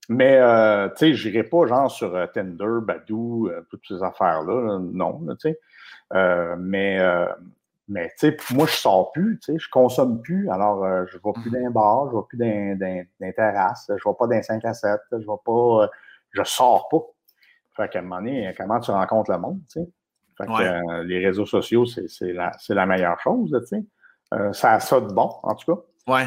[0.10, 4.80] mais, euh, tu sais, j'irai pas genre sur euh, Tinder, Badou, euh, toutes ces affaires-là.
[4.80, 5.60] non, tu sais.
[6.14, 7.00] Euh, mais,
[7.90, 10.50] mais tu sais, moi, je sors plus, tu sais, je consomme plus.
[10.50, 11.54] Alors, je vais plus mmh.
[11.54, 12.38] d'un bar, je vais plus
[13.20, 15.90] d'un terrasse, je vais pas d'un 5 à 7, je vais pas,
[16.32, 17.02] je sors pas.
[17.76, 19.90] Fait qu'à un moment donné, comment tu rencontres le monde, tu sais?
[20.38, 24.54] Fait que les réseaux sociaux, c'est la, la meilleure chose, tu sais.
[24.54, 25.82] ça a ça de bon, en tout cas.
[26.08, 26.26] Ouais.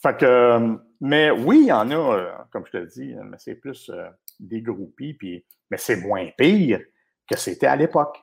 [0.00, 3.36] fait que mais oui, il y en a, euh, comme je te le dis, mais
[3.36, 4.08] c'est plus euh,
[4.38, 6.78] des groupies, puis, mais c'est moins pire
[7.28, 8.22] que c'était à l'époque.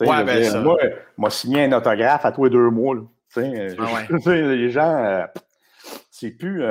[0.00, 0.62] Ouais, ben.
[0.62, 0.76] Moi,
[1.16, 2.96] moi, signé un autographe à tous les deux mois.
[3.36, 3.40] Ah
[4.26, 5.24] les gens, euh,
[6.24, 6.64] c'est plus.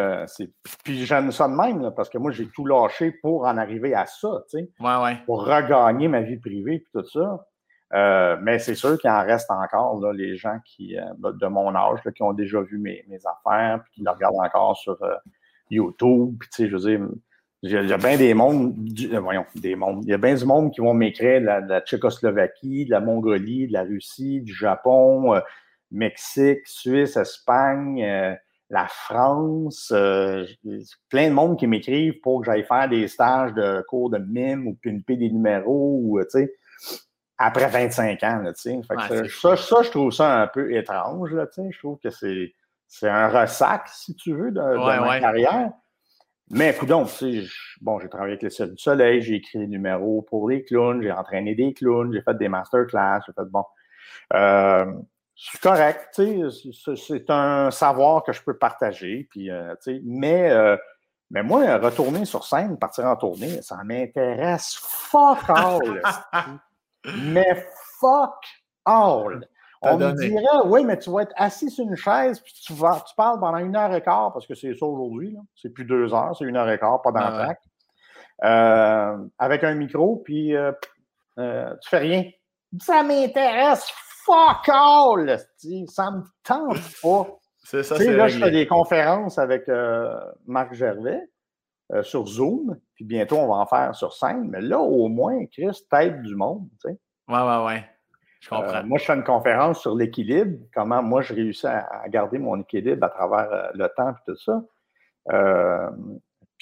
[0.83, 4.05] puis j'aime ça de même, parce que moi, j'ai tout lâché pour en arriver à
[4.05, 5.17] ça, ouais, ouais.
[5.25, 7.45] pour regagner ma vie privée, puis tout ça.
[7.93, 11.75] Euh, mais c'est sûr qu'il en reste encore là, les gens qui, euh, de mon
[11.75, 15.13] âge qui ont déjà vu mes, affaires puis qui le regardent encore sur euh,
[15.69, 16.35] YouTube.
[16.39, 17.07] Puis, je veux dire,
[17.61, 18.75] il y a bien des mondes,
[19.21, 20.03] voyons, des mondes.
[20.05, 23.67] Il y a bien du monde qui vont m'écrire de, la, Tchécoslovaquie, de la Mongolie,
[23.67, 25.39] de la Russie, du Japon,
[25.91, 28.37] Mexique, Suisse, Espagne,
[28.69, 29.87] la France.
[31.09, 34.67] plein de monde qui m'écrivent pour que j'aille faire des stages de cours de mime
[34.67, 36.53] ou pimper des numéros ou, tu sais
[37.37, 38.43] après 25 ans.
[38.55, 41.33] Ça, ça, je trouve ça un peu étrange.
[41.33, 42.53] Là, je trouve que c'est,
[42.87, 45.71] c'est un ressac, si tu veux, de, ma carrière.
[46.49, 50.49] Mais écoute bon, j'ai travaillé avec le Ciel du Soleil, j'ai écrit des numéros pour
[50.49, 53.63] les clowns, j'ai entraîné des clowns, j'ai fait des masterclass, j'ai fait bon.
[54.33, 54.85] Euh,
[55.35, 59.27] c'est correct, c'est un savoir que je peux partager.
[59.31, 59.73] Puis, euh,
[60.03, 60.77] mais, euh,
[61.31, 66.01] mais moi, retourner sur scène, partir en tournée, ça m'intéresse fuck all.
[67.17, 67.65] mais
[67.99, 68.35] fuck
[68.85, 69.47] all.
[69.81, 73.03] On me dirait, oui, mais tu vas être assis sur une chaise, puis tu, vas,
[73.05, 76.13] tu parles pendant une heure et quart, parce que c'est ça aujourd'hui, c'est plus deux
[76.13, 77.53] heures, c'est une heure et quart, pas dans
[78.45, 80.53] euh, avec un micro, puis
[81.37, 82.23] tu fais rien.
[82.79, 83.91] Ça m'intéresse,
[84.25, 85.39] fuck all!
[85.87, 87.27] Ça me tente pas.
[87.65, 89.69] C'est ça, là, je fais des conférences avec
[90.45, 91.29] Marc Gervais
[92.01, 94.49] sur Zoom, puis bientôt, on va en faire sur scène.
[94.49, 96.67] Mais là, au moins, Chris, tête du monde.
[96.81, 96.99] Tu sais.
[97.29, 97.85] Ouais, ouais, ouais.
[98.43, 98.75] Je comprends.
[98.75, 102.59] Euh, moi, je fais une conférence sur l'équilibre, comment moi, je réussis à, garder mon
[102.59, 104.61] équilibre à travers euh, le temps et tout ça.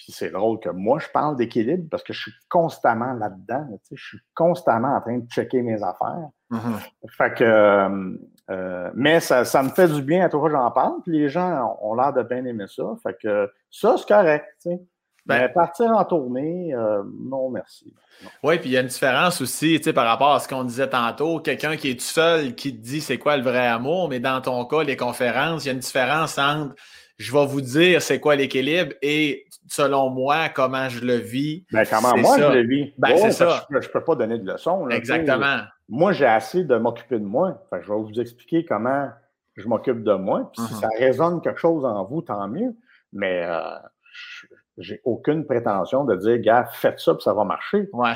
[0.01, 3.67] Euh, puis c'est drôle que moi, je parle d'équilibre parce que je suis constamment là-dedans.
[3.91, 6.29] Je suis constamment en train de checker mes affaires.
[6.51, 7.09] Mm-hmm.
[7.09, 11.01] Fait que, mais ça, ça, me fait du bien à toi j'en parle.
[11.03, 12.83] Puis les gens ont, l'air de bien aimer ça.
[13.03, 14.45] Fait que ça, c'est correct.
[15.25, 17.93] Ben, partir en tournée, euh, non, merci.
[18.43, 20.63] Oui, puis il y a une différence aussi, tu sais, par rapport à ce qu'on
[20.63, 21.39] disait tantôt.
[21.39, 24.41] Quelqu'un qui est tout seul, qui te dit c'est quoi le vrai amour, mais dans
[24.41, 26.73] ton cas, les conférences, il y a une différence entre
[27.21, 31.63] je vais vous dire c'est quoi l'équilibre et selon moi, comment je le vis.
[31.71, 32.93] Ben, comment moi je le vis?
[32.97, 33.67] Ben, c'est ça.
[33.69, 34.89] Je ne peux, pas donner de leçons.
[34.89, 35.59] Exactement.
[35.87, 37.63] moi, j'ai assez de m'occuper de moi.
[37.71, 39.09] je vais vous expliquer comment
[39.55, 40.51] je m'occupe de moi.
[40.51, 40.79] Puis si mm-hmm.
[40.79, 42.73] ça résonne quelque chose en vous, tant mieux.
[43.13, 43.61] Mais euh,
[44.79, 47.87] j'ai aucune prétention de dire, gars, faites ça, puis ça va marcher.
[47.93, 48.13] Ouais.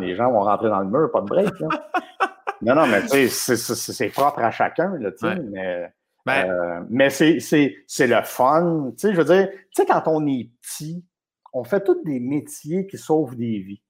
[0.00, 1.54] les gens vont rentrer dans le mur, pas de break.
[2.62, 5.92] non, non, mais tu sais, c'est propre à chacun, là, tu sais, mais,
[6.26, 8.90] ben euh, mais c'est le fun.
[8.92, 11.04] Tu sais, je veux dire, tu sais, quand on est petit,
[11.52, 13.82] on fait tous des métiers qui sauvent des vies.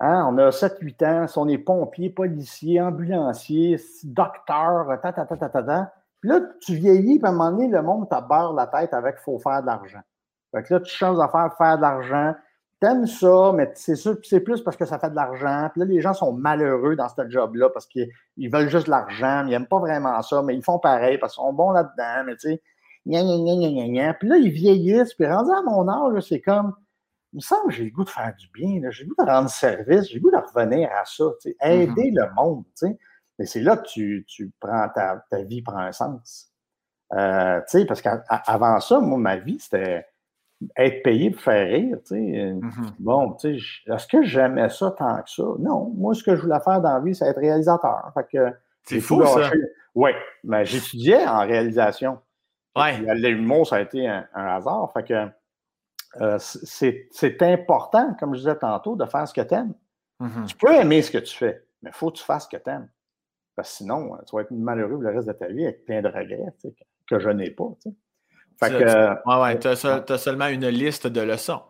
[0.00, 0.26] Hein?
[0.28, 5.12] On a 7-8 ans, si on est pompier, policier, ambulancier, docteur, ta.
[6.20, 8.94] Puis là, tu vieillis, puis à un moment donné, le monde t'a barre la tête
[8.94, 10.00] avec «faut faire de l'argent».
[10.54, 12.34] Fait que là, tu changes d'affaires, faire de l'argent.
[12.84, 15.70] T'aimes ça, mais c'est sûr, c'est plus parce que ça fait de l'argent.
[15.72, 19.42] Puis là, les gens sont malheureux dans ce job-là parce qu'ils veulent juste de l'argent,
[19.46, 22.36] ils n'aiment pas vraiment ça, mais ils font pareil parce qu'ils sont bons là-dedans, mais
[22.36, 22.62] tu sais,
[23.06, 26.74] gna, gna, gna, Puis là, ils vieillissent, puis rendu à mon âge, c'est comme,
[27.32, 29.30] il me semble que j'ai le goût de faire du bien, j'ai le goût de
[29.30, 32.20] rendre service, j'ai le goût de revenir à ça, tu sais, aider mm-hmm.
[32.20, 32.98] le monde, tu sais.
[33.38, 36.52] Mais c'est là que tu, tu prends ta, ta, vie prend un sens.
[37.14, 40.04] Euh, tu sais, parce qu'avant ça, moi, ma vie, c'était
[40.76, 42.16] être payé pour faire rire, tu sais.
[42.16, 42.92] Mm-hmm.
[42.98, 45.44] Bon, tu sais, est-ce que j'aimais ça tant que ça?
[45.58, 45.92] Non.
[45.96, 48.12] Moi, ce que je voulais faire dans la vie, c'est être réalisateur.
[48.82, 49.50] C'est fou, ça.
[49.94, 50.10] Oui,
[50.42, 52.18] mais j'étudiais en réalisation.
[52.76, 52.98] Ouais.
[52.98, 54.92] L'humour, ça a été un, hasard.
[54.92, 55.28] Fait que
[56.20, 59.74] euh, c'est important, comme je disais tantôt, de faire ce que tu aimes.
[60.20, 60.46] Mm-hmm.
[60.46, 62.62] Tu peux aimer ce que tu fais, mais il faut que tu fasses ce que
[62.62, 62.88] tu aimes.
[63.56, 66.08] Parce que sinon, tu vas être malheureux le reste de ta vie avec plein de
[66.08, 66.52] regrets
[67.06, 67.70] que je n'ai pas.
[68.58, 71.60] Fait que, ouais, tu as, seulement une liste de leçons.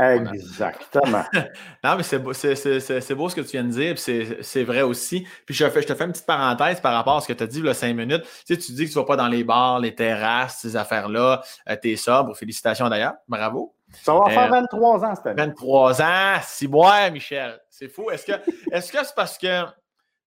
[0.00, 1.24] Exactement.
[1.84, 2.34] non, mais c'est beau, beau
[3.28, 5.26] ce que tu viens de dire, c'est, vrai aussi.
[5.44, 7.42] Puis je, fais, je te fais une petite parenthèse par rapport à ce que tu
[7.42, 8.22] as dit a cinq minutes.
[8.46, 10.76] Tu sais, tu dis que tu ne vas pas dans les bars, les terrasses, ces
[10.76, 11.42] affaires-là.
[11.68, 12.36] Euh, tu es sobre.
[12.36, 13.14] Félicitations d'ailleurs.
[13.26, 13.74] Bravo.
[14.02, 15.42] Ça va faire 23 euh, ans cette année.
[15.42, 17.58] 23 ans, si boire, Michel.
[17.68, 18.10] C'est fou.
[18.10, 18.32] Est-ce que,
[18.70, 19.64] est-ce que c'est parce que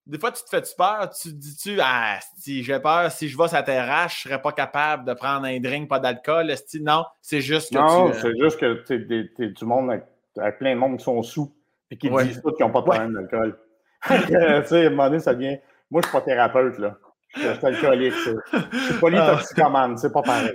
[0.06, 3.38] des fois, tu te fais peur, tu te dis-tu, ah, si j'ai peur, si je
[3.38, 6.52] vais sur la terrasse, je ne serais pas capable de prendre un drink, pas d'alcool.
[6.80, 7.94] Non, c'est juste que non, tu.
[7.94, 9.90] Non, c'est juste que tu es, du monde
[10.36, 11.54] avec, plein de monde qui sont sous
[11.90, 13.58] et qui disent tout qu'ils n'ont pas de problème d'alcool.
[14.08, 14.26] tu
[14.66, 15.58] sais, à un moment donné, ça devient.
[15.90, 16.96] Moi, je ne suis pas thérapeute, là.
[17.34, 18.14] Je suis alcoolique.
[18.14, 20.52] Je suis polytoxicomane, c'est pas pareil.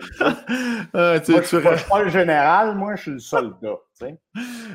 [0.94, 3.78] Ah, tu, moi, je ne suis pas le général, moi, je suis le soldat.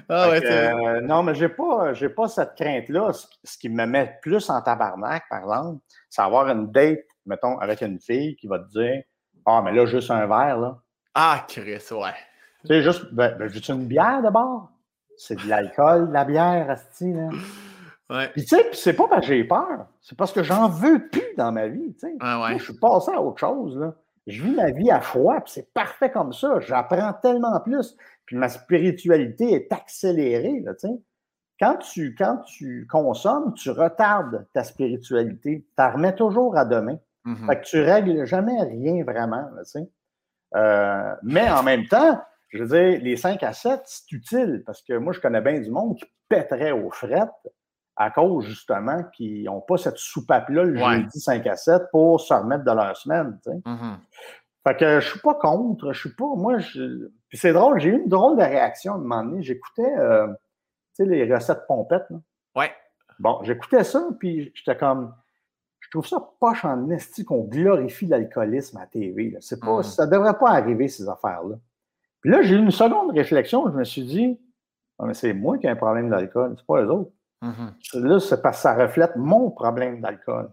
[0.08, 3.12] Ah, ouais, euh, non, mais je n'ai pas, pas cette crainte-là.
[3.44, 7.82] Ce, qui me met plus en tabarnak, par exemple, c'est avoir une date, mettons, avec
[7.82, 9.02] une fille qui va te dire
[9.46, 10.78] Ah, mais là, juste un verre, là.
[11.14, 12.14] Ah, Chris, ouais.
[12.62, 14.70] Tu sais, juste, ben, ben juste une bière d'abord?
[15.16, 17.28] C'est de l'alcool, de la bière, Asti, là.
[18.34, 21.34] Puis tu sais, c'est pas parce que j'ai peur, c'est parce que j'en veux plus
[21.36, 21.94] dans ma vie.
[21.94, 22.14] Tu sais.
[22.58, 23.78] je suis passé à autre chose.
[23.78, 23.94] Là.
[24.26, 26.60] Je vis ma vie à froid, puis c'est parfait comme ça.
[26.60, 27.96] J'apprends tellement plus.
[28.26, 30.60] Puis ma spiritualité est accélérée.
[30.60, 30.72] Là,
[31.60, 35.64] quand, tu, quand tu consommes, tu retardes ta spiritualité.
[35.66, 36.98] Tu la remets toujours à demain.
[37.24, 37.46] Mm-hmm.
[37.46, 39.48] Fait que tu règles jamais rien vraiment.
[39.54, 39.82] Là.
[40.54, 44.82] Euh, mais en même temps, je veux dire, les 5 à 7, c'est utile parce
[44.82, 47.30] que moi, je connais bien du monde qui pèterait aux frettes
[47.96, 52.32] à cause justement qu'ils n'ont pas cette soupape-là le jeudi 5 à 7 pour se
[52.32, 53.38] remettre de leur semaine.
[53.46, 53.96] Mm-hmm.
[54.66, 56.34] Fait que je suis pas contre, je suis pas.
[56.36, 57.08] Moi, je...
[57.28, 59.42] Puis c'est drôle, j'ai eu une drôle de réaction à un moment donné.
[59.42, 60.28] J'écoutais euh,
[60.98, 62.08] les recettes pompettes.
[62.54, 62.72] Ouais.
[63.18, 65.14] Bon, j'écoutais ça, puis j'étais comme.
[65.80, 69.36] Je trouve ça poche en esti qu'on glorifie l'alcoolisme à TV.
[69.40, 69.94] C'est pas, mm-hmm.
[69.94, 71.56] Ça devrait pas arriver, ces affaires-là.
[72.20, 74.40] Puis là, j'ai eu une seconde réflexion, je me suis dit,
[74.98, 77.10] ah, mais c'est moi qui ai un problème d'alcool, c'est pas les autres.
[77.42, 77.98] Mm-hmm.
[77.98, 80.50] Là, c'est parce que ça reflète mon problème d'alcool.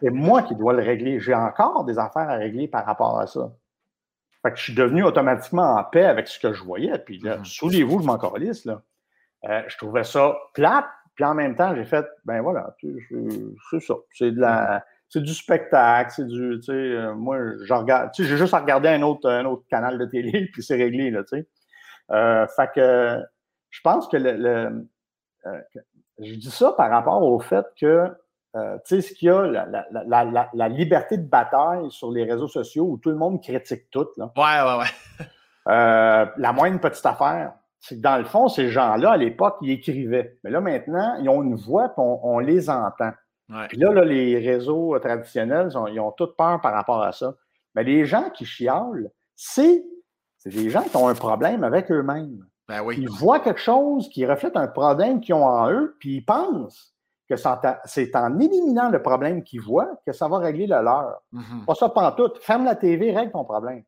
[0.00, 1.20] C'est moi qui dois le régler.
[1.20, 3.50] J'ai encore des affaires à régler par rapport à ça.
[4.42, 6.98] Fait que je suis devenu automatiquement en paix avec ce que je voyais.
[6.98, 7.44] Puis là, mm-hmm.
[7.44, 8.82] souvenez-vous, je m'en calisse, là.
[9.48, 12.74] Euh, je trouvais ça plate, puis en même temps, j'ai fait, ben voilà,
[13.70, 13.94] c'est ça.
[14.12, 14.78] C'est de la.
[14.78, 14.82] Mm-hmm.
[15.10, 18.52] C'est du spectacle, c'est du, tu sais, euh, moi, je regarde, tu sais, j'ai juste
[18.52, 21.48] à regarder un autre, un autre canal de télé, puis c'est réglé, là, tu sais.
[22.10, 23.22] Euh, fait que
[23.70, 24.86] je pense que le,
[26.18, 28.10] je dis ça par rapport au fait que,
[28.56, 32.84] euh, tu sais, ce qu'il y a, la, liberté de bataille sur les réseaux sociaux
[32.84, 34.06] où tout le monde critique tout.
[34.16, 34.30] Là.
[34.36, 35.26] Ouais, ouais, ouais.
[35.66, 39.70] Euh, la moindre petite affaire, c'est que dans le fond, ces gens-là, à l'époque, ils
[39.70, 40.38] écrivaient.
[40.44, 43.12] Mais là, maintenant, ils ont une voix, et on, les entend.
[43.68, 47.34] Puis là, là, les réseaux traditionnels, ils ont, toute peur par rapport à ça.
[47.74, 49.84] Mais les gens qui chialent, c'est
[50.44, 52.44] des gens qui ont un problème avec eux-mêmes.
[52.68, 52.96] Ben oui.
[52.98, 56.93] Ils voient quelque chose qui reflète un problème qu'ils ont en eux, puis ils pensent
[57.34, 61.22] que c'est en éliminant le problème qu'ils voient que ça va régler le leur.
[61.32, 61.64] Mm-hmm.
[61.66, 62.32] Pas ça tout.
[62.40, 63.82] Ferme la TV, règle ton problème.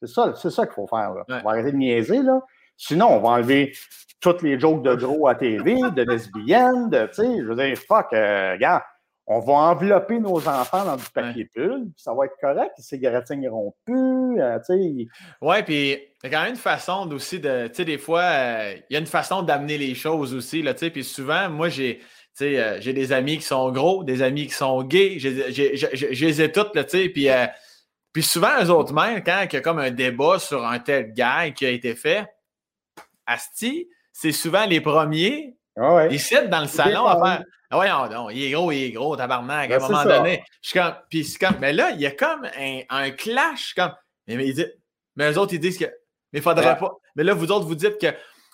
[0.00, 1.14] C'est ça, c'est ça qu'il faut faire.
[1.28, 2.40] On va arrêter de niaiser, là.
[2.76, 3.72] Sinon, on va enlever
[4.20, 7.76] toutes les jokes de gros à TV, de lesbiennes, de, tu sais, je veux dire,
[7.76, 8.84] fuck, euh, gars,
[9.26, 13.74] on va envelopper nos enfants dans du papier pull, ça va être correct, cigarettes n'iront
[13.86, 15.06] plus, euh, sais.
[15.40, 18.22] Ouais, puis il y a quand même une façon aussi de, tu sais, des fois,
[18.22, 21.48] euh, il y a une façon d'amener les choses aussi, là, tu sais, puis souvent,
[21.48, 22.00] moi, j'ai,
[22.42, 26.52] euh, j'ai des amis qui sont gros, des amis qui sont gays, je les ai
[26.52, 27.28] toutes, là, tu sais, puis,
[28.12, 31.12] puis souvent, eux autres même, quand il y a comme un débat sur un tel
[31.14, 32.26] gars qui a été fait,
[33.26, 35.56] Asti, c'est souvent les premiers
[36.10, 38.90] Ils sitent dans le salon à faire ah ouais, non, il est gros, il est
[38.92, 39.70] gros, tabarnak.
[39.70, 42.06] à un ben, moment donné, je suis comme, puis c'est comme, mais là, il y
[42.06, 43.92] a comme un, un clash, comme,
[44.28, 44.36] mais,
[45.16, 45.86] mais, eux autres, ils disent que,
[46.32, 46.92] mais il faudrait pas.
[47.16, 48.08] Mais là, vous autres, vous dites que.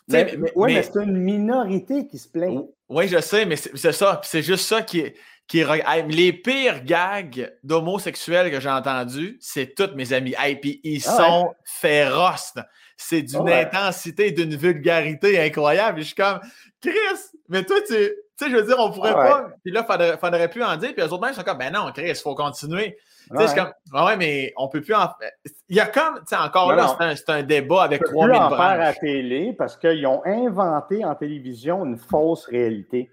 [0.08, 2.64] Mais, oui, mais, c'est une minorité qui se plaint.
[2.88, 4.20] Oui, je sais, mais c'est ça.
[4.24, 5.16] C'est juste ça qui est.
[5.46, 5.64] Qui
[6.10, 10.32] les pires gags d'homosexuels que j'ai entendus, c'est tous mes amis.
[10.46, 12.54] Et puis ils ah sont féroces.
[13.02, 16.00] C'est d'une intensité et d'une vulgarité incroyable.
[16.00, 16.40] Et je suis comme,
[16.80, 16.92] Chris,
[17.48, 17.94] mais toi, tu
[18.40, 19.50] tu sais, je veux dire, on pourrait pas.
[19.62, 20.94] Puis là, il faudrait, faudrait plus en dire.
[20.94, 22.96] Puis eux autres même sont comme, ben non, Chris, il faut continuer.
[23.30, 25.08] Tu sais, comme, ah ouais, mais on peut plus en.
[25.68, 28.52] Il y a comme, tu sais, encore là, c'est un, un, débat avec 3000 branches.
[28.52, 33.10] en faire à télé parce qu'ils ont inventé en télévision une fausse réalité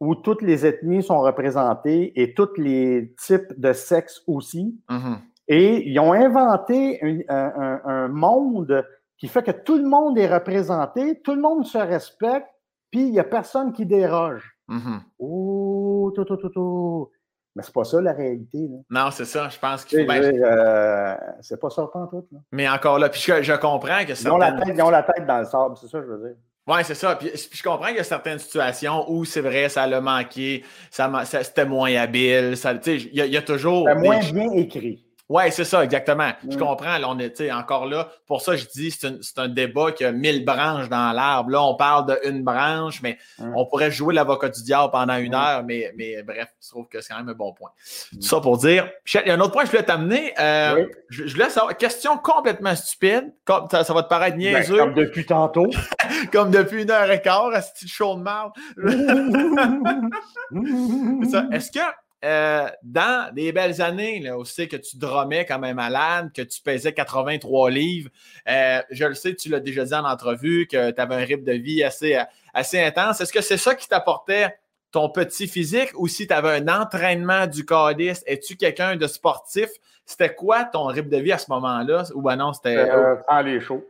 [0.00, 4.80] où toutes les ethnies sont représentées et tous les types de sexe aussi.
[4.88, 5.16] Mm-hmm.
[5.48, 8.82] Et ils ont inventé un, un monde
[9.20, 12.48] qui fait que tout le monde est représenté, tout le monde se respecte,
[12.90, 14.56] puis il n'y a personne qui déroge.
[14.66, 15.02] Mhm.
[15.18, 17.10] Oh, tout, tout, tout, tout.
[17.54, 18.58] Mais c'est pas ça la réalité.
[18.58, 18.78] Là.
[19.04, 19.48] Non, c'est ça.
[19.48, 22.24] Je pense dire, euh, c'est pas ça en tout.
[22.32, 22.38] Là.
[22.52, 25.02] mais encore là, puis je, je comprends que Ils, ont la tête, ils ont la
[25.02, 26.36] tête dans le sable, c'est ça que je veux dire.
[26.68, 27.16] Oui, c'est ça.
[27.16, 30.62] Puis, puis je comprends qu'il y a certaines situations où c'est vrai, ça l'a manqué,
[30.90, 32.56] ça, ça- c'était moins habile.
[32.56, 33.86] ça- Il y, a- il y a toujours.
[33.86, 35.04] Des- moins bien écrit.
[35.32, 36.32] Oui, c'est ça, exactement.
[36.48, 36.58] Je Mm.
[36.58, 36.98] comprends.
[36.98, 38.08] Là, on est encore là.
[38.26, 41.50] Pour ça, je dis c'est un, c'est un débat qui a mille branches dans l'arbre.
[41.50, 43.52] Là, on parle d'une branche, mais Mm.
[43.56, 45.34] on pourrait jouer l'avocat du diable pendant une Mm.
[45.34, 47.70] heure, mais, mais bref, je trouve que c'est quand même un bon point.
[48.12, 48.90] Tout ça pour dire.
[49.14, 50.34] Il y a un autre point que je voulais t'amener.
[50.40, 50.86] Euh, Oui.
[51.10, 51.76] je, je laisse savoir.
[51.76, 53.32] Question complètement stupide.
[53.44, 55.70] Comme, ça, ça va te paraître Ben, niaiseux, comme depuis tantôt.
[56.32, 58.52] comme depuis une heure et quart, à ce petit show de marde.
[61.30, 61.44] Ça.
[61.52, 61.78] Est-ce que
[62.24, 66.42] euh, dans des belles années, là, où c'est que tu dromais quand même malade, que
[66.42, 68.10] tu pesais 83 livres,
[68.48, 71.44] euh, je le sais, tu l'as déjà dit en entrevue, que tu avais un rythme
[71.44, 73.20] de vie assez, euh, assez intense.
[73.20, 74.54] Est-ce que c'est ça qui t'apportait
[74.92, 75.90] ton petit physique?
[75.94, 78.22] Ou si tu avais un entraînement du calice?
[78.26, 79.70] Es-tu quelqu'un de sportif?
[80.04, 82.04] C'était quoi ton rythme de vie à ce moment-là?
[82.14, 82.76] Ou ben non, c'était.
[82.76, 83.84] Euh, faire les shows.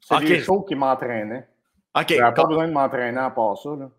[0.00, 1.46] C'est les shows qui m'entraînaient.
[1.94, 2.06] OK.
[2.08, 3.70] J'avais pas besoin de m'entraîner à part ça.
[3.70, 3.90] là.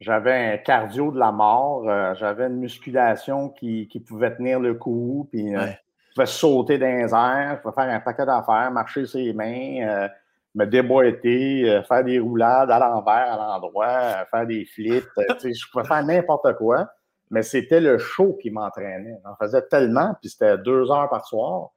[0.00, 1.88] J'avais un cardio de la mort.
[1.88, 5.28] euh, J'avais une musculation qui, qui pouvait tenir le coup.
[5.32, 5.78] Puis, euh, Ouais.
[6.10, 7.56] je pouvais sauter dans les airs.
[7.56, 10.08] Je pouvais faire un paquet d'affaires, marcher sur les mains, euh,
[10.54, 15.04] me déboîter, euh, faire des roulades à l'envers, à l'endroit, euh, faire des flips.
[15.16, 16.88] tu sais, je pouvais faire n'importe quoi.
[17.30, 19.16] Mais c'était le show qui m'entraînait.
[19.24, 21.70] J'en faisais tellement, puis c'était deux heures par soir.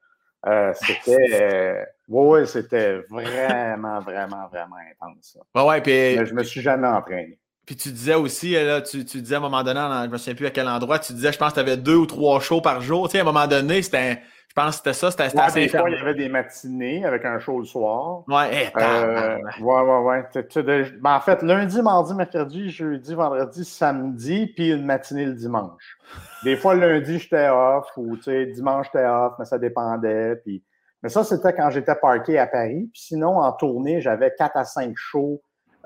[0.45, 5.35] Euh, c'était euh, ouais, ouais, c'était vraiment, vraiment, vraiment intense.
[5.35, 5.39] ça.
[5.61, 7.39] Ouais, ouais, puis, Mais je me suis jamais entraîné.
[7.69, 10.17] Puis tu disais aussi, euh, là, tu, tu disais à un moment donné, je me
[10.17, 12.39] souviens plus à quel endroit, tu disais, je pense que tu avais deux ou trois
[12.39, 13.07] shows par jour.
[13.07, 14.13] Tu sais, à un moment donné, c'était,
[14.47, 17.05] je pense que c'était ça, c'était Ouais, assez des fois, il y avait des matinées
[17.05, 18.23] avec un show le soir.
[18.27, 19.59] Ouais, hey, Euh, tabarnak.
[19.61, 25.25] ouais, ouais, de- ben, en fait, lundi, mardi, mercredi, jeudi, vendredi, samedi, puis une matinée
[25.25, 25.99] le dimanche.
[26.43, 30.37] Des fois, lundi, j'étais off, ou tu sais, dimanche, j'étais off, mais ça dépendait.
[30.43, 30.63] Puis...
[31.03, 32.89] Mais ça, c'était quand j'étais parké à Paris.
[32.91, 35.39] Puis sinon, en tournée, j'avais 4 à 5 shows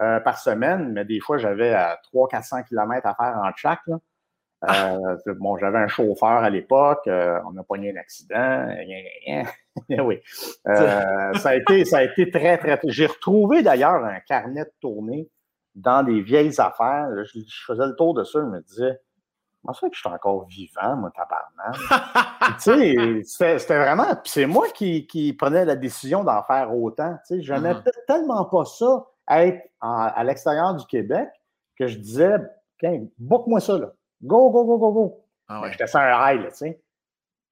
[0.03, 3.81] euh, par semaine, mais des fois, j'avais à 300-400 km à faire en chaque.
[3.87, 3.97] Là.
[4.69, 8.67] Euh, bon, j'avais un chauffeur à l'époque, euh, on a pogné un accident.
[9.89, 10.19] oui.
[10.67, 12.79] Euh, ça, a été, ça a été très, très.
[12.85, 15.29] J'ai retrouvé d'ailleurs un carnet de tournée
[15.75, 17.09] dans des vieilles affaires.
[17.09, 19.01] Là, je, je faisais le tour de ça, je me disais,
[19.61, 22.57] comment ça que je suis encore vivant, moi, tabarnak?
[22.61, 24.15] Tu sais, c'était vraiment.
[24.23, 27.17] C'est moi qui, qui prenais la décision d'en faire autant.
[27.27, 27.83] Tu sais, j'aimais Mhm.
[28.07, 31.29] tellement pas ça être en- à l'extérieur du Québec
[31.77, 32.37] que je disais,
[33.17, 33.91] book-moi ça, là.
[34.21, 35.25] Go, go, go, go, go.
[35.47, 35.71] Ah ouais.
[35.71, 36.81] J'étais sur un high, là, tu sais.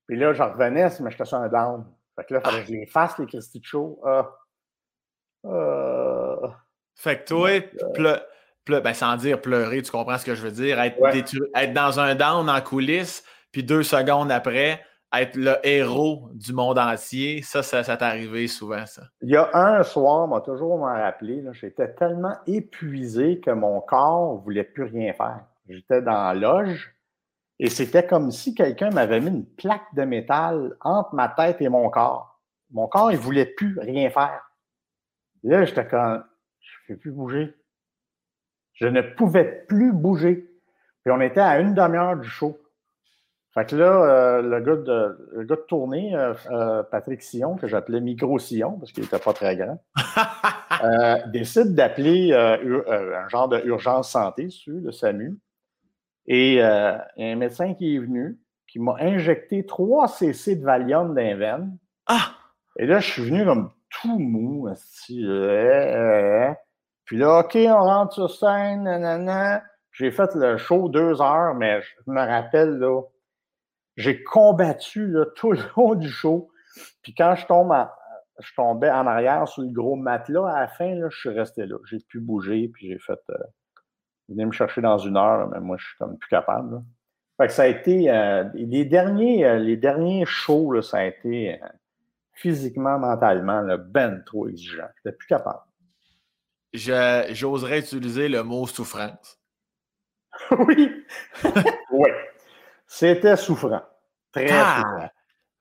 [0.08, 1.86] Puis là, je revenais, mais j'étais sur un down.
[2.16, 4.02] Fait que là, il fallait que je les fasse, les Christy de show.
[4.06, 4.30] Ah.
[5.46, 6.48] Euh,
[6.96, 7.50] Fait que toi,
[8.66, 11.24] ple- ben, sans dire pleurer, tu comprends ce que je veux dire, être, Ouais.
[11.56, 16.80] être dans un down en coulisses, puis deux secondes après, être le héros du monde
[16.80, 19.04] entier, ça, ça, t'est arrivé souvent, ça?
[19.22, 24.36] Il y a un soir, m'a toujours m'en rappelé, j'étais tellement épuisé que mon corps
[24.36, 25.46] ne voulait plus rien faire.
[25.68, 26.96] J'étais dans la loge
[27.60, 31.70] et c'était comme si quelqu'un m'avait mis une plaque de métal entre ma tête et
[31.70, 32.42] mon corps.
[32.72, 34.42] Mon corps, il ne voulait plus rien faire.
[35.44, 36.24] Là, j'étais comme,
[36.60, 37.56] je ne peux plus bouger.
[38.74, 40.50] Je ne pouvais plus bouger.
[41.04, 42.61] Puis on était à une demi-heure du show.
[43.54, 47.56] Fait que là, euh, le, gars de, le gars de tournée, euh, euh, Patrick Sillon,
[47.56, 49.78] que j'appelais Micro Sillon parce qu'il n'était pas très grand,
[50.84, 55.38] euh, décide d'appeler un genre d'urgence santé, sur le SAMU.
[56.28, 60.64] Et il y a un médecin qui est venu, qui m'a injecté 3 cc de
[60.64, 61.78] Valium dans les veines.
[62.08, 62.36] ah!
[62.78, 64.70] Et là, je suis venu comme tout mou.
[67.06, 69.62] Puis là, OK, on rentre sur scène, nanana.
[69.92, 73.02] J'ai fait le show deux heures, mais je me rappelle, là,
[73.98, 76.50] j'ai combattu là, tout le long du show.
[77.04, 77.90] Puis quand je tombe en-
[78.40, 81.66] je tombais en arrière sur le gros matelas, à la fin, là, je suis resté
[81.68, 81.76] là.
[81.90, 83.20] J'ai pu bouger, puis j'ai fait.
[83.30, 83.38] Euh,
[84.30, 86.76] venez me chercher dans une heure, mais moi, je suis comme plus capable.
[86.76, 86.82] là.
[87.40, 88.10] Fait que ça a été.
[88.10, 91.68] euh, les, derniers, euh, les derniers shows, là, ça a été euh,
[92.34, 94.88] physiquement, mentalement, ben trop exigeant.
[95.04, 95.60] J'étais plus capable.
[96.74, 99.40] J'oserais utiliser le mot souffrance.
[100.68, 101.04] oui.
[101.92, 102.10] oui.
[102.94, 103.82] C'était souffrant.
[104.34, 104.84] Très souffrant.
[105.00, 105.12] Ah!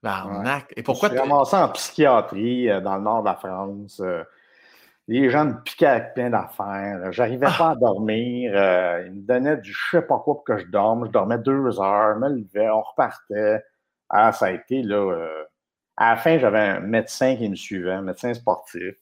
[0.02, 0.72] Barnac.
[0.76, 4.00] Et pourquoi tu- ramassé en psychiatrie euh, dans le nord de la France.
[4.00, 4.24] euh,
[5.08, 7.12] les gens me piquaient avec plein d'affaires.
[7.12, 7.54] J'arrivais Ah.
[7.56, 8.52] pas à dormir.
[8.54, 11.06] euh, ils me donnaient du je sais pas quoi pour que je dorme.
[11.06, 13.62] Je dormais deux heures, me levais, on repartait.
[14.08, 15.28] Ah, ça a été là.
[15.96, 18.94] à la fin, j'avais un médecin qui me suivait, un médecin sportif.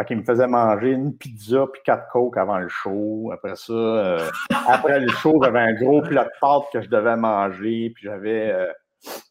[0.00, 3.30] Fait qu'il me faisait manger une pizza puis quatre coques avant le show.
[3.34, 4.30] Après ça, euh,
[4.66, 7.92] après le show, j'avais un gros plat de pâtes que je devais manger.
[7.94, 8.50] Puis j'avais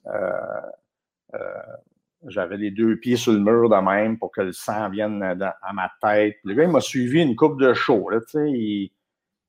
[0.06, 1.40] euh,
[2.28, 5.74] j'avais les deux pieds sur le mur de même pour que le sang vienne à
[5.74, 6.36] ma tête.
[6.44, 8.20] Le gars, il m'a suivi une coupe de show, là,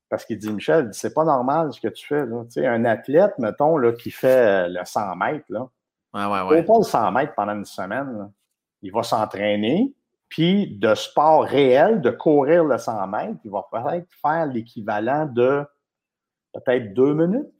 [0.09, 2.43] parce qu'il dit, Michel, c'est pas normal ce que tu fais, là.
[2.57, 5.67] Un athlète, mettons, là, qui fait le 100 mètres, là.
[6.13, 6.63] Ouais, ouais, ouais.
[6.63, 8.31] pas le 100 mètres pendant une semaine,
[8.81, 9.93] Il va s'entraîner,
[10.31, 15.65] puis de sport réel, de courir le 100 mètres, il va peut-être faire l'équivalent de
[16.53, 17.51] peut-être deux minutes.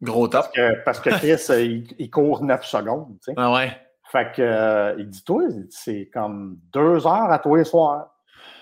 [0.00, 0.46] Gros top.
[0.84, 3.18] Parce que, Chris, il, court 9 secondes.
[3.18, 3.34] Tu sais.
[3.36, 3.76] Ah ouais.
[4.12, 8.14] Fait que, euh, il dit, toi, c'est comme deux heures à tous les soirs.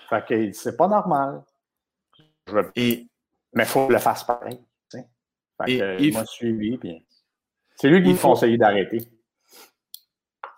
[0.09, 1.43] Fait que c'est pas normal.
[2.75, 3.07] Et...
[3.53, 4.57] Mais il faut le faire pareil.
[4.89, 5.07] Tu sais.
[5.61, 6.79] Fait que, il m'a suivi.
[6.79, 7.05] Puis...
[7.75, 9.07] C'est lui qui me conseillait d'arrêter.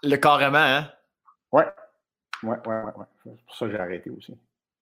[0.01, 0.89] Le carrément, hein?
[1.51, 1.65] Ouais.
[2.45, 3.05] Ouais, ouais, ouais.
[3.23, 4.38] C'est pour ça que j'ai arrêté aussi.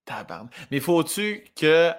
[0.06, 0.50] Tabarn.
[0.72, 1.92] Mais faut-tu que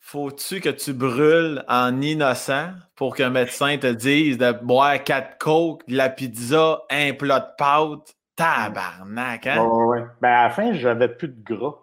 [0.00, 5.86] faut-tu que tu brûles en innocent pour qu'un médecin te dise de boire quatre coques,
[5.86, 8.16] de la pizza, un plat de pâtes?
[8.34, 9.64] Tabarnak, hein?
[9.64, 10.04] Oui, ouais.
[10.20, 11.74] Ben, à la fin, j'avais plus de gras.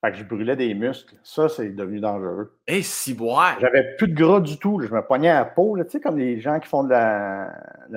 [0.00, 1.16] Fait que je brûlais des muscles.
[1.22, 2.58] Ça, c'est devenu dangereux.
[2.66, 3.56] Et si boire!
[3.60, 4.80] J'avais plus de gras du tout.
[4.80, 7.50] Je me poignais à la peau, tu sais, comme les gens qui font de la,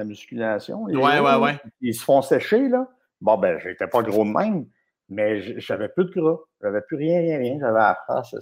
[0.06, 0.84] musculation.
[0.84, 1.60] Oui, ouais, ouais, ouais.
[1.81, 2.88] Ils se font sécher, là.
[3.22, 4.66] Bon, ben, j'étais pas gros de même,
[5.10, 6.38] mais j'avais plus de gras.
[6.62, 7.58] J'avais plus rien, rien, rien.
[7.60, 8.34] J'avais la face,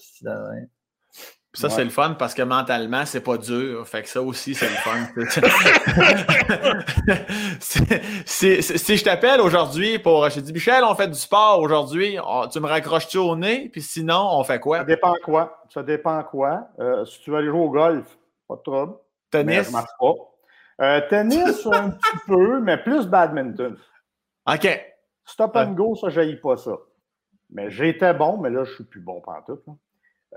[1.58, 3.88] ça, c'est le fun parce que mentalement, c'est pas dur.
[3.88, 5.08] Fait que ça aussi, c'est le fun.
[8.26, 10.30] si je t'appelle aujourd'hui pour.
[10.30, 12.20] Je te dis, Michel, on fait du sport aujourd'hui,
[12.52, 13.70] tu me raccroches-tu au nez?
[13.70, 14.78] Puis sinon, on fait quoi?
[14.80, 15.64] Ça dépend quoi.
[15.74, 16.68] Ça dépend quoi.
[16.80, 18.06] Euh, si tu veux aller jouer au golf,
[18.48, 18.94] pas de trouble.
[19.32, 19.72] Tennis?
[19.72, 20.14] marche pas.
[20.80, 23.76] Euh, tennis, un petit peu, mais plus badminton.
[24.48, 24.82] OK.
[25.26, 26.78] Stop and go, ça, je pas ça.
[27.50, 29.62] Mais j'étais bon, mais là, je suis plus bon pantoute.
[29.68, 29.74] Là.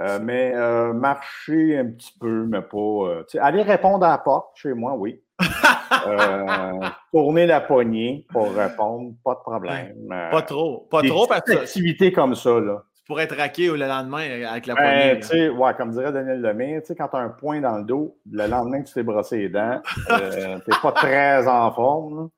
[0.01, 2.77] Euh, mais euh, marcher un petit peu, mais pas.
[2.77, 5.20] Euh, aller répondre à la porte chez moi, oui.
[7.12, 10.09] tourner la poignée pour répondre, pas de problème.
[10.09, 10.89] pas trop.
[10.91, 11.59] Pas trop parce que.
[11.59, 12.85] activité comme ça, là.
[12.97, 15.49] Tu pourrais être raqué le lendemain avec la ben, poignée.
[15.51, 18.82] Ouais, comme dirait Daniel Lemay, quand tu as un point dans le dos, le lendemain
[18.82, 22.31] que tu t'es brossé les dents, tu n'es pas très en forme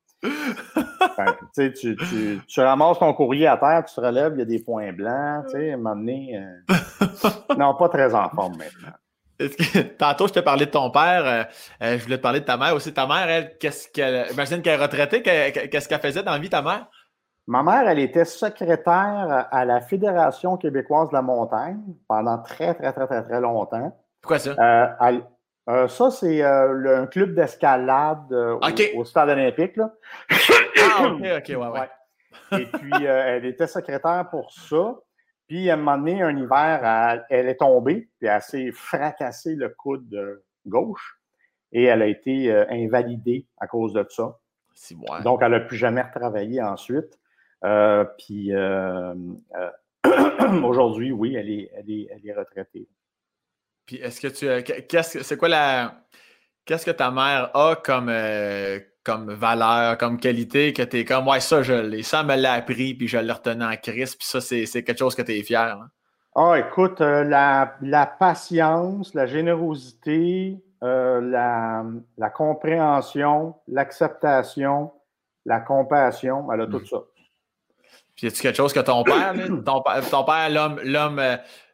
[1.55, 1.97] tu, tu,
[2.47, 5.47] tu, ramasses ton courrier à terre, tu te relèves, il y a des points blancs,
[5.47, 6.39] tu sais, à un moment donné.
[6.39, 9.49] Euh, non, pas très en forme maintenant.
[9.99, 11.43] tantôt, je te parlais de ton père, euh,
[11.83, 12.95] euh, je voulais te parler de ta mère aussi.
[12.95, 14.31] Ta mère, elle, qu'est-ce qu'elle.
[14.33, 16.87] Imagine qu'elle est retraitée, qu'est-ce qu'elle faisait dans la vie, ta mère?
[17.49, 22.93] Ma mère, elle était secrétaire à la Fédération québécoise de la montagne pendant très, très,
[22.93, 23.99] très, très, très longtemps.
[24.21, 24.55] Pourquoi ça?
[25.69, 28.59] Euh, ça, c'est euh, un club d'escalade euh,
[28.95, 29.77] au, stade olympique.
[29.77, 29.95] Là.
[30.31, 31.89] ah, OK, OK, ouais, ouais.
[32.61, 34.97] Et puis, elle était secrétaire pour ça.
[35.47, 39.69] Puis, à un moment donné, un hiver, elle, est tombée, puis elle s'est fracassé le
[39.69, 41.21] coude gauche
[41.73, 44.39] et elle a été invalidée à cause de ça.
[45.23, 47.19] Donc, elle n'a plus jamais retravaillé ensuite.
[48.19, 48.53] puis,
[50.65, 52.89] aujourd'hui, oui, elle est, elle est, elle est retraitée.
[53.87, 54.85] Puis est-ce que tu.
[54.89, 56.03] Qu'est-ce c'est quoi la.
[56.65, 61.27] Qu'est-ce que ta mère a comme, euh, comme valeur, comme qualité que tu es comme,
[61.27, 62.03] ouais, ça, je l'ai.
[62.03, 65.17] Ça, me l'a appris, puis je l'ai retenu en crise, puis ça, c'est, quelque chose
[65.17, 65.77] que tu es fier.
[65.77, 65.91] Hein?
[66.35, 71.85] Ah, écoute, euh, la, la, patience, la générosité, euh, la,
[72.17, 74.93] la, compréhension, l'acceptation,
[75.45, 76.87] la compassion, elle a tout mmh.
[76.87, 76.99] ça.
[78.15, 79.35] Puis, y a-tu quelque chose que ton père,
[79.65, 81.21] ton, ton, père, l'homme, l'homme,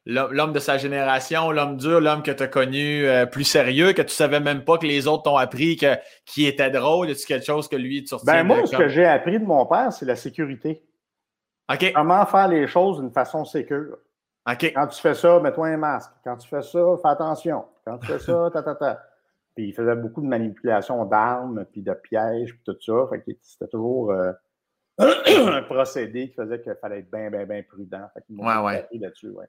[0.08, 4.02] l'homme de sa génération, l'homme dur, l'homme que tu as connu euh, plus sérieux, que
[4.02, 7.10] tu savais même pas que les autres t'ont appris que, qui était drôle?
[7.10, 9.92] Est-ce quelque chose que lui, tu Ben moi, ce que j'ai appris de mon père,
[9.92, 10.82] c'est la sécurité.
[11.70, 11.92] OK.
[11.94, 13.98] Comment faire les choses d'une façon sécure.
[14.50, 14.72] OK.
[14.74, 16.12] Quand tu fais ça, mets-toi un masque.
[16.24, 17.66] Quand tu fais ça, fais attention.
[17.84, 19.02] Quand tu fais ça, ta, ta, ta.
[19.54, 23.06] Puis il faisait beaucoup de manipulation d'armes, puis de pièges, puis tout ça.
[23.10, 24.32] Fait que c'était toujours euh,
[24.98, 28.08] un procédé qui faisait qu'il fallait être bien, bien, bien prudent.
[28.14, 28.88] Fait ouais, ouais.
[28.92, 29.46] là-dessus, ouais.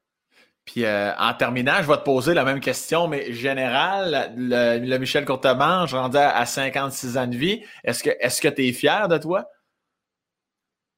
[0.71, 5.25] Puis euh, en terminant, je vais te poser la même question, mais générale, le, Michel
[5.25, 9.17] Courtemanche, rendu à, 56 ans de vie, est-ce que est-ce que tu es fier de
[9.17, 9.49] toi?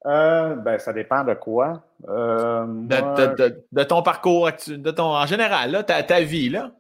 [0.06, 1.84] Euh, ben, ça dépend de quoi.
[2.10, 6.72] Euh, de, ton parcours, de ton, en général, là, ta, ta vie, là.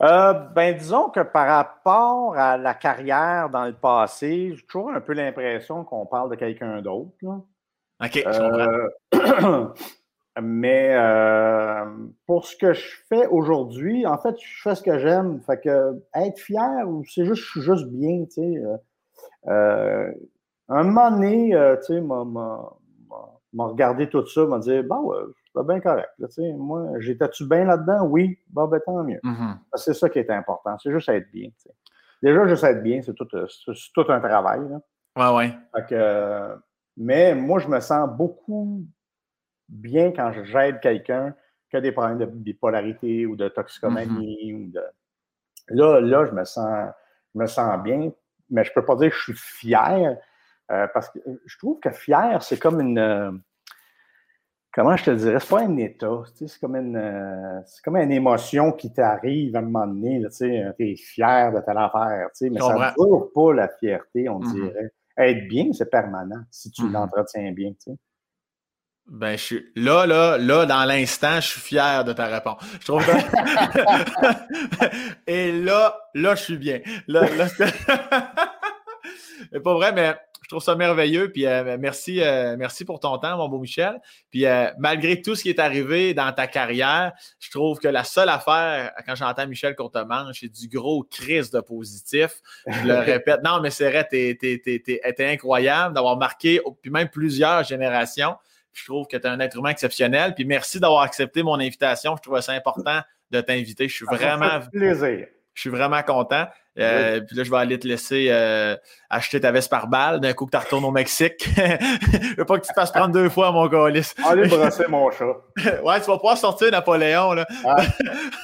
[0.00, 5.12] ben, disons que par rapport à la carrière dans le passé, j'ai toujours un peu
[5.12, 7.12] l'impression qu'on parle de quelqu'un d'autre.
[7.22, 7.44] OK,
[8.14, 9.74] je comprends.
[10.42, 11.84] Mais euh,
[12.26, 15.40] pour ce que je fais aujourd'hui, en fait, je fais ce que j'aime.
[15.42, 18.56] Fait que être fier ou c'est juste, je suis juste bien, tu sais.
[18.56, 18.76] Euh,
[19.48, 20.12] euh
[20.68, 25.18] un moment donné, euh, tu sais, m'a regardé tout ça, m'a dit Bon, ouais,
[25.54, 26.10] c'est bien correct.
[26.56, 28.06] moi, j'étais-tu bien là-dedans?
[28.06, 29.20] Oui, bon, ben, tant mieux.
[29.22, 29.58] Mm-hmm.
[29.74, 30.76] C'est ça qui est important.
[30.82, 31.50] C'est juste être bien.
[32.22, 34.62] Déjà, juste être bien, c'est tout, tout, un travail.
[34.68, 35.32] Là.
[35.36, 35.52] Ouais,
[35.90, 36.56] ouais.
[36.96, 38.84] mais moi, je me sens beaucoup
[39.68, 41.34] bien quand j'aide quelqu'un
[41.70, 44.52] qui a des problèmes de bipolarité ou de toxicomanie.
[44.52, 44.54] Mm-hmm.
[44.54, 44.82] ou de...
[45.68, 46.90] Là, là, je me sens,
[47.34, 48.12] je me sens bien,
[48.50, 50.16] mais je ne peux pas dire que je suis fier
[50.70, 52.98] euh, parce que je trouve que fier, c'est comme une.
[52.98, 53.32] Euh,
[54.72, 55.38] comment je te dirais?
[55.40, 56.22] C'est pas un état.
[56.34, 60.22] C'est comme une, euh, c'est comme une émotion qui t'arrive à un moment donné.
[60.36, 62.28] Tu es fier de telle affaire.
[62.40, 64.52] Mais ça ne dure pas la fierté, on mm-hmm.
[64.52, 64.92] dirait.
[65.16, 66.92] Être bien, c'est permanent si tu mm-hmm.
[66.92, 67.72] l'entretiens bien.
[69.06, 72.56] Ben, je suis là, là, là, dans l'instant, je suis fier de ta réponse.
[72.80, 73.04] Je trouve
[75.26, 76.80] Et là, là, je suis bien.
[77.06, 77.70] Là, là, c'est
[79.62, 80.14] pas vrai, mais
[80.44, 81.32] je trouve ça merveilleux.
[81.32, 84.00] Puis euh, merci, euh, merci pour ton temps, mon beau Michel.
[84.30, 88.04] Puis euh, malgré tout ce qui est arrivé dans ta carrière, je trouve que la
[88.04, 92.40] seule affaire, quand j'entends Michel qu'on te mange, c'est du gros crise de positif.
[92.66, 93.42] Je le répète.
[93.42, 98.36] Non, mais c'est vrai, t'es, t'es, incroyable d'avoir marqué, puis même plusieurs générations.
[98.74, 100.34] Je trouve que tu es un être humain exceptionnel.
[100.34, 102.16] Puis merci d'avoir accepté mon invitation.
[102.16, 103.88] Je trouvais ça important de t'inviter.
[103.88, 104.60] Je suis vraiment.
[104.72, 105.26] plaisir.
[105.54, 106.46] Je suis vraiment content.
[106.80, 108.76] Euh, puis là, je vais aller te laisser euh,
[109.08, 111.48] acheter ta veste par balle d'un coup que tu retournes au Mexique.
[111.56, 114.12] je veux pas que tu te fasses prendre deux fois, mon colis.
[114.24, 115.24] Allez brosser mon chat.
[115.84, 117.34] ouais, tu vas pouvoir sortir Napoléon.
[117.34, 117.46] Là.
[117.64, 117.76] Ah.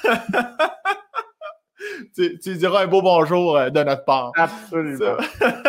[2.15, 4.33] tu, tu, diras un beau bonjour euh, de notre part.
[4.37, 5.17] Absolument.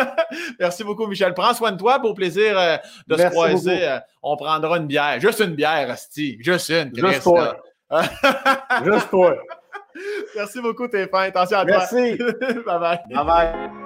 [0.60, 1.34] Merci beaucoup, Michel.
[1.34, 2.00] Prends soin de toi.
[2.00, 3.98] Pour plaisir de se croiser.
[4.22, 5.20] on prendra une bière.
[5.20, 6.38] Juste une bière, Asti.
[6.40, 6.94] Juste une.
[6.94, 7.56] Juste toi.
[8.84, 9.36] Juste toi.
[10.36, 11.22] Merci beaucoup, Tépin.
[11.22, 11.78] Attention à toi.
[11.78, 12.16] Merci.
[12.66, 13.00] bye bye.
[13.10, 13.81] Bye bye.